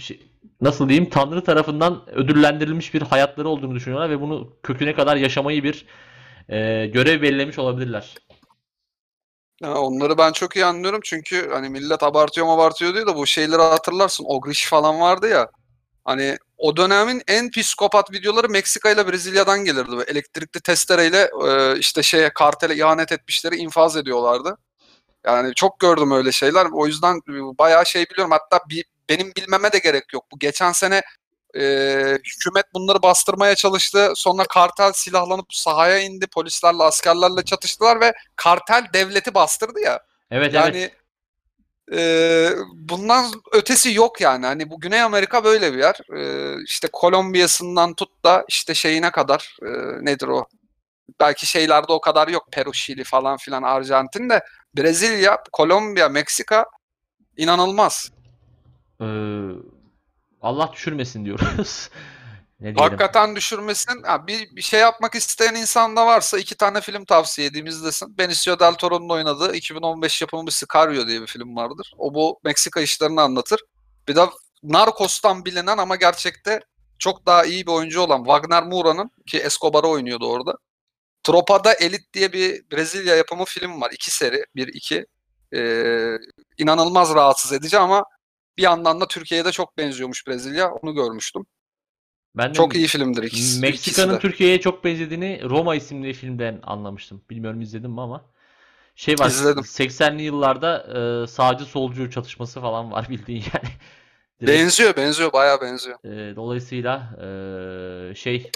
şey- 0.00 0.30
nasıl 0.60 0.88
diyeyim 0.88 1.10
Tanrı 1.10 1.44
tarafından 1.44 2.02
ödüllendirilmiş 2.10 2.94
bir 2.94 3.02
hayatları 3.02 3.48
olduğunu 3.48 3.74
düşünüyorlar 3.74 4.10
ve 4.10 4.20
bunu 4.20 4.52
köküne 4.62 4.94
kadar 4.94 5.16
yaşamayı 5.16 5.62
bir 5.64 5.86
e, 6.48 6.86
görev 6.86 7.22
belirlemiş 7.22 7.58
olabilirler. 7.58 8.14
Ya 9.62 9.74
onları 9.74 10.18
ben 10.18 10.32
çok 10.32 10.56
iyi 10.56 10.64
anlıyorum 10.64 11.00
çünkü 11.04 11.50
hani 11.50 11.68
millet 11.68 12.02
abartıyor 12.02 12.46
mu 12.46 12.52
abartıyor 12.52 12.94
diyor 12.94 13.06
da 13.06 13.16
bu 13.16 13.26
şeyleri 13.26 13.62
hatırlarsın. 13.62 14.24
Ogriş 14.28 14.68
falan 14.68 15.00
vardı 15.00 15.28
ya. 15.28 15.50
Hani 16.04 16.38
o 16.58 16.76
dönemin 16.76 17.22
en 17.28 17.50
psikopat 17.50 18.12
videoları 18.12 18.48
Meksika 18.48 18.90
ile 18.90 19.08
Brezilya'dan 19.08 19.64
gelirdi. 19.64 19.92
Böyle 19.92 20.10
elektrikli 20.10 20.60
testereyle 20.60 21.30
e, 21.46 21.78
işte 21.78 22.02
şeye 22.02 22.32
kartele 22.32 22.76
ihanet 22.76 23.12
etmişleri 23.12 23.56
infaz 23.56 23.96
ediyorlardı. 23.96 24.56
Yani 25.26 25.54
çok 25.54 25.80
gördüm 25.80 26.10
öyle 26.10 26.32
şeyler. 26.32 26.66
O 26.72 26.86
yüzden 26.86 27.20
bayağı 27.58 27.86
şey 27.86 28.06
biliyorum. 28.10 28.30
Hatta 28.32 28.64
bir, 28.70 28.84
benim 29.08 29.32
bilmeme 29.36 29.72
de 29.72 29.78
gerek 29.78 30.12
yok. 30.12 30.24
Bu 30.32 30.38
geçen 30.38 30.72
sene 30.72 31.02
e, 31.56 31.62
hükümet 32.24 32.64
bunları 32.74 33.02
bastırmaya 33.02 33.54
çalıştı. 33.54 34.12
Sonra 34.14 34.44
kartel 34.44 34.92
silahlanıp 34.92 35.54
sahaya 35.54 35.98
indi. 35.98 36.26
Polislerle, 36.26 36.82
askerlerle 36.82 37.44
çatıştılar 37.44 38.00
ve 38.00 38.12
kartel 38.36 38.86
devleti 38.94 39.34
bastırdı 39.34 39.80
ya. 39.80 40.00
Evet 40.30 40.54
Yani 40.54 40.78
evet. 40.78 40.92
E, 41.92 42.50
bundan 42.74 43.32
ötesi 43.52 43.94
yok 43.94 44.20
yani. 44.20 44.46
Hani 44.46 44.70
bu 44.70 44.80
Güney 44.80 45.02
Amerika 45.02 45.44
böyle 45.44 45.72
bir 45.72 45.78
yer. 45.78 46.00
E, 46.16 46.54
işte 46.64 46.88
Kolombiya'sından 46.92 47.94
tut 47.94 48.24
da 48.24 48.44
işte 48.48 48.74
şeyine 48.74 49.10
kadar 49.10 49.56
e, 49.62 49.68
nedir 50.04 50.28
o? 50.28 50.46
Belki 51.20 51.46
şeylerde 51.46 51.92
o 51.92 52.00
kadar 52.00 52.28
yok. 52.28 52.48
Peru, 52.52 52.74
Şili 52.74 53.04
falan 53.04 53.36
filan 53.36 53.62
Arjantin 53.62 54.30
de 54.30 54.40
Brezilya, 54.76 55.42
Kolombiya, 55.52 56.08
Meksika 56.08 56.66
inanılmaz. 57.36 58.12
Ee, 59.00 59.04
Allah 60.42 60.70
düşürmesin 60.72 61.24
diyoruz. 61.24 61.90
Ne? 62.60 62.74
Hakikaten 62.76 63.36
düşürmesin. 63.36 64.02
Ha, 64.02 64.26
bir, 64.26 64.56
bir 64.56 64.62
şey 64.62 64.80
yapmak 64.80 65.14
isteyen 65.14 65.54
insan 65.54 65.96
da 65.96 66.06
varsa 66.06 66.38
iki 66.38 66.56
tane 66.56 66.80
film 66.80 67.04
tavsiye 67.04 67.46
edeyim 67.46 67.66
izlesin. 67.66 68.18
Benicio 68.18 68.58
Del 68.58 68.74
Toro'nun 68.74 69.08
oynadığı 69.08 69.56
2015 69.56 70.22
yapımı 70.22 70.46
bir 70.46 70.52
Sicario 70.52 71.06
diye 71.06 71.22
bir 71.22 71.26
film 71.26 71.56
vardır. 71.56 71.92
O 71.98 72.14
bu 72.14 72.40
Meksika 72.44 72.80
işlerini 72.80 73.20
anlatır. 73.20 73.60
Bir 74.08 74.16
de 74.16 74.20
Narcos'tan 74.62 75.44
bilinen 75.44 75.78
ama 75.78 75.96
gerçekte 75.96 76.60
çok 76.98 77.26
daha 77.26 77.44
iyi 77.44 77.66
bir 77.66 77.72
oyuncu 77.72 78.00
olan 78.00 78.24
Wagner 78.24 78.62
Moura'nın 78.62 79.10
ki 79.26 79.38
Escobar'ı 79.38 79.88
oynuyordu 79.88 80.26
orada. 80.28 80.54
Tropa'da 81.22 81.74
Elit 81.74 82.12
diye 82.14 82.32
bir 82.32 82.70
Brezilya 82.72 83.16
yapımı 83.16 83.44
film 83.44 83.80
var. 83.80 83.90
İki 83.94 84.10
seri. 84.10 84.44
Bir, 84.56 84.68
iki. 84.68 85.06
Ee, 85.54 86.16
inanılmaz 86.58 87.14
rahatsız 87.14 87.52
edici 87.52 87.78
ama 87.78 88.04
bir 88.56 88.62
yandan 88.62 89.00
da 89.00 89.08
Türkiye'de 89.08 89.52
çok 89.52 89.78
benziyormuş 89.78 90.26
Brezilya. 90.26 90.70
Onu 90.70 90.94
görmüştüm. 90.94 91.46
Ben 92.34 92.50
de 92.50 92.54
Çok 92.54 92.74
iyi 92.76 92.86
filmdir 92.86 93.22
ikisi, 93.22 93.42
ikisi 93.42 93.60
Meksika'nın 93.60 94.14
de. 94.14 94.18
Türkiye'ye 94.18 94.60
çok 94.60 94.84
benzediğini 94.84 95.40
Roma 95.44 95.74
isimli 95.76 96.12
filmden 96.12 96.60
anlamıştım. 96.62 97.22
Bilmiyorum 97.30 97.60
izledim 97.60 97.90
mi 97.90 98.00
ama. 98.00 98.24
Şey 98.94 99.14
var. 99.18 99.26
İzledim. 99.26 99.64
80'li 99.64 100.22
yıllarda 100.22 100.86
e, 101.24 101.26
sağcı 101.26 101.64
solcu 101.64 102.10
çatışması 102.10 102.60
falan 102.60 102.92
var 102.92 103.06
bildiğin 103.10 103.40
yani. 103.54 103.74
Direkt, 104.40 104.58
Benziyor, 104.62 104.96
benziyor, 104.96 105.32
bayağı 105.32 105.60
benziyor. 105.60 105.98
e, 106.04 106.36
dolayısıyla 106.36 107.16
e, 108.10 108.14
şey 108.14 108.50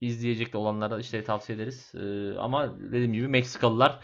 izleyecek 0.00 0.54
olanlara 0.54 0.98
işte 0.98 1.24
tavsiye 1.24 1.56
ederiz. 1.58 1.92
E, 1.94 2.38
ama 2.38 2.74
dediğim 2.78 3.12
gibi 3.12 3.28
Meksikalılar 3.28 4.00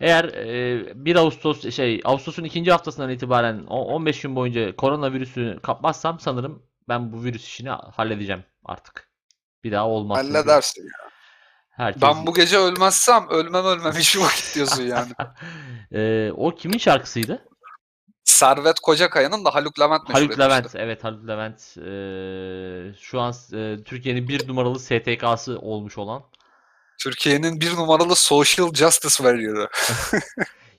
eğer 0.00 0.24
e, 0.24 1.04
1 1.04 1.16
Ağustos 1.16 1.70
şey 1.70 2.00
Ağustos'un 2.04 2.44
ikinci 2.44 2.70
haftasından 2.72 3.10
itibaren 3.10 3.64
o 3.68 3.84
15 3.84 4.20
gün 4.20 4.36
boyunca 4.36 4.76
koronavirüsü 4.76 5.58
kapmazsam 5.62 6.20
sanırım 6.20 6.62
ben 6.88 7.12
bu 7.12 7.24
virüs 7.24 7.44
işini 7.44 7.68
halledeceğim 7.70 8.44
artık. 8.64 9.08
Bir 9.64 9.72
daha 9.72 9.88
olmaz. 9.88 10.18
Halledersin. 10.18 10.82
ya. 10.82 11.10
Herkes... 11.70 12.02
Ben 12.02 12.26
bu 12.26 12.34
gece 12.34 12.58
ölmezsem 12.58 13.28
ölmem 13.28 13.64
ölmem 13.64 13.92
hiç 13.92 14.18
vakit 14.18 14.54
diyorsun 14.54 14.82
yani. 14.82 15.12
Ee, 15.94 16.32
o 16.36 16.54
kimin 16.54 16.78
şarkısıydı? 16.78 17.48
Servet 18.24 18.80
Kocakaya'nın 18.80 19.44
da 19.44 19.54
Haluk 19.54 19.80
Levent 19.80 20.08
meşhur 20.08 20.14
Haluk 20.14 20.32
etmişti. 20.32 20.42
Levent. 20.42 20.74
Evet 20.74 21.04
Haluk 21.04 21.28
Levent. 21.28 21.76
Ee, 21.78 22.98
şu 23.00 23.20
an 23.20 23.34
e, 23.52 23.84
Türkiye'nin 23.84 24.28
bir 24.28 24.48
numaralı 24.48 24.78
STK'sı 24.80 25.58
olmuş 25.58 25.98
olan. 25.98 26.22
Türkiye'nin 27.00 27.60
bir 27.60 27.74
numaralı 27.76 28.16
social 28.16 28.74
justice 28.74 29.16
warrior'ı. 29.16 29.68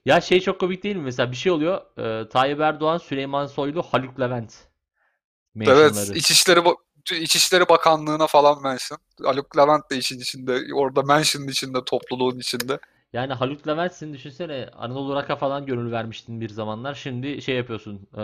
Ya 0.05 0.21
şey 0.21 0.39
çok 0.39 0.59
komik 0.59 0.83
değil 0.83 0.95
mi? 0.95 1.01
Mesela 1.01 1.31
bir 1.31 1.35
şey 1.37 1.51
oluyor. 1.51 1.81
E, 1.97 2.29
Tayyip 2.29 2.59
Erdoğan, 2.59 2.97
Süleyman 2.97 3.45
Soylu, 3.45 3.81
Haluk 3.81 4.19
Levent. 4.19 4.53
Evet. 5.61 6.11
İçişleri, 6.15 6.59
İçişleri 7.11 7.69
Bakanlığı'na 7.69 8.27
falan 8.27 8.61
mention. 8.61 8.99
Haluk 9.23 9.57
Levent 9.57 9.91
de 9.91 9.97
işin 9.97 10.19
içinde, 10.19 10.73
orada 10.73 11.01
mention'ın 11.01 11.47
içinde, 11.47 11.85
topluluğun 11.85 12.39
içinde. 12.39 12.79
Yani 13.13 13.33
Haluk 13.33 13.67
Levent'sin 13.67 14.13
düşünsene 14.13 14.69
Anadolu 14.77 15.15
Rock'a 15.15 15.35
falan 15.35 15.65
gönül 15.65 15.91
vermiştin 15.91 16.41
bir 16.41 16.49
zamanlar. 16.49 16.93
Şimdi 16.93 17.41
şey 17.41 17.55
yapıyorsun. 17.55 18.07
e, 18.17 18.23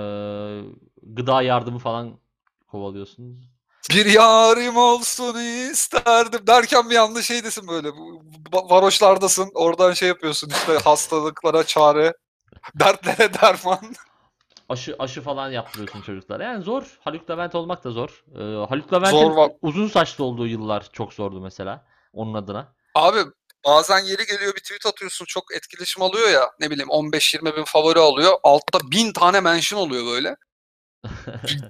gıda 1.04 1.42
yardımı 1.42 1.80
falan 1.80 2.20
kovalıyorsun. 2.68 3.42
Bir 3.90 4.06
yarim 4.06 4.78
olsun 4.78 5.36
isterdim 5.72 6.48
derken 6.48 6.90
bir 6.90 6.96
anda 6.96 7.22
şey 7.22 7.44
desin 7.44 7.68
böyle. 7.68 7.90
Varoşlardasın, 8.54 9.52
oradan 9.54 9.94
şey 9.94 10.08
yapıyorsun 10.08 10.50
işte 10.50 10.78
hastalıklara 10.78 11.64
çare, 11.64 12.14
dertlere 12.80 13.34
derman. 13.34 13.80
Aşı 14.70 14.96
aşı 15.00 15.22
falan 15.22 15.52
yaptırıyorsun 15.52 16.02
çocuklara. 16.02 16.44
Yani 16.44 16.64
zor. 16.64 16.98
Haluk 17.00 17.30
Levent 17.30 17.56
olmak 17.56 17.84
da 17.84 17.92
zor. 17.92 18.24
Ee, 18.36 18.68
Haluk 18.70 18.94
Levent'in 18.94 19.58
uzun 19.62 19.88
saçlı 19.88 20.24
olduğu 20.24 20.48
yıllar 20.48 20.90
çok 20.94 21.14
zordu 21.14 21.42
mesela. 21.42 21.86
Onun 22.14 22.34
adına. 22.34 22.74
Abi 22.96 23.20
bazen 23.66 24.00
yeri 24.00 24.26
geliyor 24.26 24.56
bir 24.56 24.62
tweet 24.62 24.86
atıyorsun 24.86 25.26
çok 25.26 25.56
etkileşim 25.56 26.04
alıyor 26.04 26.30
ya 26.30 26.52
ne 26.60 26.72
bileyim 26.72 26.90
15-20 26.90 27.56
bin 27.58 27.64
favori 27.64 28.00
alıyor. 28.00 28.34
Altta 28.44 28.80
bin 28.92 29.14
tane 29.14 29.40
mention 29.40 29.80
oluyor 29.80 30.06
böyle. 30.06 30.36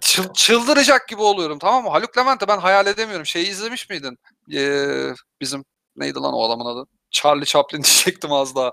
Çıl- 0.02 0.34
çıldıracak 0.34 1.08
gibi 1.08 1.22
oluyorum 1.22 1.60
tamam 1.60 1.84
mı? 1.84 1.90
Haluk 1.90 2.18
Levent'i 2.18 2.48
ben 2.48 2.58
hayal 2.60 2.88
edemiyorum. 2.88 3.26
Şeyi 3.26 3.48
izlemiş 3.48 3.90
miydin? 3.90 4.18
Ee, 4.54 5.14
bizim 5.42 5.66
neydi 5.96 6.20
lan 6.20 6.34
o 6.34 6.44
adamın 6.48 6.66
adı? 6.66 6.88
Charlie 7.12 7.46
Chaplin 7.46 7.84
diyecektim 7.84 8.32
az 8.34 8.56
daha. 8.56 8.72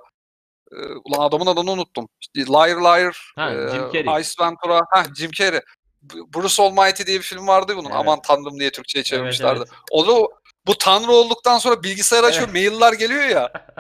Ee, 0.72 0.76
ulan 1.04 1.20
adamın 1.28 1.46
adını 1.46 1.70
unuttum. 1.70 2.08
İşte 2.20 2.52
Liar 2.52 2.76
Liar, 2.76 3.32
Ha, 3.36 3.50
e, 3.50 3.54
Jim 3.70 3.92
Carrey. 3.92 4.20
Ice 4.22 4.30
Ventura, 4.40 4.80
heh, 4.94 5.14
Jim 5.14 5.30
Carrey. 5.30 5.60
Bruce 6.12 6.62
Almighty 6.62 7.02
diye 7.06 7.18
bir 7.18 7.22
film 7.22 7.46
vardı 7.46 7.72
bunun. 7.76 7.88
Evet. 7.90 7.96
Aman 8.00 8.22
tanrım 8.22 8.60
diye 8.60 8.70
Türkçe'ye 8.70 9.00
Evet, 9.00 9.06
çevirmişlerdi. 9.06 9.58
evet. 9.58 9.68
Onu 9.90 10.28
bu 10.66 10.78
tanrı 10.78 11.12
olduktan 11.12 11.58
sonra 11.58 11.82
bilgisayar 11.82 12.24
açıyor, 12.24 12.48
mailler 12.48 12.92
geliyor 12.92 13.24
ya. 13.24 13.52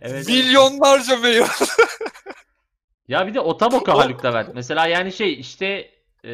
Evet, 0.00 0.12
evet. 0.12 0.28
Milyonlarca 0.28 1.16
mail. 1.16 1.42
Ya 3.08 3.26
bir 3.26 3.34
de 3.34 3.40
otaboka 3.40 3.94
O- 3.96 3.98
Haluk 3.98 4.24
Levent. 4.24 4.54
Mesela 4.54 4.86
yani 4.86 5.12
şey 5.12 5.40
işte 5.40 5.66
e, 6.24 6.30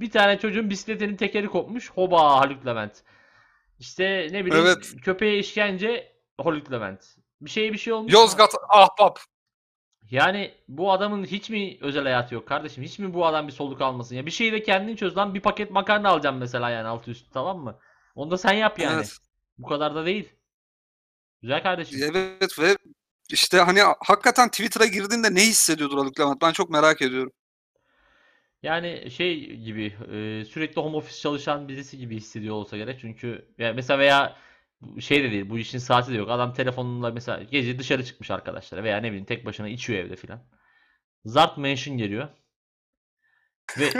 bir 0.00 0.10
tane 0.10 0.38
çocuğun 0.38 0.70
bisikletinin 0.70 1.16
tekeri 1.16 1.48
kopmuş. 1.48 1.90
Hoba 1.90 2.30
Haluk 2.40 2.66
Levent. 2.66 3.02
İşte 3.78 4.28
ne 4.30 4.44
bileyim 4.44 4.66
Evet. 4.66 4.92
köpeğe 5.04 5.38
işkence 5.38 6.12
Haluk 6.42 6.72
Levent. 6.72 7.04
Bir 7.42 7.50
şeye 7.50 7.72
bir 7.72 7.78
şey 7.78 7.92
olmuş. 7.92 8.12
Yozgat 8.12 8.54
ahbap. 8.68 9.20
Yani 10.10 10.54
bu 10.68 10.92
adamın 10.92 11.24
hiç 11.24 11.50
mi 11.50 11.78
özel 11.80 12.02
hayatı 12.02 12.34
yok 12.34 12.48
kardeşim? 12.48 12.84
Hiç 12.84 12.98
mi 12.98 13.14
bu 13.14 13.26
adam 13.26 13.46
bir 13.46 13.52
soluk 13.52 13.80
almasın? 13.80 14.16
Ya 14.16 14.26
bir 14.26 14.30
şeyi 14.30 14.52
de 14.52 14.62
kendin 14.62 14.96
çöz 14.96 15.16
lan. 15.16 15.34
Bir 15.34 15.40
paket 15.40 15.70
makarna 15.70 16.08
alacağım 16.08 16.36
mesela 16.36 16.70
yani 16.70 16.88
altı 16.88 17.10
üstü 17.10 17.30
tamam 17.30 17.58
mı? 17.58 17.78
Onu 18.14 18.30
da 18.30 18.38
sen 18.38 18.52
yap 18.52 18.78
yani. 18.78 18.94
Evet. 18.94 19.16
Bu 19.58 19.68
kadar 19.68 19.94
da 19.94 20.06
değil. 20.06 20.32
Güzel 21.42 21.62
kardeşim. 21.62 22.00
Evet 22.02 22.58
ve 22.58 22.76
işte 23.30 23.58
hani 23.58 23.80
hakikaten 24.00 24.48
Twitter'a 24.48 24.86
girdiğinde 24.86 25.34
ne 25.34 25.40
hissediyordur 25.40 25.98
Haluk 25.98 26.20
Levent? 26.20 26.42
Ben 26.42 26.52
çok 26.52 26.70
merak 26.70 27.02
ediyorum. 27.02 27.32
Yani 28.62 29.10
şey 29.10 29.56
gibi 29.56 29.96
sürekli 30.52 30.82
home 30.82 30.96
office 30.96 31.20
çalışan 31.20 31.68
birisi 31.68 31.98
gibi 31.98 32.16
hissediyor 32.16 32.54
olsa 32.54 32.76
gerek. 32.76 32.98
Çünkü 33.00 33.48
mesela 33.58 33.98
veya 33.98 34.36
şey 35.00 35.22
de 35.24 35.30
değil 35.30 35.50
bu 35.50 35.58
işin 35.58 35.78
saati 35.78 36.12
de 36.12 36.16
yok. 36.16 36.30
Adam 36.30 36.54
telefonla 36.54 37.10
mesela 37.10 37.42
gece 37.42 37.78
dışarı 37.78 38.04
çıkmış 38.04 38.30
arkadaşlara 38.30 38.84
veya 38.84 38.96
ne 38.96 39.08
bileyim 39.08 39.24
tek 39.26 39.46
başına 39.46 39.68
içiyor 39.68 40.04
evde 40.04 40.16
filan. 40.16 40.40
Zart 41.24 41.58
mention 41.58 41.96
geliyor. 41.98 42.28
Ve 43.78 43.90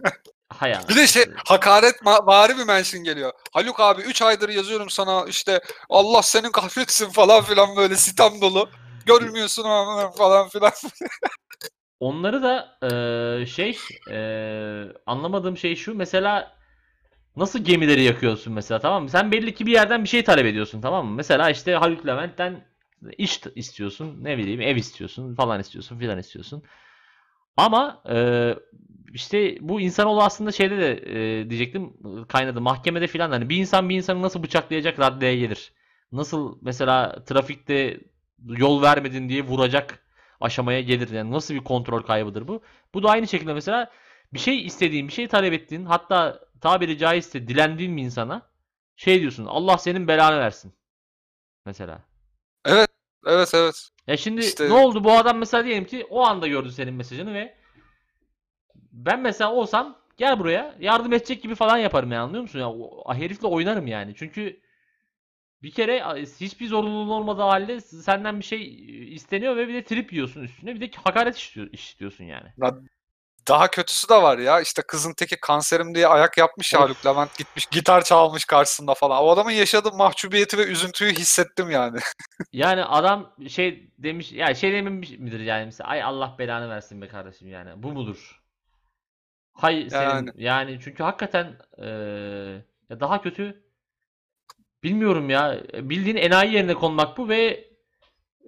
hay 0.48 0.74
Bir 0.88 0.96
de 0.96 1.06
şey 1.06 1.24
hakaret 1.46 1.94
ma- 1.94 2.26
vari 2.26 2.58
bir 2.58 2.64
mention 2.64 3.04
geliyor. 3.04 3.32
Haluk 3.52 3.80
abi 3.80 4.02
3 4.02 4.22
aydır 4.22 4.48
yazıyorum 4.48 4.90
sana 4.90 5.24
işte 5.28 5.60
Allah 5.88 6.22
senin 6.22 6.50
kahretsin 6.50 7.08
falan 7.10 7.42
filan 7.44 7.76
böyle 7.76 7.96
sitem 7.96 8.40
dolu. 8.40 8.70
Görmüyorsun 9.06 9.62
falan 10.18 10.48
filan. 10.48 10.72
Onları 12.00 12.42
da 12.42 12.78
eee, 12.82 13.46
şey 13.46 13.78
eee, 14.10 14.92
anlamadığım 15.06 15.56
şey 15.56 15.76
şu 15.76 15.94
mesela 15.94 16.56
nasıl 17.36 17.64
gemileri 17.64 18.02
yakıyorsun 18.02 18.52
mesela 18.52 18.80
tamam 18.80 19.02
mı? 19.02 19.10
Sen 19.10 19.32
belli 19.32 19.54
ki 19.54 19.66
bir 19.66 19.72
yerden 19.72 20.04
bir 20.04 20.08
şey 20.08 20.24
talep 20.24 20.46
ediyorsun 20.46 20.80
tamam 20.80 21.06
mı? 21.06 21.14
Mesela 21.14 21.50
işte 21.50 21.74
Haluk 21.74 22.06
Levent'ten 22.06 22.64
iş 23.18 23.40
istiyorsun 23.54 24.24
ne 24.24 24.38
bileyim 24.38 24.60
ev 24.60 24.76
istiyorsun 24.76 25.34
falan 25.34 25.60
istiyorsun 25.60 25.98
filan 25.98 26.18
istiyorsun. 26.18 26.62
Ama 27.56 28.02
eee, 28.08 28.58
işte 29.14 29.56
bu 29.60 29.80
insanoğlu 29.80 30.22
aslında 30.22 30.52
şeyde 30.52 30.78
de 30.78 31.00
eee, 31.00 31.50
diyecektim 31.50 31.92
kaynadı 32.28 32.60
mahkemede 32.60 33.06
filan 33.06 33.30
hani 33.30 33.48
bir 33.48 33.56
insan 33.56 33.88
bir 33.88 33.96
insanı 33.96 34.22
nasıl 34.22 34.42
bıçaklayacak 34.42 35.00
raddeye 35.00 35.36
gelir. 35.36 35.72
Nasıl 36.12 36.58
mesela 36.62 37.24
trafikte 37.24 38.00
yol 38.46 38.82
vermedin 38.82 39.28
diye 39.28 39.42
vuracak 39.42 39.98
aşamaya 40.40 40.80
gelir. 40.80 41.10
Yani 41.10 41.30
nasıl 41.30 41.54
bir 41.54 41.64
kontrol 41.64 42.02
kaybıdır 42.02 42.48
bu? 42.48 42.62
Bu 42.94 43.02
da 43.02 43.10
aynı 43.10 43.28
şekilde 43.28 43.54
mesela 43.54 43.90
bir 44.34 44.38
şey 44.38 44.66
istediğin, 44.66 45.08
bir 45.08 45.12
şey 45.12 45.28
talep 45.28 45.52
ettiğin, 45.52 45.84
hatta 45.84 46.40
tabiri 46.60 46.98
caizse 46.98 47.48
dilendiğin 47.48 47.96
bir 47.96 48.02
insana 48.02 48.42
şey 48.96 49.20
diyorsun. 49.20 49.46
Allah 49.46 49.78
senin 49.78 50.08
belanı 50.08 50.38
versin. 50.38 50.72
Mesela. 51.66 52.00
Evet, 52.64 52.88
evet, 53.26 53.52
evet. 53.54 53.88
Ya 54.06 54.16
şimdi 54.16 54.40
İşte- 54.40 54.68
ne 54.68 54.72
oldu? 54.72 55.04
Bu 55.04 55.12
adam 55.12 55.38
mesela 55.38 55.64
diyelim 55.64 55.84
ki 55.84 56.06
o 56.10 56.22
anda 56.22 56.46
gördü 56.46 56.72
senin 56.72 56.94
mesajını 56.94 57.34
ve 57.34 57.54
ben 58.92 59.20
mesela 59.20 59.52
olsam 59.52 59.98
gel 60.16 60.38
buraya 60.38 60.76
yardım 60.80 61.12
edecek 61.12 61.42
gibi 61.42 61.54
falan 61.54 61.76
yaparım 61.76 62.12
yani 62.12 62.22
anlıyor 62.22 62.42
musun? 62.42 62.58
Ya 62.58 62.70
o 62.70 63.14
herifle 63.14 63.46
oynarım 63.46 63.86
yani. 63.86 64.14
Çünkü 64.16 64.60
bir 65.62 65.70
kere 65.70 66.04
hiçbir 66.40 66.66
zorunluluğun 66.66 67.08
olmadığı 67.08 67.42
halde 67.42 67.80
senden 67.80 68.38
bir 68.38 68.44
şey 68.44 68.64
isteniyor 69.14 69.56
ve 69.56 69.68
bir 69.68 69.74
de 69.74 69.84
trip 69.84 70.12
yiyorsun 70.12 70.42
üstüne. 70.42 70.74
Bir 70.74 70.80
de 70.80 70.90
hakaret 70.96 71.36
işliyor, 71.36 71.68
işliyorsun 71.72 72.24
yani. 72.24 72.52
Daha 73.48 73.70
kötüsü 73.70 74.08
de 74.08 74.14
var 74.14 74.38
ya. 74.38 74.60
İşte 74.60 74.82
kızın 74.82 75.12
teki 75.12 75.36
kanserim 75.40 75.94
diye 75.94 76.06
ayak 76.06 76.38
yapmış 76.38 76.72
ya. 76.72 76.80
Haluk 76.80 77.06
Levent 77.06 77.38
gitmiş 77.38 77.66
gitar 77.66 78.04
çalmış 78.04 78.44
karşısında 78.44 78.94
falan. 78.94 79.22
O 79.22 79.30
adamın 79.30 79.50
yaşadığı 79.50 79.92
mahcubiyeti 79.92 80.58
ve 80.58 80.62
üzüntüyü 80.62 81.12
hissettim 81.12 81.70
yani. 81.70 81.98
Yani 82.52 82.84
adam 82.84 83.32
şey 83.48 83.90
demiş 83.98 84.32
yani 84.32 84.56
şey 84.56 84.72
dememiş 84.72 85.10
midir 85.10 85.40
yani 85.40 85.64
mesela 85.64 85.90
ay 85.90 86.02
Allah 86.02 86.36
belanı 86.38 86.68
versin 86.70 87.02
be 87.02 87.08
kardeşim 87.08 87.48
yani 87.48 87.82
bu 87.82 87.92
mudur? 87.92 88.42
Hay 89.52 89.90
senin 89.90 90.02
Yani. 90.02 90.30
yani 90.36 90.78
çünkü 90.84 91.02
hakikaten 91.02 91.58
ya 92.90 93.00
daha 93.00 93.22
kötü 93.22 93.62
bilmiyorum 94.84 95.30
ya 95.30 95.62
bildiğin 95.74 96.16
enayi 96.16 96.54
yerine 96.54 96.74
konmak 96.74 97.18
bu 97.18 97.28
ve 97.28 97.72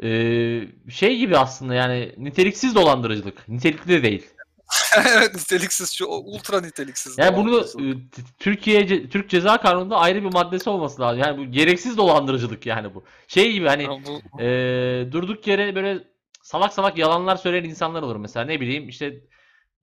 eee, 0.03 0.69
şey 0.91 1.19
gibi 1.19 1.39
aslında 1.39 1.75
yani 1.75 2.15
niteliksiz 2.19 2.75
dolandırıcılık 2.75 3.49
nitelikli 3.49 3.89
de 3.89 4.03
değil. 4.03 4.34
evet 4.99 5.35
niteliksiz 5.35 5.93
şu 5.93 6.07
ultra 6.07 6.61
niteliksiz. 6.61 7.19
Yani 7.19 7.37
bunu 7.37 7.51
dolandırıcılık. 7.53 7.93
e, 7.93 7.95
Türkiye 8.39 9.09
Türk 9.09 9.31
Ceza 9.31 9.61
Kanunu'nda 9.61 9.97
ayrı 9.97 10.25
bir 10.25 10.33
maddesi 10.33 10.71
olması 10.71 11.03
lazım. 11.03 11.21
Yani 11.21 11.39
bu 11.39 11.53
gereksiz 11.53 11.97
dolandırıcılık 11.97 12.67
yani 12.67 12.95
bu. 12.95 13.05
Şey 13.29 13.53
gibi 13.53 13.69
hani 13.69 13.83
Ya 13.83 13.91
bu 13.91 14.43
Ee, 14.43 15.13
durduk 15.13 15.47
yere 15.47 15.75
böyle 15.75 16.05
salak 16.43 16.73
salak 16.73 16.99
yalanlar 16.99 17.37
söyleyen 17.37 17.65
insanlar 17.65 18.03
olur 18.03 18.17
mesela 18.17 18.47
ne 18.47 18.61
bileyim 18.61 18.89
işte 18.89 19.21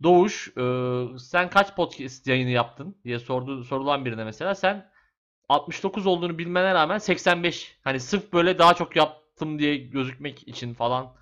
Doğuş 0.04 0.48
e, 0.58 0.64
sen 1.20 1.50
kaç 1.50 1.76
podcast 1.76 2.28
yayını 2.28 2.50
yaptın 2.50 2.96
diye 3.06 3.20
sordu 3.20 3.64
sorulan 3.64 4.06
birine 4.06 4.24
mesela 4.24 4.56
sen 4.56 4.92
69 5.50 6.08
olduğunu 6.08 6.38
bilmene 6.38 6.74
rağmen 6.74 6.98
85 6.98 7.78
hani 7.84 8.00
sırf 8.00 8.34
böyle 8.34 8.60
daha 8.60 8.74
çok 8.74 8.96
yaptım 8.96 9.60
diye 9.60 9.78
gözükmek 9.78 10.48
için 10.48 10.74
falan 10.74 11.14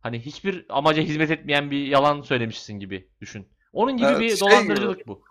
hani 0.00 0.20
hiçbir 0.20 0.66
amaca 0.68 1.02
hizmet 1.02 1.30
etmeyen 1.30 1.70
bir 1.70 1.86
yalan 1.86 2.22
söylemişsin 2.22 2.74
gibi 2.80 3.08
düşün. 3.20 3.48
Onun 3.72 3.96
gibi 3.96 4.06
Evet, 4.06 4.20
bir 4.20 4.36
şey 4.36 4.40
dolandırıcılık 4.40 5.06
bu. 5.06 5.22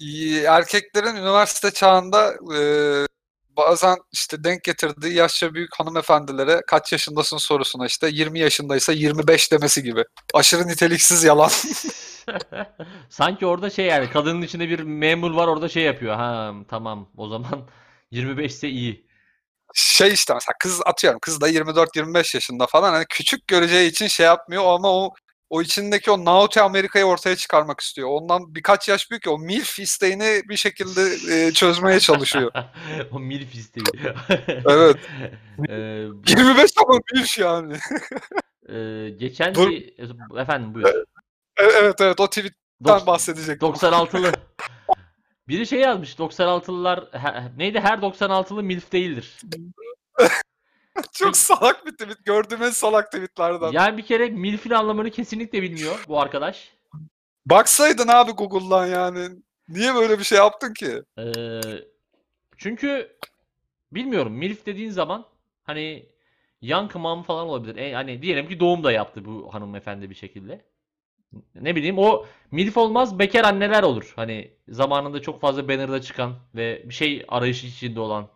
iyi- 0.00 0.42
erkeklerin 0.42 1.16
üniversite 1.16 1.70
çağında 1.70 2.34
e, 2.58 2.60
bazen 3.56 3.96
işte 4.12 4.44
denk 4.44 4.64
getirdiği 4.64 5.14
yaşça 5.14 5.54
büyük 5.54 5.74
hanımefendilere 5.78 6.60
kaç 6.66 6.92
yaşındasın 6.92 7.36
sorusuna 7.36 7.86
işte 7.86 8.08
20 8.08 8.38
yaşındaysa 8.40 8.92
25 8.92 9.52
demesi 9.52 9.82
gibi. 9.82 10.04
Aşırı 10.34 10.66
niteliksiz 10.68 11.24
yalan. 11.24 11.50
Sanki 13.08 13.46
orada 13.46 13.70
şey 13.70 13.86
yani 13.86 14.10
kadının 14.10 14.42
içinde 14.42 14.68
bir 14.68 14.80
memur 14.80 15.30
var 15.30 15.48
orada 15.48 15.68
şey 15.68 15.82
yapıyor. 15.82 16.14
Ha 16.14 16.54
tamam 16.68 17.08
o 17.16 17.28
zaman 17.28 17.68
25 18.10 18.52
ise 18.52 18.68
iyi. 18.68 19.07
Şey 19.74 20.12
işte 20.12 20.34
mesela 20.34 20.54
kız 20.60 20.80
atıyorum 20.86 21.18
kız 21.20 21.40
da 21.40 21.50
24-25 21.50 22.36
yaşında 22.36 22.66
falan 22.66 22.92
hani 22.92 23.04
küçük 23.08 23.46
göreceği 23.46 23.90
için 23.90 24.06
şey 24.06 24.26
yapmıyor 24.26 24.64
ama 24.66 24.92
o 24.92 25.14
o 25.50 25.62
içindeki 25.62 26.10
o 26.10 26.24
Naughty 26.24 26.60
Amerika'yı 26.60 27.04
ortaya 27.04 27.36
çıkarmak 27.36 27.80
istiyor. 27.80 28.08
Ondan 28.08 28.54
birkaç 28.54 28.88
yaş 28.88 29.10
büyük 29.10 29.28
o 29.28 29.38
MILF 29.38 29.78
isteğini 29.78 30.42
bir 30.48 30.56
şekilde 30.56 31.02
e, 31.34 31.52
çözmeye 31.52 32.00
çalışıyor. 32.00 32.52
O 33.12 33.18
milf 33.18 33.54
isteği. 33.54 33.84
Evet. 34.68 34.96
Ee, 35.68 35.74
25 36.28 36.70
ama 36.86 36.98
MILF 37.14 37.38
yani. 37.38 37.76
e, 38.68 39.08
geçen 39.10 39.54
Dur. 39.54 39.70
bir 39.70 40.38
efendim 40.38 40.74
buyur. 40.74 40.88
E- 40.88 41.04
evet 41.56 42.00
evet 42.00 42.20
o 42.20 42.28
tweetten 42.28 43.06
bahsedecektim. 43.06 43.68
96'lı. 43.68 44.32
Biri 45.48 45.66
şey 45.66 45.80
yazmış 45.80 46.14
96'lılar 46.14 47.08
he- 47.12 47.52
neydi 47.58 47.80
her 47.80 47.98
96'lı 47.98 48.62
milf 48.62 48.92
değildir. 48.92 49.40
Çok 51.12 51.36
salak 51.36 51.86
bir 51.86 51.92
tweet. 51.92 52.24
Gördüğüm 52.24 52.62
en 52.62 52.70
salak 52.70 53.12
tweetlerden. 53.12 53.72
Yani 53.72 53.98
bir 53.98 54.06
kere 54.06 54.30
milfin 54.30 54.70
anlamını 54.70 55.10
kesinlikle 55.10 55.62
bilmiyor 55.62 56.04
bu 56.08 56.20
arkadaş. 56.20 56.72
Baksaydın 57.46 58.08
abi 58.08 58.32
Google'dan 58.32 58.86
yani. 58.86 59.28
Niye 59.68 59.94
böyle 59.94 60.18
bir 60.18 60.24
şey 60.24 60.38
yaptın 60.38 60.74
ki? 60.74 61.02
Ee, 61.18 61.60
çünkü 62.56 63.16
bilmiyorum 63.92 64.32
MILF 64.32 64.66
dediğin 64.66 64.90
zaman 64.90 65.26
hani 65.64 66.06
young 66.62 66.94
mom 66.94 67.22
falan 67.22 67.46
olabilir. 67.48 67.76
E, 67.76 67.94
hani 67.94 68.22
diyelim 68.22 68.48
ki 68.48 68.60
doğum 68.60 68.84
da 68.84 68.92
yaptı 68.92 69.24
bu 69.24 69.54
hanımefendi 69.54 70.10
bir 70.10 70.14
şekilde. 70.14 70.64
Ne 71.54 71.76
bileyim 71.76 71.98
o 71.98 72.26
MILF 72.50 72.76
olmaz 72.76 73.18
bekar 73.18 73.44
anneler 73.44 73.82
olur. 73.82 74.12
Hani 74.16 74.50
zamanında 74.68 75.22
çok 75.22 75.40
fazla 75.40 75.68
banner'da 75.68 76.02
çıkan 76.02 76.34
ve 76.54 76.82
bir 76.88 76.94
şey 76.94 77.24
arayışı 77.28 77.66
içinde 77.66 78.00
olan 78.00 78.28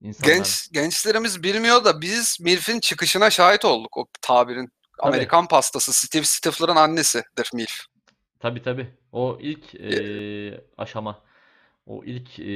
insanlar. 0.00 0.34
Genç 0.34 0.72
gençlerimiz 0.72 1.42
bilmiyor 1.42 1.84
da 1.84 2.00
biz 2.00 2.38
MILF'in 2.40 2.80
çıkışına 2.80 3.30
şahit 3.30 3.64
olduk 3.64 3.96
o 3.96 4.06
tabirin. 4.22 4.66
Tabii. 4.98 5.08
Amerikan 5.08 5.48
pastası 5.48 5.92
Steve 5.92 6.24
Stifler'ın 6.24 6.76
annesidir 6.76 7.50
MILF. 7.54 7.80
Tabii 8.40 8.62
tabii. 8.62 8.86
O 9.12 9.38
ilk 9.40 9.74
eee, 9.74 10.60
aşama. 10.78 11.22
O 11.86 12.04
ilk 12.04 12.38
eee, 12.38 12.46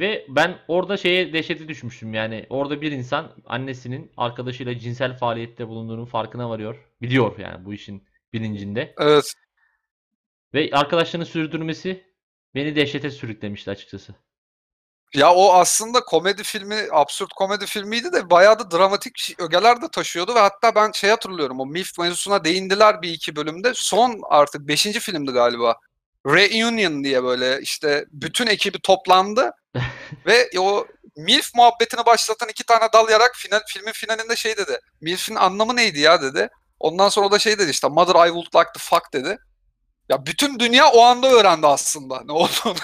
ve 0.00 0.26
ben 0.28 0.58
orada 0.68 0.96
şeye 0.96 1.32
dehşete 1.32 1.68
düşmüştüm. 1.68 2.14
Yani 2.14 2.46
orada 2.50 2.80
bir 2.82 2.92
insan 2.92 3.32
annesinin 3.46 4.10
arkadaşıyla 4.16 4.78
cinsel 4.78 5.18
faaliyette 5.18 5.68
bulunduğunun 5.68 6.04
farkına 6.04 6.50
varıyor. 6.50 6.76
Biliyor 7.02 7.38
yani 7.38 7.64
bu 7.64 7.74
işin 7.74 8.08
bilincinde. 8.32 8.94
Evet. 8.98 9.34
Ve 10.54 10.70
arkadaşlarını 10.72 11.26
sürdürmesi 11.26 12.06
beni 12.54 12.76
dehşete 12.76 13.10
sürüklemişti 13.10 13.70
açıkçası. 13.70 14.14
Ya 15.14 15.34
o 15.34 15.52
aslında 15.52 16.00
komedi 16.00 16.42
filmi, 16.42 16.88
absürt 16.90 17.32
komedi 17.32 17.66
filmiydi 17.66 18.12
de 18.12 18.30
bayağı 18.30 18.58
da 18.58 18.70
dramatik 18.70 19.34
ögeler 19.38 19.82
de 19.82 19.88
taşıyordu 19.92 20.34
ve 20.34 20.38
hatta 20.38 20.74
ben 20.74 20.92
şey 20.92 21.10
hatırlıyorum 21.10 21.60
o 21.60 21.66
MILF 21.66 21.98
mevzusuna 21.98 22.44
değindiler 22.44 23.02
bir 23.02 23.10
iki 23.10 23.36
bölümde. 23.36 23.72
Son 23.74 24.20
artık 24.28 24.68
beşinci 24.68 25.00
filmdi 25.00 25.32
galiba. 25.32 25.76
Reunion 26.26 27.04
diye 27.04 27.24
böyle 27.24 27.60
işte 27.62 28.04
bütün 28.10 28.46
ekibi 28.46 28.78
toplandı 28.80 29.50
ve 30.26 30.50
o 30.58 30.86
MILF 31.16 31.54
muhabbetini 31.54 32.06
başlatan 32.06 32.48
iki 32.48 32.64
tane 32.64 32.88
dal 32.92 33.08
yarak 33.10 33.36
final, 33.36 33.60
filmin 33.66 33.92
finalinde 33.92 34.36
şey 34.36 34.56
dedi. 34.56 34.78
MILF'in 35.00 35.34
anlamı 35.34 35.76
neydi 35.76 36.00
ya 36.00 36.22
dedi. 36.22 36.48
Ondan 36.82 37.08
sonra 37.08 37.26
o 37.26 37.30
da 37.30 37.38
şey 37.38 37.58
dedi 37.58 37.70
işte 37.70 37.88
Mother 37.88 38.26
I 38.26 38.28
would 38.28 38.54
like 38.54 38.72
to 38.74 38.78
fuck 38.78 39.12
dedi. 39.12 39.38
Ya 40.08 40.26
bütün 40.26 40.58
dünya 40.58 40.90
o 40.90 41.00
anda 41.00 41.30
öğrendi 41.32 41.66
aslında 41.66 42.22
ne 42.24 42.32
olduğunu. 42.32 42.74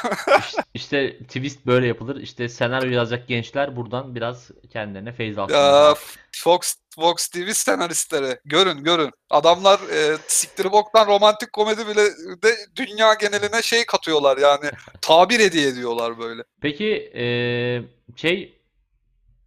İşte 0.75 1.19
twist 1.19 1.67
böyle 1.67 1.87
yapılır. 1.87 2.17
İşte 2.17 2.49
senaryo 2.49 2.91
yazacak 2.91 3.29
gençler 3.29 3.77
buradan 3.77 4.15
biraz 4.15 4.51
kendilerine 4.73 5.13
feyz 5.13 5.37
ya 5.37 5.43
alsınlar. 5.43 5.99
Fox 6.37 6.75
Fox 6.95 7.29
TV 7.29 7.51
senaristleri 7.53 8.39
görün 8.45 8.85
görün. 8.85 9.11
Adamlar 9.31 9.81
e, 9.93 10.19
siktiri 10.27 10.73
boktan 10.73 11.07
romantik 11.07 11.53
komedi 11.53 11.87
bile 11.87 12.05
de 12.43 12.57
dünya 12.77 13.15
geneline 13.15 13.63
şey 13.63 13.87
katıyorlar 13.87 14.39
yani. 14.39 14.71
Tabir 15.01 15.41
hediye 15.41 15.69
ediyorlar 15.69 16.19
böyle. 16.19 16.43
Peki 16.61 16.85
eee, 17.15 17.83
şey 18.17 18.63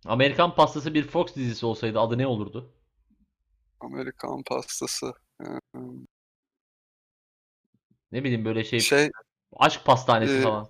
Amerikan 0.05 0.55
Pastası 0.55 0.93
bir 0.93 1.07
Fox 1.07 1.35
dizisi 1.35 1.65
olsaydı 1.65 1.99
adı 1.99 2.17
ne 2.17 2.27
olurdu? 2.27 2.73
Amerikan 3.81 4.43
pastası. 4.43 5.13
Ne 8.11 8.23
bileyim 8.23 8.45
böyle 8.45 8.63
şey 8.63 8.79
Şey 8.79 9.09
aşk 9.57 9.85
pastanesi 9.85 10.37
e, 10.37 10.41
falan. 10.41 10.67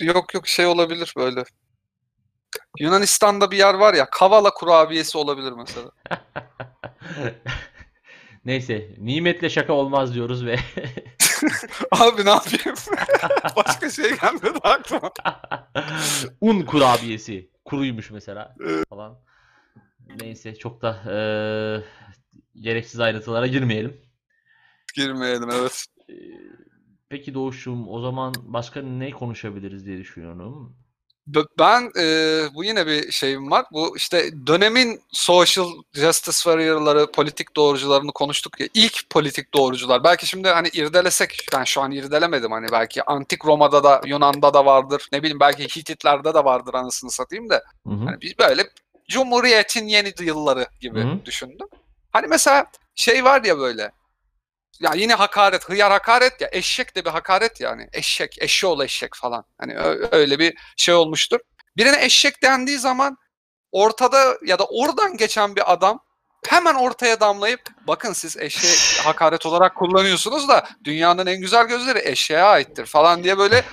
yok 0.00 0.34
yok 0.34 0.48
şey 0.48 0.66
olabilir 0.66 1.14
böyle. 1.16 1.44
Yunanistan'da 2.78 3.50
bir 3.50 3.56
yer 3.56 3.74
var 3.74 3.94
ya 3.94 4.10
Kavala 4.10 4.54
kurabiyesi 4.54 5.18
olabilir 5.18 5.52
mesela. 5.52 5.90
Neyse, 8.44 8.94
nimetle 8.98 9.50
şaka 9.50 9.72
olmaz 9.72 10.14
diyoruz 10.14 10.46
ve 10.46 10.56
Abi 11.90 12.24
ne 12.24 12.30
yapayım? 12.30 12.76
Başka 13.56 13.90
şey 13.90 14.10
gelmedi 14.10 14.58
aklıma. 14.62 15.12
un 16.40 16.62
kurabiyesi 16.62 17.50
kuruymuş 17.64 18.10
mesela 18.10 18.56
falan. 18.90 19.18
Neyse 20.20 20.54
çok 20.54 20.82
da 20.82 21.02
eee, 21.06 21.84
gereksiz 22.62 23.00
ayrıntılara 23.00 23.46
girmeyelim. 23.46 24.00
Girmeyelim 24.94 25.50
evet. 25.50 25.84
Peki 27.08 27.34
Doğuş'um 27.34 27.88
o 27.88 28.00
zaman 28.00 28.34
başka 28.42 28.82
ne 28.82 29.10
konuşabiliriz 29.10 29.86
diye 29.86 29.98
düşünüyorum. 29.98 30.76
Ben 31.58 31.90
e, 32.00 32.04
bu 32.54 32.64
yine 32.64 32.86
bir 32.86 33.12
şeyim 33.12 33.50
var. 33.50 33.64
Bu 33.72 33.96
işte 33.96 34.46
dönemin 34.46 35.00
social 35.12 35.66
justice 35.94 36.36
warrior'ları, 36.36 37.12
politik 37.12 37.56
doğrucularını 37.56 38.12
konuştuk 38.12 38.60
ya. 38.60 38.68
İlk 38.74 39.10
politik 39.10 39.54
doğrucular. 39.54 40.04
Belki 40.04 40.26
şimdi 40.26 40.48
hani 40.48 40.68
irdelesek, 40.68 41.46
ben 41.52 41.64
şu 41.64 41.80
an 41.80 41.90
irdelemedim 41.90 42.50
hani 42.52 42.66
belki 42.72 43.02
antik 43.02 43.44
Roma'da 43.44 43.84
da 43.84 44.00
Yunan'da 44.06 44.54
da 44.54 44.66
vardır. 44.66 45.08
Ne 45.12 45.22
bileyim 45.22 45.40
belki 45.40 45.62
Hititlerde 45.76 46.34
de 46.34 46.44
vardır 46.44 46.74
anasını 46.74 47.10
satayım 47.10 47.50
da. 47.50 47.62
Hı 47.86 47.94
hı. 47.94 48.04
Hani 48.04 48.20
biz 48.20 48.38
böyle 48.38 48.64
Cumhuriyet'in 49.12 49.86
yeni 49.86 50.12
yılları 50.20 50.66
gibi 50.80 51.00
Hı 51.02 51.08
hı. 51.08 51.24
düşündüm. 51.24 51.68
Hani 52.12 52.26
mesela 52.26 52.66
şey 52.94 53.24
var 53.24 53.44
ya 53.44 53.58
böyle. 53.58 53.92
Ya 54.80 54.92
yine 54.94 55.14
hakaret, 55.14 55.68
hıyar 55.68 55.92
hakaret 55.92 56.40
ya. 56.40 56.48
Eşek 56.52 56.96
de 56.96 57.04
bir 57.04 57.10
hakaret 57.10 57.60
yani. 57.60 57.88
Eşek, 57.92 58.42
eşeğoğlu 58.42 58.84
eşek 58.84 59.10
falan. 59.14 59.44
Hani 59.58 59.76
öyle 60.12 60.38
bir 60.38 60.54
şey 60.76 60.94
olmuştur. 60.94 61.40
Birine 61.76 62.04
eşek 62.04 62.42
dendiği 62.42 62.78
zaman 62.78 63.16
ortada 63.72 64.38
ya 64.46 64.58
da 64.58 64.64
oradan 64.64 65.16
geçen 65.16 65.56
bir 65.56 65.72
adam 65.72 66.00
hemen 66.48 66.74
ortaya 66.74 67.20
damlayıp 67.20 67.60
bakın 67.86 68.12
siz 68.12 68.36
eşeği 68.36 69.04
hakaret 69.04 69.46
olarak 69.46 69.74
kullanıyorsunuz 69.76 70.48
da 70.48 70.68
dünyanın 70.84 71.26
en 71.26 71.40
güzel 71.40 71.66
gözleri 71.66 72.08
eşeğe 72.08 72.42
aittir 72.42 72.86
falan 72.86 73.24
diye 73.24 73.38
böyle 73.38 73.64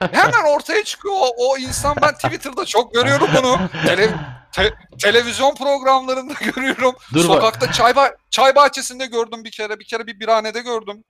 hemen 0.00 0.56
ortaya 0.56 0.84
çıkıyor 0.84 1.14
o, 1.14 1.26
o 1.50 1.58
insan 1.58 1.96
ben 2.02 2.14
Twitter'da 2.14 2.64
çok 2.64 2.94
görüyorum 2.94 3.28
bunu. 3.38 3.56
Tele- 3.86 4.14
te- 4.52 4.74
televizyon 5.02 5.54
programlarında 5.54 6.32
görüyorum. 6.54 6.94
Dur 7.14 7.28
bak. 7.28 7.34
Sokakta 7.42 7.72
çay 7.72 7.92
ba- 7.92 8.16
çay 8.30 8.54
bahçesinde 8.54 9.06
gördüm 9.06 9.44
bir 9.44 9.50
kere. 9.50 9.78
Bir 9.78 9.84
kere 9.84 10.06
bir 10.06 10.20
birhanede 10.20 10.60
gördüm. 10.60 11.04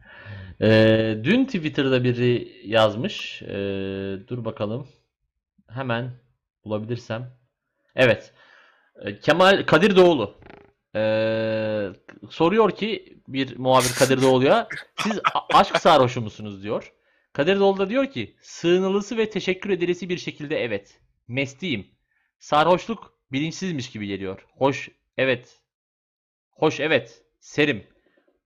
Eee, 0.60 1.24
dün 1.24 1.44
Twitter'da 1.44 2.04
biri 2.04 2.52
yazmış. 2.64 3.42
Eee, 3.42 3.48
dur 4.28 4.44
bakalım. 4.44 4.88
Hemen 5.70 6.10
bulabilirsem. 6.64 7.30
Evet. 7.96 8.32
Eee, 9.04 9.20
Kemal 9.20 9.66
Kadir 9.66 9.96
Doğulu. 9.96 10.34
Eee, 10.94 11.88
soruyor 12.30 12.70
ki 12.70 13.18
bir 13.28 13.58
muhabir 13.58 13.92
Kadir 13.98 14.22
Doğulu'ya 14.22 14.68
siz 14.98 15.20
aşk 15.54 15.76
sarhoşu 15.80 16.20
musunuz 16.20 16.62
diyor. 16.62 16.92
Kadir 17.38 17.60
Doğulu 17.60 17.78
da 17.78 17.90
diyor 17.90 18.06
ki 18.06 18.36
sığınılısı 18.40 19.16
ve 19.16 19.30
teşekkür 19.30 19.70
edilesi 19.70 20.08
bir 20.08 20.18
şekilde 20.18 20.64
evet. 20.64 21.00
Mestiyim. 21.28 21.86
Sarhoşluk 22.38 23.18
bilinçsizmiş 23.32 23.90
gibi 23.90 24.06
geliyor. 24.06 24.46
Hoş 24.56 24.88
evet. 25.16 25.60
Hoş 26.50 26.80
evet. 26.80 27.22
Serim. 27.40 27.86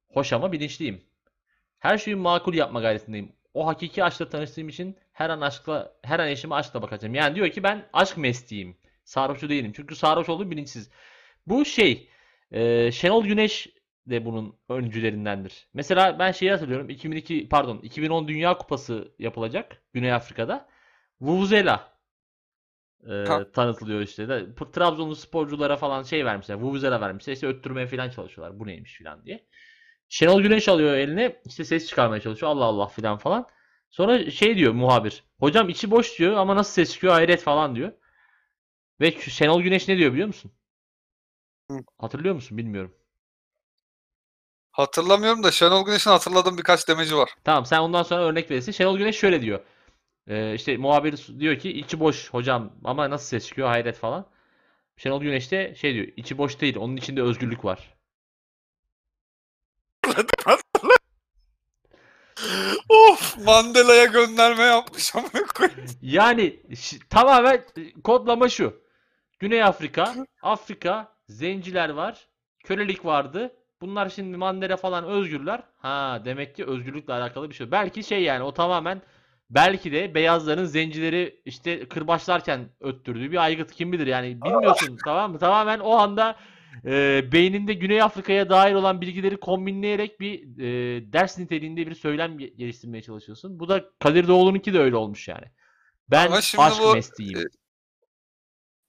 Hoş 0.09 0.33
ama 0.33 0.53
bilinçliyim. 0.53 1.05
Her 1.79 1.99
şeyi 1.99 2.17
makul 2.17 2.55
yapma 2.55 2.81
gayretindeyim. 2.81 3.33
O 3.55 3.67
hakiki 3.67 4.05
aşkla 4.05 4.29
tanıştığım 4.29 4.69
için 4.69 4.97
her 5.13 5.31
an 5.31 5.41
aşkla 5.41 5.95
her 6.03 6.19
an 6.19 6.29
eşime 6.29 6.55
aşkla 6.55 6.83
bakacağım. 6.83 7.15
Yani 7.15 7.35
diyor 7.35 7.49
ki 7.49 7.63
ben 7.63 7.89
aşk 7.93 8.17
mestiyim. 8.17 8.77
Sarhoşu 9.05 9.49
değilim. 9.49 9.73
Çünkü 9.77 9.97
sarhoş 9.97 10.29
olduğum 10.29 10.51
bilinçsiz. 10.51 10.91
Bu 11.47 11.65
şey 11.65 12.09
e, 12.51 12.93
Şenol 12.93 13.25
Güneş 13.25 13.69
de 14.07 14.25
bunun 14.25 14.59
öncülerindendir. 14.69 15.69
Mesela 15.75 16.19
ben 16.19 16.33
şeyi 16.33 16.51
hatırlıyorum. 16.51 16.91
2002 16.91 17.49
pardon 17.49 17.79
2010 17.79 18.29
Dünya 18.29 18.59
Kupası 18.59 19.15
yapılacak 19.19 19.83
Güney 19.93 20.13
Afrika'da. 20.13 20.69
Vuvuzela 21.21 21.93
e, 23.07 23.25
tanıtılıyor 23.53 24.01
işte. 24.01 24.29
De, 24.29 24.55
Trabzonlu 24.73 25.17
sporculara 25.17 25.77
falan 25.77 26.03
şey 26.03 26.25
vermişler. 26.25 26.55
Vuvuzela 26.55 27.01
vermişler. 27.01 27.33
İşte 27.33 27.47
öttürmeye 27.47 27.87
falan 27.87 28.11
çalışıyorlar. 28.11 28.61
Bu 28.61 28.67
neymiş 28.67 28.99
falan 29.05 29.25
diye. 29.25 29.47
Şenol 30.09 30.43
Güneş 30.43 30.69
alıyor 30.69 30.95
eline 30.95 31.41
işte 31.47 31.65
ses 31.65 31.89
çıkarmaya 31.89 32.21
çalışıyor. 32.21 32.53
Allah 32.53 32.65
Allah 32.65 32.87
filan 32.87 33.19
falan. 33.19 33.47
Sonra 33.91 34.31
şey 34.31 34.57
diyor 34.57 34.73
muhabir. 34.73 35.25
Hocam 35.41 35.69
içi 35.69 35.91
boş 35.91 36.19
diyor 36.19 36.33
ama 36.37 36.57
nasıl 36.57 36.73
ses 36.73 36.93
çıkıyor 36.93 37.13
hayret 37.13 37.43
falan 37.43 37.77
diyor. 37.77 37.93
Ve 39.01 39.11
Şenol 39.21 39.63
Güneş 39.63 39.89
ne 39.89 39.99
diyor 39.99 40.13
biliyor 40.13 40.27
musun? 40.27 40.53
Hı. 41.71 41.79
Hatırlıyor 41.99 42.35
musun 42.35 42.59
bilmiyorum. 42.59 42.95
Hatırlamıyorum 44.73 45.43
da 45.43 45.51
Şenol 45.51 45.85
Güneş'in 45.87 46.11
hatırladığım 46.11 46.59
birkaç 46.59 46.89
demeci 46.89 47.17
var. 47.17 47.31
Tamam 47.45 47.67
sen 47.67 47.79
ondan 47.79 48.03
sonra 48.03 48.23
örnek 48.23 48.51
verirsin. 48.51 48.73
Şenol 48.73 48.99
Güneş 48.99 49.17
şöyle 49.17 49.43
diyor. 49.43 49.61
Ee, 50.27 50.55
işte 50.55 50.77
muhabir 50.77 51.27
diyor 51.39 51.59
ki 51.59 51.71
içi 51.71 52.01
boş 52.01 52.31
hocam 52.31 52.73
ama 52.85 53.11
nasıl 53.11 53.27
ses 53.27 53.47
çıkıyor 53.47 53.69
hayret 53.69 53.99
falan. 53.99 54.27
Şenol 54.97 55.21
Güneş 55.21 55.53
de 55.53 55.75
şey 55.75 55.95
diyor 55.95 56.07
içi 56.17 56.39
boş 56.39 56.61
değil 56.61 56.77
onun 56.77 56.97
içinde 56.97 57.23
özgürlük 57.23 57.65
var. 57.65 57.95
of 62.89 63.39
Mandela'ya 63.45 64.05
gönderme 64.05 64.63
yapmış 64.63 65.17
ama. 65.17 65.29
Yani 66.03 66.63
tamamen 67.11 67.65
e, 67.77 67.93
kodlama 68.05 68.49
şu. 68.49 68.83
Güney 69.39 69.63
Afrika, 69.63 70.15
Afrika, 70.43 71.17
zenciler 71.29 71.89
var, 71.89 72.29
kölelik 72.65 73.05
vardı. 73.05 73.62
Bunlar 73.83 74.09
şimdi 74.09 74.37
Mandela 74.37 74.77
falan 74.77 75.05
özgürler. 75.05 75.63
Ha 75.77 76.23
demek 76.25 76.57
ki 76.57 76.65
özgürlükle 76.65 77.13
alakalı 77.13 77.51
bir 77.51 77.55
şey. 77.55 77.71
Belki 77.71 78.05
şey 78.05 78.23
yani 78.23 78.43
o 78.43 78.55
tamamen 78.55 79.03
belki 79.51 79.93
de 79.93 80.15
beyazların 80.15 80.65
zencileri 80.65 81.41
işte 81.45 81.89
kırbaçlarken 81.89 82.69
öttürdüğü 82.81 83.33
bir 83.33 83.37
aygıt 83.37 83.73
kim 83.73 83.93
bilir 83.93 84.07
yani 84.07 84.43
bilmiyorsun 84.43 84.99
tamam 85.05 85.33
mı? 85.33 85.39
Tamamen 85.39 85.79
o 85.79 85.93
anda 85.93 86.37
e, 86.85 87.25
beyninde 87.33 87.75
Güney 87.75 88.03
Afrika'ya 88.03 88.51
dair 88.51 88.75
olan 88.75 89.01
bilgileri 89.01 89.37
kombinleyerek 89.37 90.21
bir 90.21 90.59
e, 90.59 91.13
ders 91.13 91.39
niteliğinde 91.39 91.87
bir 91.87 91.95
söylem 91.95 92.39
ge- 92.39 92.57
geliştirmeye 92.57 93.03
çalışıyorsun. 93.03 93.61
Bu 93.61 93.69
da 93.69 93.85
Kadir 93.99 94.29
Doğulu'nunki 94.29 94.75
de 94.75 94.79
öyle 94.79 94.97
olmuş 94.97 95.29
yani. 95.29 95.47
Ben 96.11 96.31
aşk 96.31 96.59
bu, 96.83 96.95
mestiyim. 96.95 97.39
e, 97.39 97.43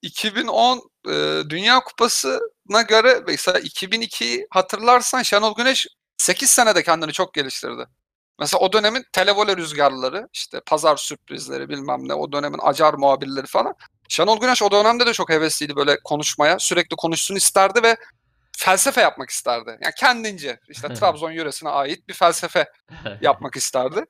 2010 0.02 0.93
e, 1.08 1.50
Dünya 1.50 1.80
Kupası'na 1.80 2.82
göre 2.82 3.22
mesela 3.28 3.60
2002'yi 3.60 4.48
hatırlarsan 4.50 5.22
Şenol 5.22 5.56
Güneş 5.56 5.88
8 6.18 6.50
senede 6.50 6.84
kendini 6.84 7.12
çok 7.12 7.34
geliştirdi. 7.34 7.86
Mesela 8.40 8.60
o 8.62 8.74
dönemin 8.74 9.06
televole 9.14 9.58
rüzgarları, 9.58 10.28
işte 10.34 10.62
pazar 10.66 10.98
sürprizleri 10.98 11.70
bilmem 11.70 12.08
ne, 12.08 12.14
o 12.14 12.32
dönemin 12.32 12.60
acar 12.62 12.94
muhabirleri 12.94 13.48
falan. 13.48 13.76
Şenol 14.10 14.40
Güneş 14.40 14.62
o 14.64 14.72
dönemde 14.72 15.06
de 15.06 15.14
çok 15.14 15.30
hevesliydi 15.30 15.76
böyle 15.76 15.98
konuşmaya. 16.04 16.60
Sürekli 16.60 16.96
konuşsun 16.96 17.36
isterdi 17.36 17.84
ve 17.84 17.98
felsefe 18.58 19.02
yapmak 19.02 19.30
isterdi. 19.30 19.70
Yani 19.70 19.94
kendince 19.98 20.60
işte 20.70 20.88
Trabzon 20.94 21.32
yöresine 21.32 21.70
ait 21.70 22.08
bir 22.08 22.14
felsefe 22.14 22.72
yapmak 23.22 23.56
isterdi. 23.56 24.06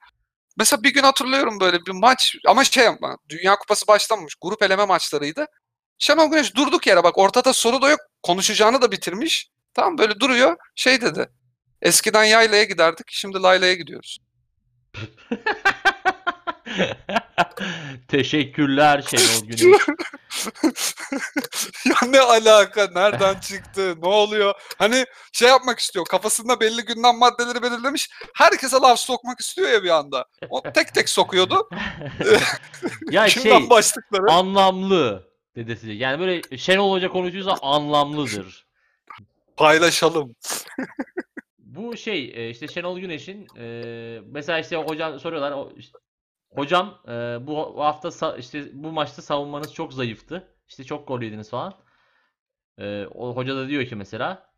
Mesela 0.57 0.83
bir 0.83 0.93
gün 0.93 1.03
hatırlıyorum 1.03 1.59
böyle 1.59 1.85
bir 1.85 1.91
maç 1.91 2.35
ama 2.47 2.63
şey 2.63 2.85
yapma. 2.85 3.17
Dünya 3.29 3.55
Kupası 3.55 3.87
başlamamış. 3.87 4.35
Grup 4.41 4.63
eleme 4.63 4.85
maçlarıydı. 4.85 5.45
Şenol 5.99 6.31
Güneş 6.31 6.55
durduk 6.55 6.87
yere 6.87 7.03
bak 7.03 7.17
ortada 7.17 7.53
soru 7.53 7.81
da 7.81 7.89
yok. 7.89 7.99
Konuşacağını 8.23 8.81
da 8.81 8.91
bitirmiş. 8.91 9.49
Tamam 9.73 9.97
böyle 9.97 10.19
duruyor. 10.19 10.55
Şey 10.75 11.01
dedi. 11.01 11.29
Eskiden 11.81 12.23
yaylaya 12.23 12.63
giderdik. 12.63 13.05
Şimdi 13.11 13.37
laylaya 13.41 13.73
gidiyoruz. 13.73 14.19
Teşekkürler 18.07 19.01
Şenol 19.09 19.47
Güneş. 19.47 19.61
ya 21.85 21.95
ne 22.07 22.19
alaka? 22.19 22.89
Nereden 22.95 23.39
çıktı? 23.39 23.95
Ne 24.01 24.07
oluyor? 24.07 24.53
Hani 24.77 25.05
şey 25.31 25.47
yapmak 25.49 25.79
istiyor. 25.79 26.05
Kafasında 26.05 26.59
belli 26.59 26.81
gündem 26.85 27.17
maddeleri 27.17 27.61
belirlemiş. 27.63 28.09
Herkese 28.35 28.77
laf 28.77 28.99
sokmak 28.99 29.39
istiyor 29.39 29.69
ya 29.69 29.83
bir 29.83 29.89
anda. 29.89 30.25
O 30.49 30.61
tek 30.73 30.93
tek 30.93 31.09
sokuyordu. 31.09 31.69
Ya 33.11 33.29
Şimdiden 33.29 33.59
şey 33.59 33.69
başlıkları. 33.69 34.31
anlamlı 34.31 35.27
dedesi. 35.55 35.91
Yani 35.91 36.19
böyle 36.19 36.57
Şenol 36.57 36.91
Hoca 36.91 37.09
konuşuyorsa 37.09 37.57
anlamlıdır. 37.61 38.65
Paylaşalım. 39.57 40.35
Bu 41.59 41.97
şey 41.97 42.31
e, 42.35 42.49
işte 42.49 42.67
Şenol 42.67 42.99
Güneş'in 42.99 43.47
e, 43.57 44.21
mesela 44.25 44.59
işte 44.59 44.75
hocam 44.75 45.19
soruyorlar 45.19 45.77
işte, 45.77 45.97
hocam 46.49 47.01
e, 47.07 47.11
bu 47.47 47.83
hafta 47.83 48.37
işte 48.37 48.69
bu 48.73 48.91
maçta 48.91 49.21
savunmanız 49.21 49.73
çok 49.73 49.93
zayıftı. 49.93 50.47
İşte 50.67 50.83
çok 50.83 51.07
gol 51.07 51.21
yediniz 51.21 51.49
falan. 51.49 51.73
E, 52.77 53.05
o 53.05 53.35
hoca 53.35 53.55
da 53.55 53.67
diyor 53.67 53.85
ki 53.85 53.95
mesela 53.95 54.53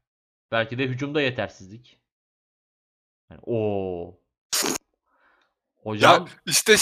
belki 0.51 0.77
de 0.77 0.83
hücumda 0.83 1.21
yetersizlik. 1.21 1.99
Yani, 3.29 3.41
o 3.45 4.19
Hocam 5.85 6.27
İşte 6.45 6.75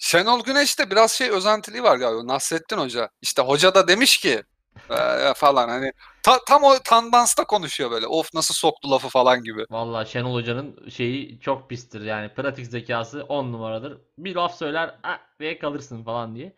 Şenol 0.00 0.44
Güneş'te 0.44 0.90
biraz 0.90 1.12
şey 1.12 1.30
özentiliği 1.30 1.82
var 1.82 1.96
galiba. 1.96 2.26
Nasrettin 2.26 2.76
Hoca. 2.78 3.10
İşte 3.22 3.42
hoca 3.42 3.74
da 3.74 3.88
demiş 3.88 4.18
ki 4.18 4.42
"Ee," 4.90 5.32
falan 5.36 5.68
hani 5.68 5.92
ta- 6.22 6.44
tam 6.48 6.64
o 6.64 6.78
tandansta 6.84 7.44
konuşuyor 7.44 7.90
böyle. 7.90 8.06
Of 8.06 8.34
nasıl 8.34 8.54
soktu 8.54 8.90
lafı 8.90 9.08
falan 9.08 9.42
gibi. 9.42 9.66
Vallahi 9.70 10.10
Şenol 10.10 10.34
Hoca'nın 10.34 10.88
şeyi 10.88 11.40
çok 11.40 11.70
pistir 11.70 12.00
yani 12.00 12.34
pratik 12.34 12.66
zekası 12.66 13.22
10 13.24 13.52
numaradır. 13.52 13.98
Bir 14.18 14.34
laf 14.34 14.56
söyler 14.58 14.94
ah 15.02 15.18
ve 15.40 15.58
kalırsın 15.58 16.04
falan 16.04 16.34
diye. 16.34 16.56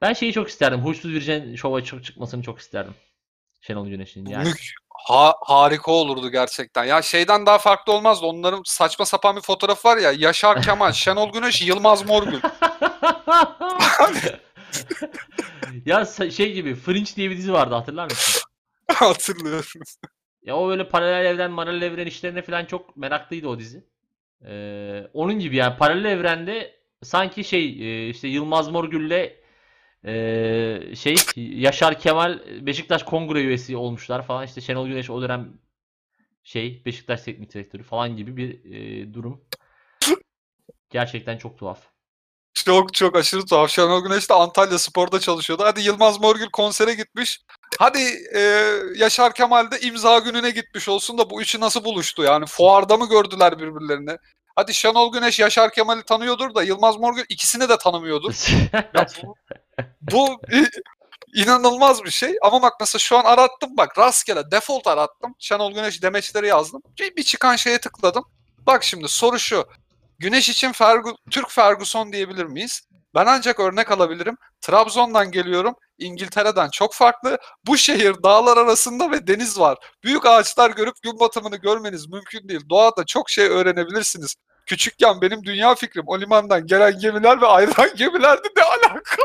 Ben 0.00 0.12
şeyi 0.12 0.32
çok 0.32 0.48
isterdim. 0.48 0.80
Huysuz 0.80 1.10
Virjen 1.12 1.54
şova 1.54 1.84
çok 1.84 2.04
çıkmasını 2.04 2.42
çok 2.42 2.58
isterdim. 2.58 2.94
Şenol 3.60 3.88
Güneş'in 3.88 4.26
yani. 4.26 4.48
Mük- 4.48 4.74
ha- 5.06 5.34
harika 5.40 5.92
olurdu 5.92 6.30
gerçekten. 6.30 6.84
Ya 6.84 7.02
şeyden 7.02 7.46
daha 7.46 7.58
farklı 7.58 7.92
olmazdı. 7.92 8.26
Onların 8.26 8.62
saçma 8.64 9.04
sapan 9.04 9.36
bir 9.36 9.40
fotoğraf 9.40 9.84
var 9.84 9.96
ya. 9.96 10.12
Yaşar 10.12 10.62
Kemal, 10.62 10.92
Şenol 10.92 11.32
Güneş, 11.32 11.62
Yılmaz 11.62 12.06
Morgül. 12.06 12.40
ya 15.86 16.04
şey 16.30 16.52
gibi 16.52 16.74
Fringe 16.74 17.10
diye 17.16 17.30
bir 17.30 17.36
dizi 17.36 17.52
vardı 17.52 17.74
hatırlar 17.74 18.04
mısın? 18.04 18.42
Hatırlıyorum. 18.94 19.82
Ya 20.42 20.56
o 20.56 20.68
böyle 20.68 20.88
paralel 20.88 21.24
evren, 21.26 21.56
paralel 21.56 21.82
evren 21.82 22.06
işlerine 22.06 22.42
falan 22.42 22.64
çok 22.64 22.96
meraklıydı 22.96 23.48
o 23.48 23.58
dizi. 23.58 23.84
Ee, 24.46 25.02
onun 25.14 25.38
gibi 25.38 25.56
yani 25.56 25.76
paralel 25.76 26.04
evrende 26.04 26.74
sanki 27.02 27.44
şey 27.44 27.64
e, 27.66 28.08
işte 28.08 28.28
Yılmaz 28.28 28.68
Morgül'le 28.68 29.32
e, 30.04 30.96
şey 30.96 31.16
Yaşar 31.36 32.00
Kemal 32.00 32.40
Beşiktaş 32.66 33.02
Kongre 33.02 33.40
üyesi 33.40 33.76
olmuşlar 33.76 34.26
falan 34.26 34.46
işte 34.46 34.60
Şenol 34.60 34.88
Güneş 34.88 35.10
o 35.10 35.22
dönem 35.22 35.58
şey 36.42 36.82
Beşiktaş 36.84 37.22
teknik 37.22 37.54
direktörü 37.54 37.82
falan 37.82 38.16
gibi 38.16 38.36
bir 38.36 38.74
e, 38.74 39.14
durum. 39.14 39.44
Gerçekten 40.90 41.38
çok 41.38 41.58
tuhaf. 41.58 41.80
Çok 42.54 42.94
çok 42.94 43.16
aşırı 43.16 43.46
tuhaf. 43.46 43.70
Şenol 43.70 44.02
Güneş 44.02 44.30
de 44.30 44.34
Antalya 44.34 44.78
Spor'da 44.78 45.20
çalışıyordu. 45.20 45.62
Hadi 45.64 45.80
Yılmaz 45.80 46.20
Morgül 46.20 46.50
konsere 46.52 46.94
gitmiş. 46.94 47.40
Hadi 47.78 47.98
e, 48.34 48.40
Yaşar 48.96 49.34
Kemal 49.34 49.70
de 49.70 49.80
imza 49.80 50.18
gününe 50.18 50.50
gitmiş 50.50 50.88
olsun 50.88 51.18
da 51.18 51.30
bu 51.30 51.42
üçü 51.42 51.60
nasıl 51.60 51.84
buluştu? 51.84 52.22
Yani 52.22 52.46
fuarda 52.46 52.96
mı 52.96 53.08
gördüler 53.08 53.58
birbirlerini? 53.58 54.16
Hadi 54.56 54.74
Şenol 54.74 55.12
Güneş 55.12 55.38
Yaşar 55.38 55.72
Kemal'i 55.72 56.02
tanıyordur 56.02 56.54
da 56.54 56.62
Yılmaz 56.62 56.96
Morgül 56.96 57.24
ikisini 57.28 57.68
de 57.68 57.78
tanımıyordur. 57.78 58.34
Ya 58.72 59.06
bu, 59.22 59.34
bu 60.00 60.40
inanılmaz 61.34 62.04
bir 62.04 62.10
şey. 62.10 62.36
Ama 62.42 62.62
bak 62.62 62.72
mesela 62.80 62.98
şu 62.98 63.18
an 63.18 63.24
arattım 63.24 63.76
bak 63.76 63.98
rastgele 63.98 64.50
default 64.50 64.86
arattım. 64.86 65.34
Şenol 65.38 65.72
Güneş 65.72 66.02
demeçleri 66.02 66.46
yazdım. 66.46 66.82
Bir, 67.16 67.22
çıkan 67.22 67.56
şeye 67.56 67.78
tıkladım. 67.78 68.24
Bak 68.66 68.84
şimdi 68.84 69.08
soru 69.08 69.38
şu. 69.38 69.66
Güneş 70.18 70.48
için 70.48 70.72
Fergu- 70.72 71.16
Türk 71.30 71.50
Ferguson 71.50 72.12
diyebilir 72.12 72.44
miyiz? 72.44 72.82
Ben 73.14 73.26
ancak 73.26 73.60
örnek 73.60 73.90
alabilirim. 73.90 74.36
Trabzon'dan 74.60 75.30
geliyorum. 75.30 75.74
İngiltere'den 75.98 76.68
çok 76.70 76.94
farklı. 76.94 77.38
Bu 77.66 77.76
şehir 77.76 78.22
dağlar 78.22 78.56
arasında 78.56 79.10
ve 79.10 79.26
deniz 79.26 79.58
var. 79.60 79.78
Büyük 80.04 80.26
ağaçlar 80.26 80.70
görüp 80.70 81.02
gün 81.02 81.20
batımını 81.20 81.56
görmeniz 81.56 82.08
mümkün 82.08 82.48
değil. 82.48 82.60
Doğada 82.70 83.04
çok 83.06 83.30
şey 83.30 83.46
öğrenebilirsiniz. 83.46 84.34
Küçükken 84.66 85.20
benim 85.20 85.44
dünya 85.44 85.74
fikrim 85.74 86.04
o 86.06 86.20
limandan 86.20 86.66
gelen 86.66 86.98
gemiler 86.98 87.40
ve 87.40 87.46
ayrılan 87.46 87.96
gemilerdi 87.96 88.48
ne 88.56 88.62
alaka? 88.62 89.22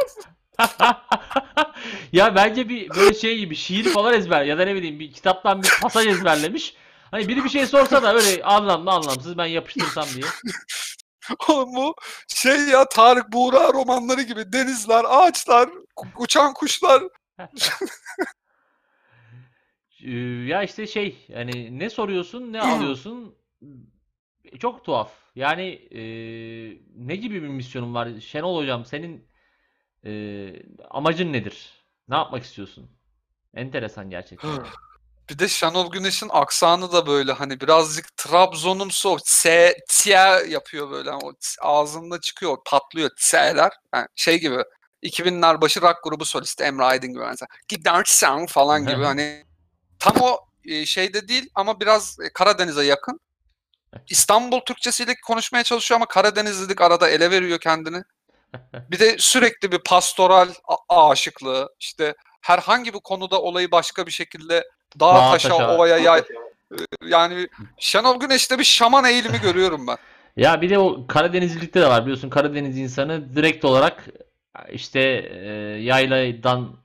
ya 2.13 2.35
bence 2.35 2.69
bir 2.69 2.89
böyle 2.89 3.13
şey 3.13 3.37
gibi 3.37 3.55
şiir 3.55 3.83
falan 3.85 4.13
ezber 4.13 4.43
ya 4.45 4.57
da 4.57 4.65
ne 4.65 4.75
bileyim 4.75 4.99
bir 4.99 5.11
kitaptan 5.11 5.63
bir 5.63 5.69
pasaj 5.81 6.07
ezberlemiş. 6.07 6.75
Hani 7.11 7.27
biri 7.27 7.43
bir 7.43 7.49
şey 7.49 7.65
sorsa 7.67 8.03
da 8.03 8.13
öyle 8.15 8.43
anlamlı 8.43 8.91
anlamsız 8.91 9.37
ben 9.37 9.45
yapıştırsam 9.45 10.05
diye. 10.15 10.25
Oğlum 11.49 11.75
bu 11.75 11.95
şey 12.27 12.59
ya 12.59 12.89
Tarık 12.89 13.33
Buğra 13.33 13.73
romanları 13.73 14.21
gibi 14.21 14.53
denizler, 14.53 15.05
ağaçlar, 15.07 15.69
uçan 16.17 16.53
kuşlar. 16.53 17.03
Ee, 20.03 20.11
Ya 20.47 20.63
işte 20.63 20.87
şey 20.87 21.27
hani 21.33 21.79
ne 21.79 21.89
soruyorsun 21.89 22.53
ne 22.53 22.61
alıyorsun 22.61 23.35
çok 24.59 24.85
tuhaf. 24.85 25.11
Yani 25.35 25.63
e, 25.91 26.01
ne 26.95 27.15
gibi 27.15 27.43
bir 27.43 27.47
misyonun 27.47 27.93
var? 27.93 28.19
Şenol 28.19 28.57
hocam 28.57 28.85
senin 28.85 29.27
e, 30.05 30.11
amacın 30.89 31.33
nedir? 31.33 31.85
Ne 32.07 32.15
yapmak 32.15 32.43
istiyorsun? 32.43 32.91
Enteresan 33.53 34.09
gerçekten. 34.09 34.65
Bir 35.29 35.39
de 35.39 35.47
Şenol 35.47 35.91
Güneş'in 35.91 36.29
aksanı 36.31 36.91
da 36.91 37.07
böyle 37.07 37.31
hani 37.31 37.61
birazcık 37.61 38.17
Trabzon'umsu 38.17 39.09
o 39.09 39.17
t, 39.17 39.73
t 39.89 40.11
yapıyor 40.49 40.91
böyle. 40.91 41.09
Hani 41.09 41.23
o 41.23 41.33
ağzında 41.61 42.21
çıkıyor, 42.21 42.57
patlıyor 42.65 43.09
t'ler. 43.19 43.71
Yani 43.95 44.07
şey 44.15 44.39
gibi 44.39 44.63
2000'ler 45.03 45.61
başı 45.61 45.81
rock 45.81 46.03
grubu 46.03 46.25
solisti 46.25 46.63
Emre 46.63 46.83
Aydın 46.83 47.09
gibi 47.09 47.23
mesela. 47.23 47.47
Gidersen 47.67 48.45
falan 48.45 48.85
gibi 48.85 49.03
hani 49.03 49.45
tam 49.99 50.15
o 50.21 50.39
e, 50.65 50.85
şeyde 50.85 51.27
değil 51.27 51.49
ama 51.55 51.79
biraz 51.79 52.17
e, 52.19 52.33
Karadeniz'e 52.33 52.83
yakın. 52.83 53.19
İstanbul 54.09 54.59
Türkçesiyle 54.59 55.15
konuşmaya 55.25 55.63
çalışıyor 55.63 55.95
ama 55.95 56.05
Karadenizlilik 56.05 56.81
arada 56.81 57.09
ele 57.09 57.31
veriyor 57.31 57.59
kendini. 57.59 58.03
Bir 58.91 58.99
de 58.99 59.15
sürekli 59.17 59.71
bir 59.71 59.79
pastoral 59.79 60.49
aşıklığı 60.89 61.69
işte 61.79 62.15
herhangi 62.41 62.93
bir 62.93 62.99
konuda 62.99 63.41
olayı 63.41 63.71
başka 63.71 64.05
bir 64.07 64.11
şekilde 64.11 64.63
dağa 64.99 65.15
Dağa, 65.15 65.31
taşa, 65.31 65.49
taşa. 65.49 65.75
ovaya 65.75 65.97
yay. 65.97 66.23
Yani 67.07 67.47
Şenol 67.77 68.19
Güneş'te 68.19 68.59
bir 68.59 68.63
şaman 68.63 69.05
eğilimi 69.05 69.39
görüyorum 69.43 69.87
ben. 69.87 69.97
Ya 70.37 70.61
bir 70.61 70.69
de 70.69 70.79
o 70.79 71.07
Karadenizlilikte 71.07 71.81
de 71.81 71.87
var 71.87 72.01
biliyorsun 72.01 72.29
Karadeniz 72.29 72.77
insanı 72.77 73.35
direkt 73.35 73.65
olarak 73.65 74.05
işte 74.71 74.99
e, 75.31 75.47
yayladan 75.81 76.75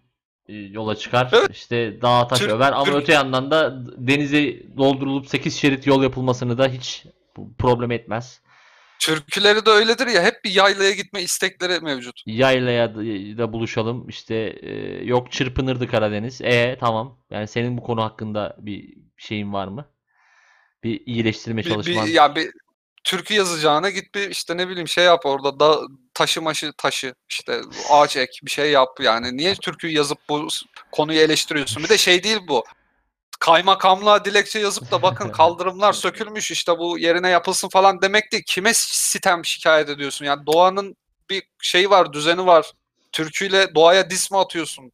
e, 0.49 0.55
yola 0.55 0.97
çıkar. 0.97 1.29
Evet. 1.33 1.51
işte 1.53 2.03
dağa 2.03 2.29
taş 2.29 2.39
Türk- 2.39 2.51
över 2.51 2.73
ama 2.73 2.85
Türk- 2.85 2.95
öte 2.97 3.12
yandan 3.12 3.51
da 3.51 3.75
denize 3.97 4.57
doldurulup 4.77 5.27
8 5.29 5.57
şerit 5.59 5.87
yol 5.87 6.03
yapılmasını 6.03 6.59
da 6.59 6.69
hiç 6.69 7.05
problem 7.59 7.91
etmez. 7.91 8.41
Türküleri 8.99 9.66
de 9.66 9.70
öyledir 9.70 10.07
ya 10.07 10.22
hep 10.22 10.44
bir 10.44 10.51
yaylaya 10.51 10.90
gitme 10.90 11.22
istekleri 11.22 11.80
mevcut. 11.80 12.22
Yaylaya 12.26 12.94
da 13.38 13.53
buluşalım. 13.53 14.09
İşte 14.09 14.34
e, 14.62 15.05
yok 15.05 15.32
çırpınırdı 15.32 15.88
Karadeniz. 15.88 16.40
E 16.40 16.76
tamam. 16.80 17.18
Yani 17.30 17.49
senin 17.49 17.76
bu 17.76 17.82
konu 17.82 18.03
hakkında 18.03 18.57
bir 18.59 18.94
şeyin 19.16 19.53
var 19.53 19.68
mı? 19.68 19.88
Bir 20.84 21.07
iyileştirme 21.07 21.61
Bir, 21.61 21.66
bir, 21.66 21.70
çalışman. 21.70 22.07
ya 22.07 22.36
bir 22.36 22.51
türkü 23.05 23.34
yazacağına 23.34 23.90
git 23.90 24.14
bir 24.14 24.30
işte 24.30 24.57
ne 24.57 24.68
bileyim 24.68 24.88
şey 24.88 25.05
yap 25.05 25.26
orada 25.26 25.61
da 25.61 25.80
taşı 26.14 26.42
maşı 26.42 26.72
taşı 26.72 27.14
işte 27.30 27.61
ağaç 27.90 28.16
ek 28.16 28.32
bir 28.42 28.51
şey 28.51 28.70
yap 28.70 28.88
yani. 29.01 29.36
Niye 29.36 29.55
türküyü 29.55 29.92
yazıp 29.92 30.18
bu 30.28 30.49
konuyu 30.92 31.20
eleştiriyorsun? 31.20 31.84
Bir 31.84 31.88
de 31.88 31.99
şey 31.99 32.22
değil 32.22 32.38
bu. 32.49 32.64
Kaymakamlığa 33.39 34.24
dilekçe 34.24 34.59
yazıp 34.59 34.91
da 34.91 35.03
bakın 35.03 35.28
kaldırımlar 35.32 35.93
sökülmüş 35.93 36.51
işte 36.51 36.78
bu 36.78 36.99
yerine 36.99 37.28
yapılsın 37.28 37.68
falan 37.68 38.03
demek 38.03 38.32
değil. 38.32 38.45
Kime 38.47 38.74
sitem 38.74 39.45
şikayet 39.45 39.89
ediyorsun? 39.89 40.24
Yani 40.24 40.47
doğanın 40.47 40.97
bir 41.30 41.43
şeyi 41.62 41.91
var, 41.91 42.12
düzeni 42.12 42.47
var. 42.47 42.72
Türküyle 43.12 43.74
doğaya 43.74 44.11
dis 44.11 44.30
mi 44.30 44.39
atıyorsun? 44.39 44.93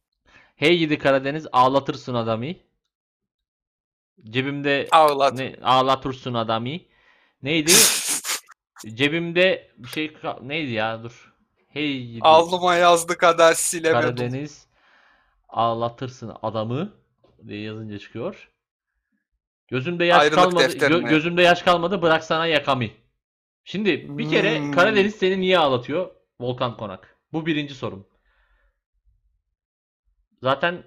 Hey 0.55 0.77
gidi 0.77 0.99
Karadeniz 0.99 1.47
ağlatırsın 1.51 2.13
adamı. 2.13 2.53
Cebimde 4.29 4.87
Ağlat. 4.91 5.33
ne 5.33 5.55
ağlatırsın 5.63 6.33
adamı. 6.33 6.77
Neydi? 7.43 7.71
Cebimde 8.93 9.71
bir 9.77 9.87
şey 9.87 10.17
neydi 10.41 10.71
ya 10.71 11.03
dur. 11.03 11.33
Hey 11.67 12.07
gidi 12.07 12.19
Alnıma 12.21 12.75
yazdı 12.75 13.17
kadar 13.17 13.53
silemedim. 13.53 14.01
Karadeniz 14.01 14.67
ağlatırsın 15.49 16.33
adamı 16.43 16.93
diye 17.47 17.61
yazınca 17.61 17.99
çıkıyor. 17.99 18.49
Gözümde 19.67 20.05
yaş 20.05 20.21
Ayrılık 20.21 20.39
kalmadı. 20.43 20.63
gö- 20.65 21.09
gözümde 21.09 21.41
yaş 21.41 21.61
kalmadı 21.61 22.01
bırak 22.01 22.23
sana 22.23 22.47
yakamı. 22.47 22.85
Şimdi 23.63 24.17
bir 24.17 24.29
kere 24.29 24.59
Hmm. 24.59 24.71
Karadeniz 24.71 25.15
seni 25.15 25.41
niye 25.41 25.57
ağlatıyor? 25.57 26.11
Volkan 26.39 26.77
Konak. 26.77 27.15
Bu 27.33 27.45
birinci 27.45 27.73
sorum. 27.75 28.07
Zaten 30.41 30.83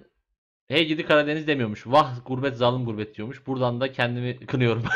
hey 0.68 0.86
gidi 0.86 1.06
Karadeniz 1.06 1.46
demiyormuş. 1.46 1.86
Vah 1.86 2.14
gurbet 2.26 2.56
zalim 2.56 2.84
gurbet 2.84 3.14
diyormuş. 3.16 3.46
Buradan 3.46 3.80
da 3.80 3.92
kendimi 3.92 4.46
kınıyorum. 4.46 4.84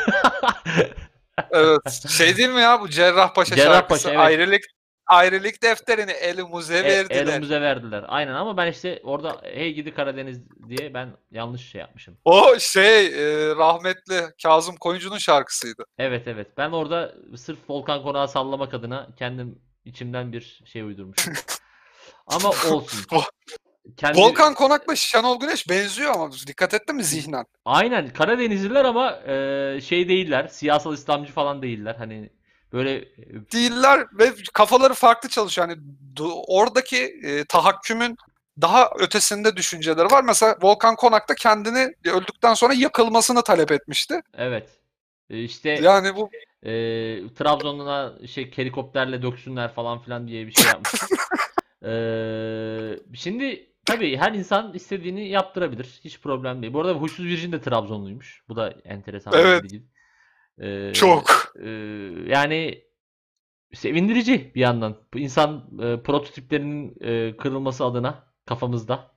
Evet. 1.51 1.91
Şey 2.09 2.37
değil 2.37 2.49
mi 2.49 2.61
ya 2.61 2.81
bu 2.81 2.89
Cerrahpaşa 2.89 3.55
Cerrahpaşa, 3.55 3.79
şarkısı? 3.79 4.09
evet. 4.09 4.19
Ayrılık 4.19 4.61
ayrılık 5.07 5.63
defterini 5.63 6.11
elimize 6.11 6.77
E- 6.77 6.83
verdiler. 6.83 7.27
elimize 7.27 7.61
verdiler. 7.61 8.05
Aynen 8.07 8.33
ama 8.33 8.57
ben 8.57 8.71
işte 8.71 9.01
orada 9.03 9.41
hey 9.43 9.73
gidi 9.73 9.93
Karadeniz 9.93 10.39
diye 10.69 10.93
ben 10.93 11.09
yanlış 11.31 11.71
şey 11.71 11.81
yapmışım. 11.81 12.17
O 12.25 12.59
şey 12.59 13.05
e, 13.05 13.55
rahmetli 13.55 14.21
Kazım 14.43 14.75
Koyuncu'nun 14.75 15.17
şarkısıydı. 15.17 15.85
Evet 15.97 16.27
evet. 16.27 16.47
Ben 16.57 16.71
orada 16.71 17.15
sırf 17.37 17.59
Volkan 17.69 18.03
Konak'ı 18.03 18.31
sallamak 18.31 18.73
adına 18.73 19.07
kendim 19.19 19.61
içimden 19.85 20.33
bir 20.33 20.61
şey 20.65 20.81
uydurmuşum. 20.81 21.33
Ama 22.27 22.49
olsun. 22.49 23.05
Kendi... 23.97 24.19
Volkan 24.19 24.53
Konak'la 24.53 24.95
Şenol 24.95 25.39
Güneş 25.39 25.69
benziyor 25.69 26.13
ama 26.13 26.31
dikkat 26.47 26.73
ettin 26.73 26.95
mi 26.95 27.03
zihnen? 27.03 27.45
Aynen 27.65 28.09
Karadenizliler 28.13 28.85
ama 28.85 29.11
e, 29.27 29.81
şey 29.81 30.09
değiller. 30.09 30.47
Siyasal 30.47 30.93
İslamcı 30.93 31.31
falan 31.31 31.61
değiller. 31.61 31.95
Hani 31.97 32.29
böyle 32.73 32.95
e, 32.97 33.05
Değiller 33.53 34.05
ve 34.19 34.33
kafaları 34.53 34.93
farklı 34.93 35.29
çalışıyor. 35.29 35.69
Yani 35.69 35.81
oradaki 36.47 36.97
e, 37.23 37.45
tahakkümün 37.45 38.17
daha 38.61 38.89
ötesinde 38.99 39.55
düşünceleri 39.55 40.05
var. 40.05 40.23
Mesela 40.23 40.55
Volkan 40.61 40.95
Konak 40.95 41.29
da 41.29 41.35
kendini 41.35 41.93
öldükten 42.05 42.53
sonra 42.53 42.73
yakılmasını 42.73 43.43
talep 43.43 43.71
etmişti. 43.71 44.21
evet. 44.37 44.69
E, 45.29 45.43
işte 45.43 45.69
Yani 45.69 46.15
bu 46.15 46.29
e, 46.63 46.71
Trabzon'a 47.35 48.27
şey 48.27 48.51
helikopterle 48.57 49.21
döksünler 49.21 49.73
falan 49.73 49.99
filan 50.01 50.27
diye 50.27 50.47
bir 50.47 50.51
şey 50.51 50.65
yapmış. 50.65 51.01
E, 51.85 51.89
şimdi 53.13 53.69
tabii 53.85 54.17
her 54.17 54.33
insan 54.33 54.73
istediğini 54.73 55.27
yaptırabilir. 55.29 55.99
Hiç 56.03 56.21
problem 56.21 56.61
değil. 56.61 56.73
Bu 56.73 56.81
arada 56.81 56.93
Huysuz 56.93 57.25
Virjin 57.25 57.51
de 57.51 57.61
Trabzonluymuş. 57.61 58.43
Bu 58.49 58.55
da 58.55 58.73
enteresan 58.85 59.33
bir 59.33 59.37
Evet. 59.37 59.63
bilgi. 59.63 59.83
E, 60.61 60.93
çok. 60.93 61.53
e, 61.63 61.69
yani 62.27 62.83
sevindirici 63.73 64.51
bir 64.55 64.61
yandan. 64.61 64.97
Bu 65.13 65.19
insan 65.19 65.69
e, 65.81 66.03
prototiplerinin 66.03 66.95
e, 67.01 67.37
kırılması 67.37 67.85
adına 67.85 68.27
kafamızda. 68.45 69.13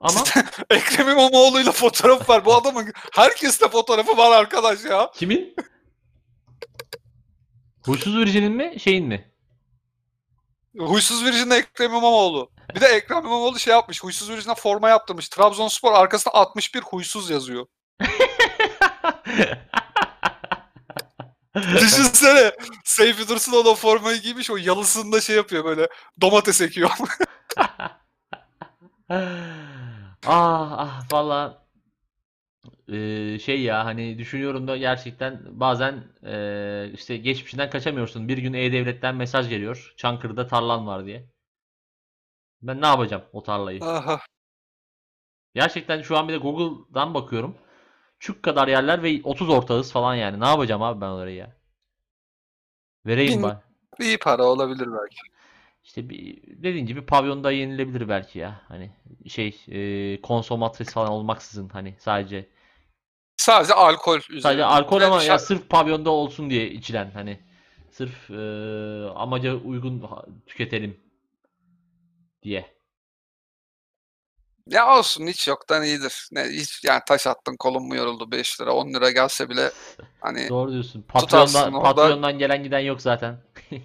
Ama 0.00 0.20
Ekrem 0.70 1.08
İmamoğlu'yla 1.08 1.72
fotoğraf 1.72 2.28
var. 2.28 2.44
Bu 2.44 2.54
adamın 2.54 2.92
herkeste 3.12 3.68
fotoğrafı 3.68 4.16
var 4.16 4.40
arkadaş 4.40 4.84
ya. 4.84 5.10
kimin? 5.14 5.56
Huysuz 7.84 8.16
Virjin'in 8.16 8.52
mi 8.52 8.80
şeyin 8.80 9.06
mi? 9.06 9.32
Huysuz 10.78 11.24
Virjin'de 11.24 11.56
Ekrem 11.56 11.90
İmamoğlu. 11.90 12.50
Bir 12.74 12.80
de 12.80 12.86
Ekrem 12.86 13.18
İmamoğlu 13.18 13.58
şey 13.58 13.72
yapmış. 13.72 14.02
Huysuz 14.02 14.30
Virjin'e 14.30 14.54
forma 14.54 14.88
yaptırmış. 14.88 15.28
Trabzonspor 15.28 15.92
arkasında 15.92 16.34
61 16.34 16.80
huysuz 16.80 17.30
yazıyor. 17.30 17.66
Düşünsene. 21.54 22.52
Seyfi 22.84 23.28
Dursun 23.28 23.52
o 23.52 23.64
da 23.64 23.74
formayı 23.74 24.20
giymiş. 24.20 24.50
O 24.50 24.56
yalısında 24.56 25.20
şey 25.20 25.36
yapıyor 25.36 25.64
böyle. 25.64 25.88
Domates 26.20 26.60
ekiyor. 26.60 26.90
ah 30.26 30.70
ah 30.84 31.06
valla 31.10 31.64
Eee, 32.88 33.38
şey 33.38 33.62
ya 33.62 33.84
hani 33.84 34.18
düşünüyorum 34.18 34.68
da 34.68 34.76
gerçekten 34.76 35.40
bazen 35.60 36.04
eee, 36.22 36.90
işte 36.94 37.16
geçmişinden 37.16 37.70
kaçamıyorsun. 37.70 38.28
Bir 38.28 38.38
gün 38.38 38.52
E-Devlet'ten 38.52 39.16
mesaj 39.16 39.48
geliyor. 39.48 39.94
Çankırı'da 39.96 40.46
tarlan 40.46 40.86
var 40.86 41.06
diye. 41.06 41.28
Ben 42.62 42.80
ne 42.82 42.86
yapacağım 42.86 43.24
o 43.32 43.42
tarlayı? 43.42 43.84
Aha. 43.84 44.20
Gerçekten 45.54 46.02
şu 46.02 46.18
an 46.18 46.28
bir 46.28 46.32
de 46.32 46.36
Google'dan 46.36 47.14
bakıyorum. 47.14 47.56
Çük 48.20 48.42
kadar 48.42 48.68
yerler 48.68 49.02
ve 49.02 49.20
30 49.24 49.50
ortağız 49.50 49.92
falan 49.92 50.14
yani. 50.14 50.40
Ne 50.40 50.46
yapacağım 50.46 50.82
abi 50.82 51.00
ben 51.00 51.06
orayı 51.06 51.36
ya? 51.36 51.56
Vereyim 53.06 53.42
Bin- 53.42 53.48
ben. 53.48 53.60
İyi 54.00 54.18
para 54.18 54.44
olabilir 54.44 54.88
belki. 54.92 55.16
İşte 55.84 56.08
bir, 56.08 56.42
dediğin 56.46 56.86
gibi 56.86 57.06
pavyonda 57.06 57.52
yenilebilir 57.52 58.08
belki 58.08 58.38
ya. 58.38 58.60
Hani 58.68 58.90
şey 59.28 59.60
eee 59.66 60.20
konsomatris 60.20 60.92
falan 60.92 61.08
olmaksızın 61.10 61.68
hani 61.68 61.94
sadece 61.98 62.48
Sadece 63.36 63.74
alkol 63.74 64.18
üzerine. 64.18 64.40
Sadece 64.40 64.64
alkol 64.64 65.02
ama 65.02 65.22
ya 65.22 65.38
sırf 65.38 65.68
pavyonda 65.70 66.10
olsun 66.10 66.50
diye 66.50 66.70
içilen 66.70 67.10
hani 67.10 67.40
sırf 67.90 68.30
eee, 68.30 69.10
amaca 69.14 69.54
uygun 69.54 70.04
tüketelim 70.46 71.00
diye. 72.42 72.77
Ya 74.68 74.98
olsun 74.98 75.26
hiç 75.26 75.48
yoktan 75.48 75.82
iyidir. 75.82 76.28
Ne 76.32 76.44
hiç 76.44 76.84
yani 76.84 77.00
taş 77.06 77.26
attın 77.26 77.56
kolun 77.56 77.82
mu 77.82 77.96
yoruldu 77.96 78.30
5 78.32 78.60
lira 78.60 78.72
10 78.72 78.94
lira 78.94 79.10
gelse 79.10 79.48
bile 79.48 79.70
hani 80.20 80.48
Doğru 80.48 80.72
diyorsun. 80.72 81.02
Tutarsın 81.02 81.54
Patreon'dan, 81.54 81.74
orada. 81.74 81.94
Patreon'dan 82.02 82.38
gelen 82.38 82.62
giden 82.62 82.78
yok 82.78 83.02
zaten. 83.02 83.38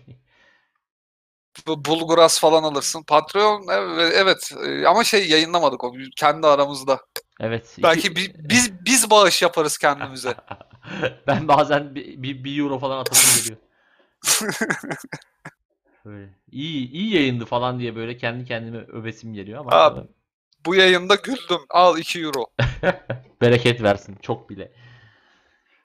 bu 1.68 1.86
bulguras 1.86 2.40
falan 2.40 2.64
alırsın. 2.64 3.04
Patreon 3.04 3.68
evet, 3.72 4.14
evet 4.16 4.52
e, 4.66 4.88
ama 4.88 5.04
şey 5.04 5.30
yayınlamadık 5.30 5.84
o 5.84 5.94
kendi 6.16 6.48
aramızda. 6.48 7.00
Evet. 7.40 7.72
iki- 7.72 7.84
Belki 7.84 8.16
bi- 8.16 8.36
biz 8.50 8.86
biz 8.86 9.10
bağış 9.10 9.42
yaparız 9.42 9.78
kendimize. 9.78 10.34
ben 11.28 11.48
bazen 11.48 11.96
bir, 11.96 12.24
bir, 12.24 12.44
bir 12.44 12.60
euro 12.60 12.80
falan 12.80 12.98
atasım 12.98 13.42
geliyor. 13.42 13.58
Böyle. 16.06 16.30
İyi, 16.52 16.92
iyi 16.92 17.16
yayındı 17.16 17.46
falan 17.46 17.80
diye 17.80 17.96
böyle 17.96 18.18
kendi 18.18 18.46
kendime 18.46 18.78
övesim 18.78 19.34
geliyor 19.34 19.60
ama 19.60 19.72
Abi. 19.72 20.08
Bu 20.66 20.76
yayında 20.76 21.16
güldüm. 21.16 21.62
Al 21.70 21.98
2 21.98 22.22
euro. 22.22 22.46
bereket 23.42 23.84
versin 23.84 24.18
çok 24.22 24.50
bile. 24.50 24.72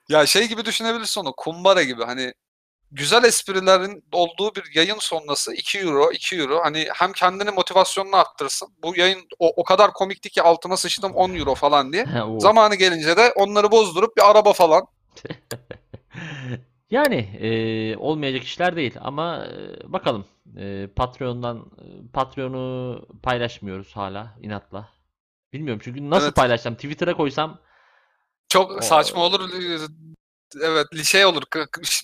Ya 0.09 0.25
şey 0.25 0.47
gibi 0.47 0.65
düşünebilirsin 0.65 1.21
onu. 1.21 1.33
Kumbara 1.37 1.83
gibi 1.83 2.03
hani 2.03 2.33
güzel 2.91 3.23
esprilerin 3.23 4.03
olduğu 4.11 4.55
bir 4.55 4.75
yayın 4.75 4.97
sonrası 4.99 5.53
2 5.53 5.79
euro, 5.79 6.11
2 6.11 6.35
euro. 6.37 6.59
Hani 6.63 6.87
hem 6.95 7.11
kendini 7.11 7.51
motivasyonunu 7.51 8.15
arttırırsın. 8.15 8.69
Bu 8.83 8.95
yayın 8.95 9.27
o, 9.39 9.53
o 9.55 9.63
kadar 9.63 9.93
komikti 9.93 10.29
ki 10.29 10.41
altıma 10.41 10.77
sıçtım 10.77 11.13
10 11.13 11.33
euro 11.35 11.55
falan 11.55 11.93
diye. 11.93 12.05
Zamanı 12.39 12.75
gelince 12.75 13.17
de 13.17 13.31
onları 13.35 13.71
bozdurup 13.71 14.17
bir 14.17 14.31
araba 14.31 14.53
falan. 14.53 14.87
Yani 16.91 17.15
eee, 17.39 17.97
olmayacak 17.97 18.43
işler 18.43 18.75
değil 18.75 18.93
ama 19.01 19.45
eee, 19.47 19.79
bakalım. 19.93 20.25
Eee, 20.57 20.87
Patreon'dan 20.95 21.71
eee, 21.81 22.01
Patreon'u 22.13 23.05
paylaşmıyoruz 23.23 23.95
hala 23.95 24.37
inatla. 24.41 24.89
Bilmiyorum 25.53 25.81
çünkü 25.83 26.09
nasıl 26.09 26.25
Evet. 26.25 26.35
paylaşacağım? 26.35 26.75
Twitter'a 26.75 27.13
koysam 27.17 27.59
Çok 28.49 28.71
O- 28.77 28.81
saçma 28.81 29.21
olur. 29.25 29.49
Evet 30.63 31.03
şey 31.05 31.25
olur. 31.25 31.43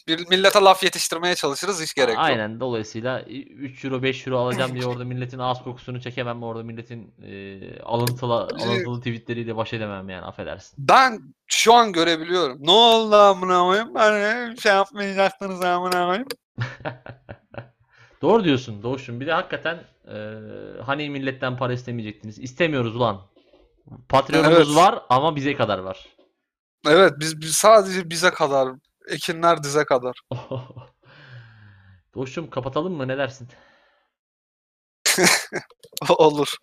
Bir 0.07 0.27
millete 0.29 0.59
laf 0.59 0.83
yetiştirmeye 0.83 1.35
çalışırız 1.35 1.81
hiç 1.83 1.93
gerek 1.93 2.09
yok. 2.15 2.23
aynen 2.23 2.59
dolayısıyla 2.59 3.21
3 3.21 3.85
euro 3.85 4.03
5 4.03 4.27
euro 4.27 4.37
alacağım 4.39 4.73
diye 4.73 4.85
orada 4.85 5.03
milletin 5.05 5.39
ağız 5.39 5.63
kokusunu 5.63 6.01
çekemem. 6.01 6.43
Orada 6.43 6.63
milletin 6.63 7.13
eee, 7.23 7.79
alıntılı 7.83 8.33
alıntılı 8.33 8.99
tweetleriyle 8.99 9.55
baş 9.55 9.73
edemem 9.73 10.09
yani 10.09 10.25
affedersin. 10.25 10.75
Ben 10.77 11.21
şu 11.47 11.73
an 11.73 11.91
görebiliyorum. 11.91 12.57
Ne 12.61 12.71
oldu 12.71 13.15
amına 13.15 13.59
koyayım? 13.63 13.95
Hani 13.95 14.57
şey 14.61 14.71
yapmayacaktınız 14.71 15.61
amına 15.63 16.05
koyayım. 16.05 16.27
Doğru 18.21 18.43
diyorsun 18.43 18.83
Doğuş'um. 18.83 19.19
Bir 19.19 19.27
de 19.27 19.33
hakikaten 19.33 19.83
eee, 20.07 20.33
hani 20.85 21.09
milletten 21.09 21.57
para 21.57 21.73
istemeyecektiniz. 21.73 22.39
İstemiyoruz 22.39 22.95
ulan. 22.95 23.21
Patreon'umuz 24.09 24.57
Evet. 24.67 24.75
var 24.75 24.99
ama 25.09 25.35
bize 25.35 25.55
kadar 25.55 25.79
var. 25.79 26.05
Evet 26.88 27.13
biz, 27.19 27.41
biz 27.41 27.55
sadece 27.55 28.09
bize 28.09 28.29
kadar. 28.29 28.69
Ekinler 29.07 29.63
dize 29.63 29.86
kadar. 29.86 30.21
Doğuş'um 32.15 32.49
kapatalım 32.49 32.93
mı? 32.93 33.07
Ne 33.07 33.17
dersin? 33.17 33.47
olur. 36.09 36.55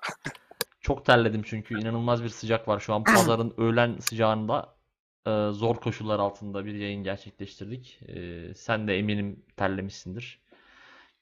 Çok 0.80 1.06
terledim 1.06 1.42
çünkü 1.42 1.80
inanılmaz 1.80 2.24
bir 2.24 2.28
sıcak 2.28 2.68
var. 2.68 2.80
Şu 2.80 2.94
an 2.94 3.04
pazarın 3.04 3.54
öğlen 3.58 3.98
sıcağında 3.98 4.76
e, 5.26 5.30
zor 5.50 5.76
koşullar 5.76 6.18
altında 6.18 6.64
bir 6.64 6.74
yayın 6.74 7.04
gerçekleştirdik. 7.04 8.00
E, 8.08 8.54
sen 8.54 8.88
de 8.88 8.98
eminim 8.98 9.44
terlemişsindir. 9.56 10.42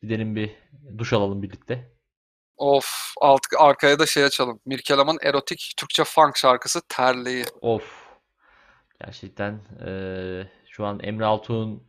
Gidelim 0.03 0.37
bir 0.37 0.51
duş 0.99 1.13
alalım 1.13 1.43
birlikte. 1.43 1.93
Of 2.57 3.13
alt, 3.21 3.41
arkaya 3.59 3.99
da 3.99 4.07
şey 4.07 4.25
açalım. 4.25 4.61
Mirkelam'ın 4.67 5.19
erotik 5.23 5.73
Türkçe 5.77 6.05
funk 6.05 6.37
şarkısı 6.37 6.81
Terliği. 6.89 7.45
Of. 7.61 8.00
Gerçekten 9.05 9.61
e, 9.87 9.91
şu 10.67 10.87
an 10.87 11.01
Emre 11.03 11.25
Altuğ'un 11.25 11.83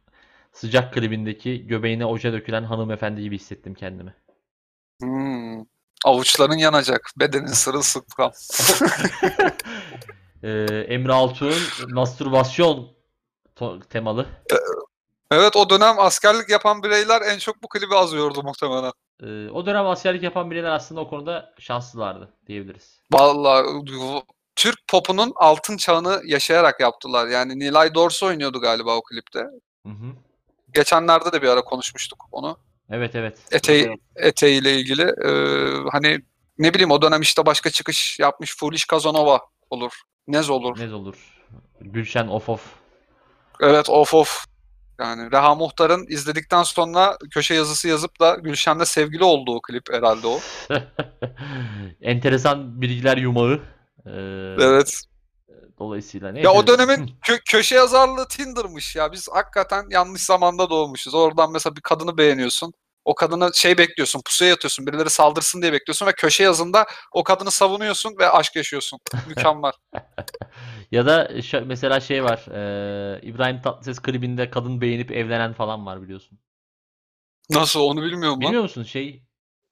sıcak 0.51 0.93
klibindeki 0.93 1.67
göbeğine 1.67 2.05
oje 2.05 2.33
dökülen 2.33 2.63
hanımefendi 2.63 3.21
gibi 3.21 3.35
hissettim 3.35 3.73
kendimi. 3.73 4.15
Hmm. 5.01 5.65
Avuçların 6.05 6.57
yanacak. 6.57 7.11
Bedenin 7.19 7.45
sırılsıklam. 7.45 8.31
E, 10.43 10.49
Emre 10.87 11.13
Altuğ'un 11.13 11.93
mastürbasyon 11.93 12.91
temalı 13.89 14.27
Evet 15.31 15.55
o 15.55 15.69
dönem 15.69 15.99
askerlik 15.99 16.49
yapan 16.49 16.83
bireyler 16.83 17.21
en 17.21 17.37
çok 17.37 17.63
bu 17.63 17.67
klibi 17.67 17.95
azıyordu 17.95 18.43
muhtemelen. 18.43 18.91
Ee, 19.23 19.49
o 19.49 19.65
dönem 19.65 19.87
askerlik 19.87 20.23
yapan 20.23 20.51
bireyler 20.51 20.71
aslında 20.71 21.01
o 21.01 21.09
konuda 21.09 21.53
şanslılardı 21.59 22.33
diyebiliriz. 22.47 23.01
Vallahi 23.11 23.67
Türk 24.61 24.87
popunun 24.87 25.33
altın 25.35 25.77
çağını 25.77 26.21
yaşayarak 26.25 26.79
yaptılar. 26.79 27.27
Yani 27.27 27.59
Nilay 27.59 27.93
Dorsu 27.93 28.25
oynuyordu 28.25 28.61
galiba 28.61 28.95
o 28.97 29.01
klipte. 29.01 29.39
Hı 29.85 29.89
hı. 29.89 30.13
Geçenlerde 30.73 31.31
de 31.31 31.41
bir 31.41 31.47
ara 31.47 31.61
konuşmuştuk 31.61 32.25
onu. 32.31 32.57
Evet 32.89 33.15
evet. 33.15 33.37
Eteği, 33.51 33.97
eteğiyle 34.15 34.75
ilgili. 34.75 35.01
Ee, 35.01 35.89
hani 35.91 36.19
ne 36.57 36.73
bileyim 36.73 36.91
o 36.91 37.01
dönem 37.01 37.21
işte 37.21 37.45
başka 37.45 37.69
çıkış 37.69 38.19
yapmış 38.19 38.57
Foolish 38.57 38.85
Kazanova 38.85 39.39
olur. 39.69 39.91
Nez 40.27 40.49
olur. 40.49 40.79
Ne 40.79 40.93
olur. 40.93 41.15
Gülşen 41.81 42.27
of 42.27 42.49
of. 42.49 42.65
Evet 43.61 43.89
of 43.89 44.13
of. 44.13 44.45
Yani 44.99 45.31
Reha 45.31 45.55
Muhtar'ın 45.55 46.05
izledikten 46.09 46.63
sonra 46.63 47.17
köşe 47.31 47.53
yazısı 47.53 47.87
yazıp 47.87 48.19
da 48.19 48.35
Gülşen'le 48.35 48.85
sevgili 48.85 49.23
olduğu 49.23 49.61
klip 49.61 49.83
herhalde 49.91 50.27
o. 50.27 50.39
Enteresan 52.01 52.81
bilgiler 52.81 53.17
yumağı. 53.17 53.61
Ee, 54.05 54.11
Evet. 54.59 55.01
Dolayısıyla 55.79 56.39
Ya 56.39 56.51
o 56.53 56.67
dönemin 56.67 57.07
kö- 57.27 57.41
köşe 57.49 57.75
yazarlığı 57.75 58.27
Tinder'mış 58.27 58.95
ya. 58.95 59.11
Biz 59.11 59.29
hakikaten 59.31 59.85
yanlış 59.89 60.21
zamanda 60.21 60.69
doğmuşuz. 60.69 61.13
Oradan 61.15 61.51
mesela 61.51 61.75
bir 61.75 61.81
kadını 61.81 62.17
beğeniyorsun. 62.17 62.73
O 63.05 63.15
kadına 63.15 63.51
şey 63.53 63.77
bekliyorsun, 63.77 64.21
pusuya 64.25 64.49
yatıyorsun, 64.49 64.87
birileri 64.87 65.09
saldırsın 65.09 65.61
diye 65.61 65.73
bekliyorsun 65.73 66.05
ve 66.05 66.11
köşe 66.11 66.43
yazında 66.43 66.85
o 67.13 67.23
kadını 67.23 67.51
savunuyorsun 67.51 68.15
ve 68.19 68.29
aşk 68.29 68.55
yaşıyorsun. 68.55 68.99
Mükemmel. 69.27 69.71
Ya 70.91 71.05
da 71.05 71.31
mesela 71.65 71.99
şey 71.99 72.23
var. 72.23 72.37
e, 72.51 73.21
İbrahim 73.21 73.61
Tatlıses 73.61 73.99
klibinde 73.99 74.49
kadın 74.49 74.81
beğenip 74.81 75.11
evlenen 75.11 75.53
falan 75.53 75.85
var 75.85 76.01
biliyorsun. 76.01 76.39
Nasıl 77.49 77.79
onu 77.79 78.01
bilmiyorum 78.01 78.35
lan. 78.35 78.41
Bilmiyor 78.41 78.63
musun 78.63 78.83
şey? 78.83 79.23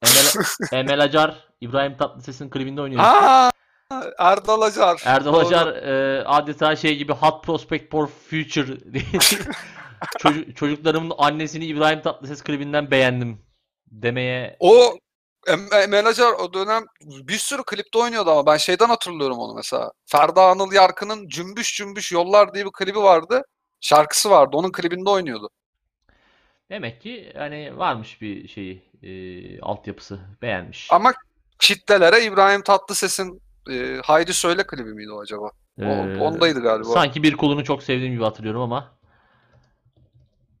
Emel, 0.02 0.44
Emel 0.72 1.02
Acar 1.02 1.48
İbrahim 1.60 1.96
Tatlıses'in 1.96 2.50
klibinde 2.50 2.80
oynuyor. 2.80 3.02
Ha, 3.02 3.50
Erdal 4.18 4.62
Acar. 4.62 5.02
Erdal 5.04 5.32
Doğru. 5.32 5.46
Acar 5.46 5.66
e, 5.66 6.24
adeta 6.24 6.76
şey 6.76 6.96
gibi 6.96 7.12
hot 7.12 7.44
prospect 7.44 7.90
for 7.90 8.06
future 8.06 8.76
Çocuk- 10.18 10.56
çocuklarımın 10.56 11.12
annesini 11.18 11.64
İbrahim 11.66 12.02
Tatlıses 12.02 12.42
klibinden 12.42 12.90
beğendim 12.90 13.42
demeye 13.86 14.56
O 14.60 14.98
Emel 15.82 16.06
Acar 16.06 16.32
o 16.32 16.54
dönem 16.54 16.84
bir 17.00 17.38
sürü 17.38 17.62
klipte 17.62 17.98
oynuyordu 17.98 18.30
ama 18.30 18.46
ben 18.46 18.56
şeyden 18.56 18.88
hatırlıyorum 18.88 19.38
onu 19.38 19.54
mesela. 19.54 19.92
Ferda 20.06 20.42
Anıl 20.42 20.72
Yarkı'nın 20.72 21.28
Cümbüş 21.28 21.76
Cümbüş 21.76 22.12
Yollar 22.12 22.54
diye 22.54 22.66
bir 22.66 22.70
klibi 22.70 22.98
vardı. 22.98 23.42
Şarkısı 23.80 24.30
vardı. 24.30 24.56
Onun 24.56 24.72
klibinde 24.72 25.10
oynuyordu. 25.10 25.50
demek 26.70 27.02
ki 27.02 27.32
hani 27.36 27.78
varmış 27.78 28.20
bir 28.20 28.48
şeyi 28.48 28.82
e, 29.02 29.60
altyapısı 29.60 30.20
beğenmiş. 30.42 30.88
Ama 30.92 31.12
kitlelere 31.58 32.24
İbrahim 32.24 32.62
Tatlıses'in 32.62 33.42
e, 33.70 34.00
Haydi 34.04 34.34
Söyle 34.34 34.66
klibi 34.66 34.94
miydi 34.94 35.12
o 35.12 35.20
acaba? 35.20 35.50
O, 35.78 35.82
Ee, 35.82 36.18
ondaydı 36.20 36.60
galiba. 36.62 36.84
Sanki 36.88 37.22
bir 37.22 37.36
kulunu 37.36 37.64
çok 37.64 37.82
sevdiğim 37.82 38.12
gibi 38.12 38.24
hatırlıyorum 38.24 38.60
ama 38.60 38.98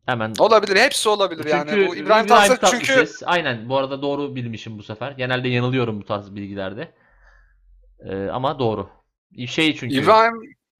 hemen 0.06 0.34
Olabilir. 0.38 0.76
Hepsi 0.76 1.08
olabilir 1.08 1.44
yani. 1.44 1.70
Çünkü 1.70 1.88
Bu 1.88 1.96
İbrahim, 1.96 2.26
Tatlıses 2.26 2.70
çünkü 2.70 2.92
Tatlıses- 2.92 3.22
aynen 3.26 3.68
bu 3.68 3.76
arada 3.76 4.02
doğru 4.02 4.36
bilmişim 4.36 4.78
bu 4.78 4.82
sefer. 4.82 5.12
Genelde 5.12 5.48
yanılıyorum 5.48 6.00
bu 6.00 6.04
tarz 6.04 6.34
bilgilerde. 6.34 6.92
Ee, 8.04 8.28
ama 8.28 8.58
doğru. 8.58 8.88
Şey 9.46 9.76
çünkü 9.76 9.94
İbrahim 9.94 10.34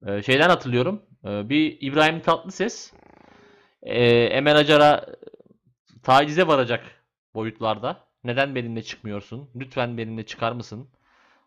e, 0.07 0.23
şeyden 0.23 0.49
hatırlıyorum. 0.49 1.01
Ee, 1.25 1.49
bir 1.49 1.77
İbrahim 1.81 2.19
Tatlıses 2.19 2.93
e, 3.83 4.03
Emel 4.13 4.55
Acar'a 4.55 5.05
tacize 6.03 6.47
varacak 6.47 6.83
boyutlarda. 7.33 7.97
Neden 8.23 8.55
benimle 8.55 8.83
çıkmıyorsun? 8.83 9.49
Lütfen 9.55 9.97
benimle 9.97 10.25
çıkar 10.25 10.51
mısın? 10.51 10.89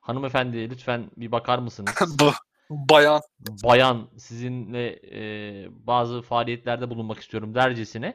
Hanımefendi 0.04 0.70
lütfen 0.70 1.10
bir 1.16 1.32
bakar 1.32 1.58
mısınız? 1.58 1.94
bu 2.20 2.32
bayan 2.70 3.20
bayan 3.64 4.08
sizinle 4.18 5.00
e, 5.12 5.68
bazı 5.70 6.22
faaliyetlerde 6.22 6.90
bulunmak 6.90 7.18
istiyorum 7.20 7.54
dercesine 7.54 8.14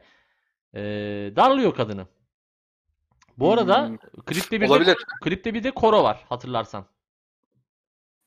e, 0.74 0.80
darlıyor 1.36 1.74
kadını. 1.74 2.06
Bu 3.38 3.52
arada 3.52 3.86
Hmm, 3.86 3.96
klipte 4.26 4.60
bir 4.60 4.66
de, 4.66 4.70
olabilir. 4.70 4.96
klipte 5.22 5.54
bir 5.54 5.64
de 5.64 5.70
koro 5.70 6.02
var 6.02 6.24
hatırlarsan. 6.28 6.86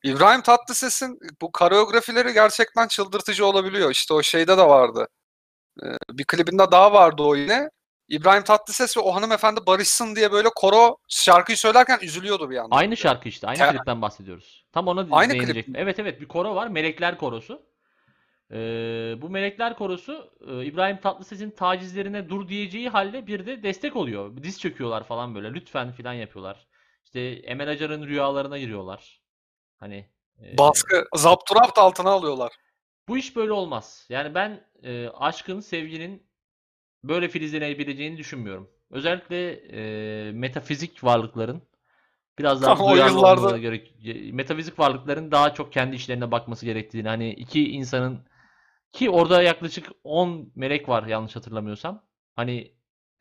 İbrahim 0.03 0.41
Tatlıses'in 0.41 1.20
bu 1.41 1.51
koreografileri 1.51 2.34
gerçekten 2.34 2.88
çıldırtıcı 2.88 3.45
olabiliyor. 3.45 3.91
İşte 3.91 4.14
o 4.14 4.24
şeyde 4.24 4.57
de 4.57 4.64
vardı. 4.64 5.07
Ee, 5.84 5.88
bir 6.11 6.26
klibinde 6.26 6.72
daha 6.72 6.93
vardı 6.93 7.24
o 7.24 7.36
yine. 7.36 7.70
İbrahim 8.08 8.43
Tatlıses 8.43 8.97
ve 8.97 9.01
o 9.01 9.16
hanımefendi 9.16 9.66
barışsın 9.66 10.16
diye 10.16 10.32
böyle 10.32 10.49
koro 10.56 10.97
şarkıyı 11.08 11.58
söylerken 11.58 11.99
üzülüyordu 12.01 12.49
bir 12.49 12.56
yandan. 12.56 12.78
Aynı 12.78 12.97
şarkı 12.97 13.30
işte. 13.30 13.47
Aynı 13.47 13.58
Te- 13.58 13.72
klipten 13.72 14.01
bahsediyoruz. 14.01 14.66
Tam 14.72 14.88
ona 14.88 15.08
Aynı 15.12 15.34
klip 15.38 15.68
Evet 15.76 15.99
evet 15.99 16.22
bir 16.22 16.28
koro 16.28 16.56
var. 16.56 16.68
Melekler 16.68 17.18
Korosu. 17.18 17.62
Ee, 18.51 19.16
bu 19.18 19.30
Melekler 19.30 19.78
Korosu 19.78 20.32
e, 20.47 20.66
İbrahim 20.66 20.97
Tatlıses'in 20.97 21.51
tacizlerine 21.51 22.30
dur 22.30 22.47
diyeceği 22.47 22.89
halde 22.89 23.28
bir 23.28 23.45
de 23.45 23.64
destek 23.64 23.95
oluyor. 23.95 24.43
Diz 24.43 24.60
çöküyorlar 24.60 25.04
falan 25.04 25.36
böyle. 25.36 25.54
Lütfen 25.54 25.91
filan 25.91 26.14
yapıyorlar. 26.14 26.68
İşte 27.06 27.20
Emel 27.20 27.70
Acar'ın 27.70 28.08
rüyalarına 28.08 28.58
giriyorlar. 28.58 29.22
Hani 29.80 30.10
e, 30.41 30.58
Baskı, 30.58 31.06
zapturapt 31.16 31.78
altına 31.78 32.10
alıyorlar. 32.10 32.51
Bu 33.08 33.18
iş 33.18 33.36
böyle 33.36 33.51
olmaz. 33.51 34.06
Yani 34.10 34.36
ben 34.36 34.68
e, 34.84 35.08
aşkın, 35.08 35.60
sevginin 35.60 36.28
böyle 37.04 37.28
filizlenebileceğini 37.28 38.18
düşünmüyorum. 38.18 38.70
Özellikle 38.91 39.51
e, 39.51 40.32
metafizik 40.32 41.04
varlıkların 41.04 41.62
biraz 42.39 42.62
daha 42.62 42.74
O 42.84 42.93
duyarlı 42.93 43.12
yıllarda- 43.18 43.39
olmaları 43.39 43.60
gerek. 43.60 43.93
Metafizik 44.34 44.80
varlıkların 44.80 45.32
daha 45.32 45.54
çok 45.54 45.74
kendi 45.74 45.95
işlerine 45.95 46.32
bakması 46.32 46.66
gerektiğini. 46.66 47.08
Hani 47.08 47.30
iki 47.34 47.72
insanın 47.72 48.20
ki 48.91 49.10
orada 49.10 49.41
yaklaşık 49.41 49.88
10 50.04 50.51
melek 50.56 50.89
var 50.89 51.08
yanlış 51.08 51.36
hatırlamıyorsam. 51.36 52.06
Hani 52.36 52.72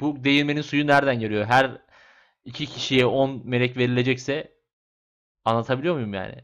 bu 0.00 0.24
değirmenin 0.24 0.62
suyu 0.62 0.86
nereden 0.86 1.20
geliyor? 1.20 1.44
Her 1.44 1.78
iki 2.44 2.66
kişiye 2.66 3.06
10 3.06 3.42
melek 3.44 3.76
verilecekse 3.76 4.52
anlatabiliyor 5.44 5.94
muyum 5.94 6.14
yani? 6.14 6.34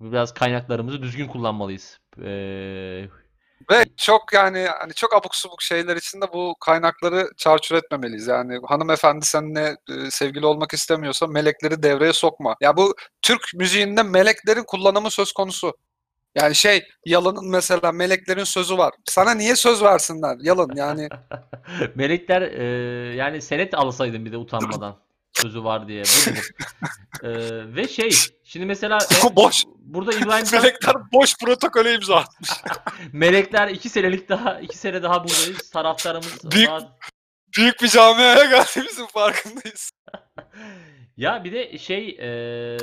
Biraz 0.00 0.34
kaynaklarımızı 0.34 1.02
düzgün 1.02 1.26
kullanmalıyız. 1.26 2.00
Ee, 2.22 3.08
Ve 3.70 3.84
çok 3.96 4.32
yani 4.32 4.66
hani 4.80 4.94
çok 4.94 5.14
abuk 5.14 5.36
subuk 5.36 5.62
şeyler 5.62 5.96
için 5.96 6.20
de 6.20 6.32
bu 6.32 6.54
kaynakları 6.60 7.30
çarçur 7.36 7.76
etmemeliyiz. 7.76 8.26
Yani 8.26 8.58
hanımefendi 8.66 9.26
seninle 9.26 9.76
e, 9.88 10.10
sevgili 10.10 10.46
olmak 10.46 10.72
istemiyorsa 10.72 11.26
melekleri 11.26 11.82
devreye 11.82 12.12
sokma. 12.12 12.56
Ya 12.60 12.76
bu 12.76 12.94
Türk 13.22 13.54
müziğinde 13.54 14.02
meleklerin 14.02 14.64
kullanımı 14.64 15.10
söz 15.10 15.32
konusu. 15.32 15.76
Yani 16.34 16.54
şey 16.54 16.84
Yalın'ın 17.04 17.50
mesela 17.50 17.92
meleklerin 17.92 18.44
sözü 18.44 18.78
var. 18.78 18.94
Sana 19.04 19.34
niye 19.34 19.56
söz 19.56 19.82
versinler 19.82 20.36
Yalın 20.40 20.76
yani 20.76 21.08
Melekler 21.94 22.42
e, 22.42 22.64
yani 23.14 23.42
senet 23.42 23.74
alsaydın 23.74 24.24
bir 24.24 24.32
de 24.32 24.36
utanmadan 24.36 25.05
sözü 25.42 25.64
var 25.64 25.88
diye. 25.88 26.02
Bu 26.04 26.30
nedir? 26.30 26.52
E, 27.22 27.30
ve 27.76 27.88
şey 27.88 28.10
şimdi 28.44 28.66
mesela 28.66 28.98
e, 29.32 29.36
Boş. 29.36 29.64
burada 29.78 30.12
İbrahim 30.12 30.46
melekler 30.52 30.94
boş 31.12 31.34
protokole 31.44 31.94
imza 31.94 32.16
atmış. 32.16 32.50
melekler 33.12 33.68
iki 33.68 33.88
senelik 33.88 34.28
daha 34.28 34.60
iki 34.60 34.78
sene 34.78 35.02
daha 35.02 35.24
buradayız. 35.24 35.70
Taraftarımız 35.70 36.50
Büyük- 36.50 36.68
daha- 36.68 36.96
Büyük 37.56 37.82
bir 37.82 37.88
camiaya 37.88 38.44
geldiğimizin 38.44 39.06
farkındayız. 39.06 39.90
Ya 41.16 41.44
bir 41.44 41.52
de 41.52 41.78
şey 41.78 42.08
e, 42.20 42.78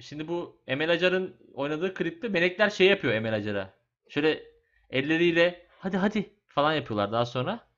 şimdi 0.00 0.28
bu 0.28 0.62
Emel 0.66 0.90
Acar'ın 0.90 1.36
oynadığı 1.54 1.94
klipte 1.94 2.28
melekler 2.28 2.70
şey 2.70 2.86
yapıyor 2.86 3.14
Emel 3.14 3.34
Acar'a. 3.34 3.74
Şöyle 4.08 4.42
elleriyle 4.90 5.66
hadi 5.78 5.96
hadi 5.96 6.34
falan 6.48 6.72
yapıyorlar 6.72 7.12
daha 7.12 7.26
sonra. 7.26 7.68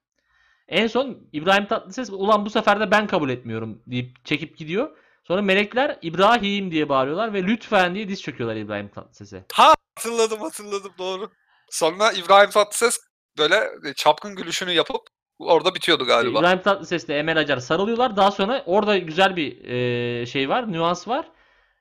En 0.68 0.86
son 0.86 1.18
İbrahim 1.32 1.66
Tatlıses 1.66 2.10
ulan 2.10 2.46
bu 2.46 2.50
sefer 2.50 2.80
de 2.80 2.90
ben 2.90 3.06
kabul 3.06 3.30
etmiyorum 3.30 3.82
deyip 3.86 4.24
çekip 4.24 4.56
gidiyor. 4.58 4.96
Sonra 5.24 5.42
melekler 5.42 5.98
İbrahim 6.02 6.70
diye 6.70 6.88
bağırıyorlar 6.88 7.32
ve 7.32 7.42
lütfen 7.42 7.94
diye 7.94 8.08
diz 8.08 8.22
çöküyorlar 8.22 8.56
İbrahim 8.56 8.88
Tatlıses'e. 8.88 9.44
Hatırladım 9.52 10.40
hatırladım 10.40 10.92
doğru. 10.98 11.30
Sonra 11.70 12.12
İbrahim 12.12 12.50
Tatlıses 12.50 13.00
böyle 13.38 13.54
e, 13.84 13.94
çapkın 13.94 14.36
gülüşünü 14.36 14.72
yapıp 14.72 15.00
orada 15.38 15.74
bitiyordu 15.74 16.04
galiba. 16.06 16.38
İbrahim 16.38 16.62
Tatlıses'le 16.62 17.08
Emel 17.10 17.38
Acar 17.38 17.58
sarılıyorlar. 17.58 18.16
Daha 18.16 18.30
sonra 18.30 18.62
orada 18.66 18.98
güzel 18.98 19.36
bir 19.36 19.64
e, 19.64 20.26
şey 20.26 20.48
var, 20.48 20.72
nüans 20.72 21.08
var. 21.08 21.28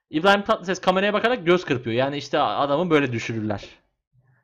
İbrahim 0.09 0.43
Tatlıses 0.43 0.81
kameraya 0.81 1.13
bakarak 1.13 1.45
göz 1.45 1.65
kırpıyor. 1.65 1.95
Yani 1.95 2.17
işte 2.17 2.39
adamı 2.39 2.89
böyle 2.89 3.11
düşürürler 3.11 3.65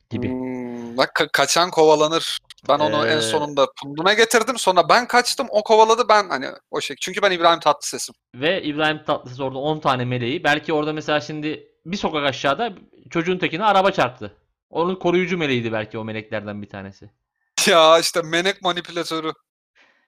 gibi. 0.09 0.29
Hmm, 0.29 0.97
bak 0.97 1.09
ka- 1.15 1.29
kaçan 1.33 1.71
kovalanır. 1.71 2.37
Ben 2.68 2.80
onu 2.80 3.07
en 3.07 3.18
Ee, 3.18 3.22
sonunda 3.22 3.68
punduna 3.82 4.14
getirdim. 4.14 4.57
Sonra 4.57 4.89
ben 4.89 5.07
kaçtım. 5.07 5.47
O 5.49 5.64
kovaladı 5.64 6.10
ben 6.10 6.30
hani 6.30 6.47
o 6.72 6.82
şey. 6.82 6.95
Çünkü 7.01 7.22
ben 7.22 7.32
İbrahim 7.32 7.60
Tatlıses'im. 7.60 8.16
Ve 8.36 8.64
İbrahim 8.64 9.03
Tatlıses 9.03 9.39
orada 9.39 9.57
10 9.57 9.80
tane 9.80 10.05
meleği. 10.05 10.43
Belki 10.43 10.74
orada 10.74 10.93
mesela 10.93 11.22
şimdi 11.22 11.68
bir 11.86 11.97
sokak 11.97 12.26
aşağıda 12.26 12.74
çocuğun 13.10 13.38
tekine 13.38 13.66
araba 13.66 13.91
çarptı. 13.91 14.38
Onun 14.70 14.95
koruyucu 14.95 15.38
meleğiydi 15.38 15.72
belki 15.72 15.97
o 15.97 16.03
meleklerden 16.03 16.62
bir 16.62 16.70
tanesi. 16.70 17.10
Ya 17.68 17.99
işte 17.99 18.22
menek 18.22 18.62
manipülatörü. 18.62 19.34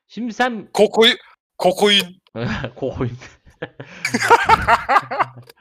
Şimdi 0.07 0.33
sen 0.33 0.69
Kokoy 0.73 1.09
kokoin. 1.57 2.21
Koyun. 2.75 3.17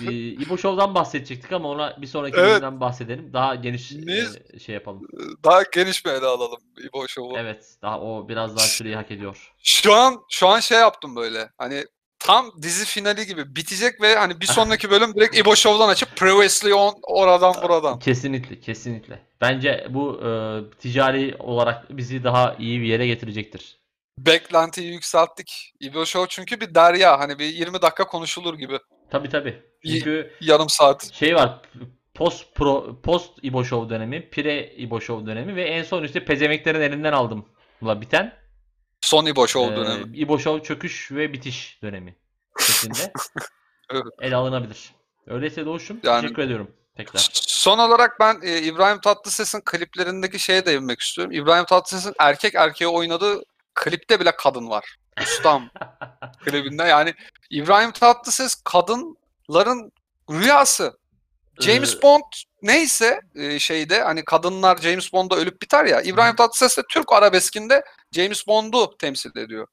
Ee, 0.00 0.12
İbo 0.12 0.58
Show'dan 0.58 0.94
bahsedecektik 0.94 1.52
ama 1.52 1.68
ona 1.68 2.02
bir 2.02 2.06
sonraki 2.06 2.36
Evet. 2.36 2.50
bölümden 2.50 2.80
bahsedelim. 2.80 3.32
Daha 3.32 3.54
geniş 3.54 3.92
e, 3.92 4.58
şey 4.58 4.74
yapalım. 4.74 5.08
Daha 5.44 5.62
geniş 5.74 6.06
bir 6.06 6.10
ele 6.10 6.26
alalım 6.26 6.60
İbo 6.88 7.08
Show'u. 7.08 7.38
Evet, 7.38 7.76
daha 7.82 8.00
o 8.00 8.28
biraz 8.28 8.56
daha 8.56 8.66
süreyi 8.66 8.96
hak 8.96 9.10
ediyor. 9.10 9.52
Şu 9.62 9.94
an 9.94 10.20
şu 10.30 10.48
an 10.48 10.60
şey 10.60 10.78
yaptım 10.78 11.16
böyle. 11.16 11.50
Hani 11.58 11.84
tam 12.18 12.50
dizi 12.62 12.84
finali 12.84 13.26
gibi 13.26 13.56
bitecek 13.56 14.00
ve 14.00 14.16
hani 14.16 14.40
bir 14.40 14.46
sonraki 14.46 14.90
bölüm 14.90 15.14
direkt 15.14 15.38
İbo 15.38 15.56
Show'dan 15.56 15.88
açıp 15.88 16.16
Previously 16.16 16.74
on 16.74 16.94
oradan 17.02 17.54
buradan. 17.62 17.98
Kesinlikle, 17.98 18.60
kesinlikle. 18.60 19.22
Bence 19.40 19.86
bu 19.90 20.20
e, 20.24 20.30
ticari 20.78 21.36
olarak 21.38 21.96
bizi 21.96 22.24
daha 22.24 22.56
iyi 22.58 22.80
bir 22.80 22.86
yere 22.86 23.06
getirecektir. 23.06 23.82
Beklentiyi 24.18 24.92
yükselttik. 24.92 25.72
İbo 25.80 26.06
Show 26.06 26.26
çünkü 26.28 26.60
bir 26.60 26.74
derya. 26.74 27.18
Hani 27.18 27.38
bir 27.38 27.44
20 27.44 27.82
dakika 27.82 28.04
konuşulur 28.06 28.54
gibi. 28.54 28.78
Tabii. 29.12 29.62
İyi. 29.82 29.98
Çünkü 29.98 30.32
Yarım 30.40 30.68
saat. 30.68 31.12
şey 31.12 31.34
var. 31.34 31.60
Post 32.14 32.54
pro 32.54 33.00
post 33.02 33.30
İbo 33.42 33.64
Show 33.64 33.90
dönemi, 33.94 34.30
pre 34.30 34.66
İbo 34.76 35.00
Show 35.00 35.26
dönemi 35.26 35.56
ve 35.56 35.62
en 35.64 35.82
son 35.82 36.04
işte 36.04 36.24
pezemeklerin 36.24 36.80
elinden 36.80 37.12
aldım. 37.12 37.44
La 37.84 38.00
biten. 38.00 38.34
Son 39.00 39.26
İbo 39.26 39.46
Show 39.46 39.74
Ee, 39.74 39.76
dönemi. 39.76 40.16
İbo 40.16 40.38
Show 40.38 40.62
çöküş 40.68 41.12
ve 41.12 41.32
bitiş 41.32 41.78
dönemi 41.82 42.16
şeklinde 42.60 43.12
Evet. 43.92 44.04
ele 44.20 44.36
alınabilir. 44.36 44.90
Öyleyse 45.26 45.66
Doğuş'um 45.66 46.00
Yani- 46.02 46.22
teşekkür 46.22 46.42
ediyorum 46.42 46.70
tekrar. 46.96 47.28
Son 47.32 47.78
olarak 47.78 48.20
ben 48.20 48.40
e, 48.42 48.58
İbrahim 48.62 49.00
Tatlıses'in 49.00 49.60
kliplerindeki 49.60 50.38
şeye 50.38 50.66
değinmek 50.66 51.00
istiyorum. 51.00 51.32
İbrahim 51.32 51.64
Tatlıses'in 51.64 52.14
erkek 52.18 52.54
erkeğe 52.54 52.88
oynadığı 52.88 53.42
klipte 53.74 54.20
bile 54.20 54.36
kadın 54.36 54.68
var. 54.70 54.96
Ustam 55.22 55.70
klibinde 56.44 56.82
yani 56.82 57.14
İbrahim 57.50 57.92
Tatlıses 57.92 58.54
kadınların 58.54 59.92
rüyası. 60.30 60.98
James 61.60 61.96
Ee, 61.96 62.02
Bond 62.02 62.22
neyse 62.62 63.20
e, 63.34 63.58
şeyde 63.58 64.02
hani 64.02 64.24
kadınlar 64.24 64.76
James 64.76 65.12
Bond'da 65.12 65.36
ölüp 65.36 65.62
biter 65.62 65.84
ya. 65.84 66.00
İbrahim 66.00 66.36
Tatlıses 66.36 66.78
de 66.78 66.82
Türk 66.90 67.12
arabeskinde 67.12 67.84
James 68.12 68.46
Bond'u 68.46 68.96
temsil 68.98 69.36
ediyor. 69.36 69.66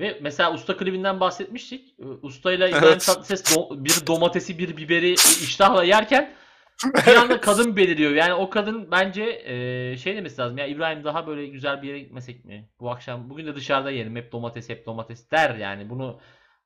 Ve 0.00 0.18
mesela 0.22 0.54
usta 0.54 0.76
klibinden 0.76 1.20
bahsetmiştik. 1.20 1.94
Ee, 2.00 2.04
Ustayla 2.22 2.68
İbrahim 2.68 2.84
Evet. 2.84 3.06
Tatlıses 3.06 3.42
do- 3.42 3.84
bir 3.84 4.06
domatesi 4.06 4.58
bir 4.58 4.76
biberi 4.76 5.12
iştahla 5.12 5.84
yerken 5.84 6.34
bir 7.06 7.16
anda 7.16 7.40
kadın 7.40 7.76
beliriyor. 7.76 8.10
Yani 8.10 8.34
o 8.34 8.50
kadın 8.50 8.90
bence 8.90 9.22
e, 9.22 9.96
şey 9.96 10.16
demesi 10.16 10.38
lazım. 10.40 10.58
Ya 10.58 10.66
İbrahim 10.66 11.04
daha 11.04 11.26
böyle 11.26 11.46
güzel 11.46 11.82
bir 11.82 11.88
yere 11.88 11.98
gitmesek 11.98 12.44
mi? 12.44 12.68
Bu 12.80 12.90
akşam 12.90 13.30
bugün 13.30 13.46
de 13.46 13.54
dışarıda 13.56 13.90
yiyelim. 13.90 14.16
Hep 14.16 14.32
domates 14.32 14.68
hep 14.68 14.86
domates 14.86 15.30
der 15.30 15.54
yani. 15.54 15.90
Bunu 15.90 16.20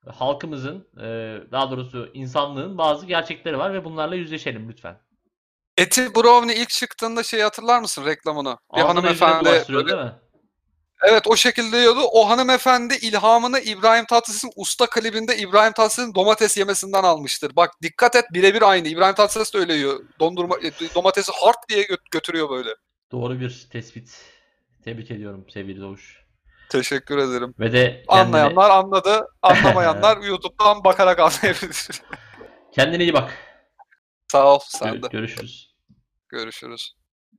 halkımızın 0.06 0.88
e, 0.96 1.06
daha 1.52 1.70
doğrusu 1.70 2.10
insanlığın 2.14 2.78
bazı 2.78 3.06
gerçekleri 3.06 3.58
var 3.58 3.74
ve 3.74 3.84
bunlarla 3.84 4.14
yüzleşelim 4.14 4.68
lütfen. 4.68 4.98
Eti 5.76 6.14
Brownie 6.14 6.56
ilk 6.56 6.68
çıktığında 6.68 7.22
şey 7.22 7.40
hatırlar 7.40 7.80
mısın 7.80 8.04
reklamını? 8.06 8.56
Bir 8.74 8.80
Ağzına 8.80 8.88
hanımefendi 8.88 9.44
böyle- 9.44 9.86
değil 9.86 9.98
mi? 9.98 10.12
Evet 11.02 11.26
o 11.26 11.36
şekilde 11.36 11.76
yiyordu. 11.76 12.00
O 12.12 12.28
hanımefendi 12.28 12.94
ilhamını 12.94 13.60
İbrahim 13.60 14.04
Tatlıses'in 14.04 14.50
usta 14.56 14.86
klibinde 14.86 15.36
İbrahim 15.36 15.72
Tatlıses'in 15.72 16.14
domates 16.14 16.56
yemesinden 16.56 17.02
almıştır. 17.02 17.56
Bak 17.56 17.70
dikkat 17.82 18.16
et 18.16 18.24
birebir 18.32 18.62
aynı. 18.62 18.88
İbrahim 18.88 19.14
Tatlıses 19.14 19.54
de 19.54 19.58
öyle 19.58 19.74
yiyor. 19.74 20.00
Dondurma 20.20 20.56
e, 20.56 20.94
domatesi 20.94 21.32
hard 21.34 21.68
diye 21.68 21.82
gö- 21.82 22.10
götürüyor 22.10 22.50
böyle. 22.50 22.70
Doğru 23.12 23.40
bir 23.40 23.68
tespit. 23.72 24.24
Tebrik 24.84 25.10
ediyorum 25.10 25.46
sevgili 25.48 25.80
Doğuş. 25.80 26.20
Teşekkür 26.68 27.18
ederim. 27.18 27.54
Ve 27.58 27.72
de 27.72 28.04
kendine, 28.10 28.20
Anlayanlar 28.20 28.70
anladı. 28.70 29.26
Anlamayanlar 29.42 30.16
YouTube'dan 30.22 30.84
bakarak 30.84 31.18
anlayabilir. 31.18 31.88
kendine 32.72 33.02
iyi 33.02 33.12
bak. 33.12 33.38
Sağ 34.32 34.54
ol 34.54 34.58
sen 34.68 35.02
de. 35.02 35.08
görüşürüz. 35.08 35.74
Görüşürüz. 36.28 36.99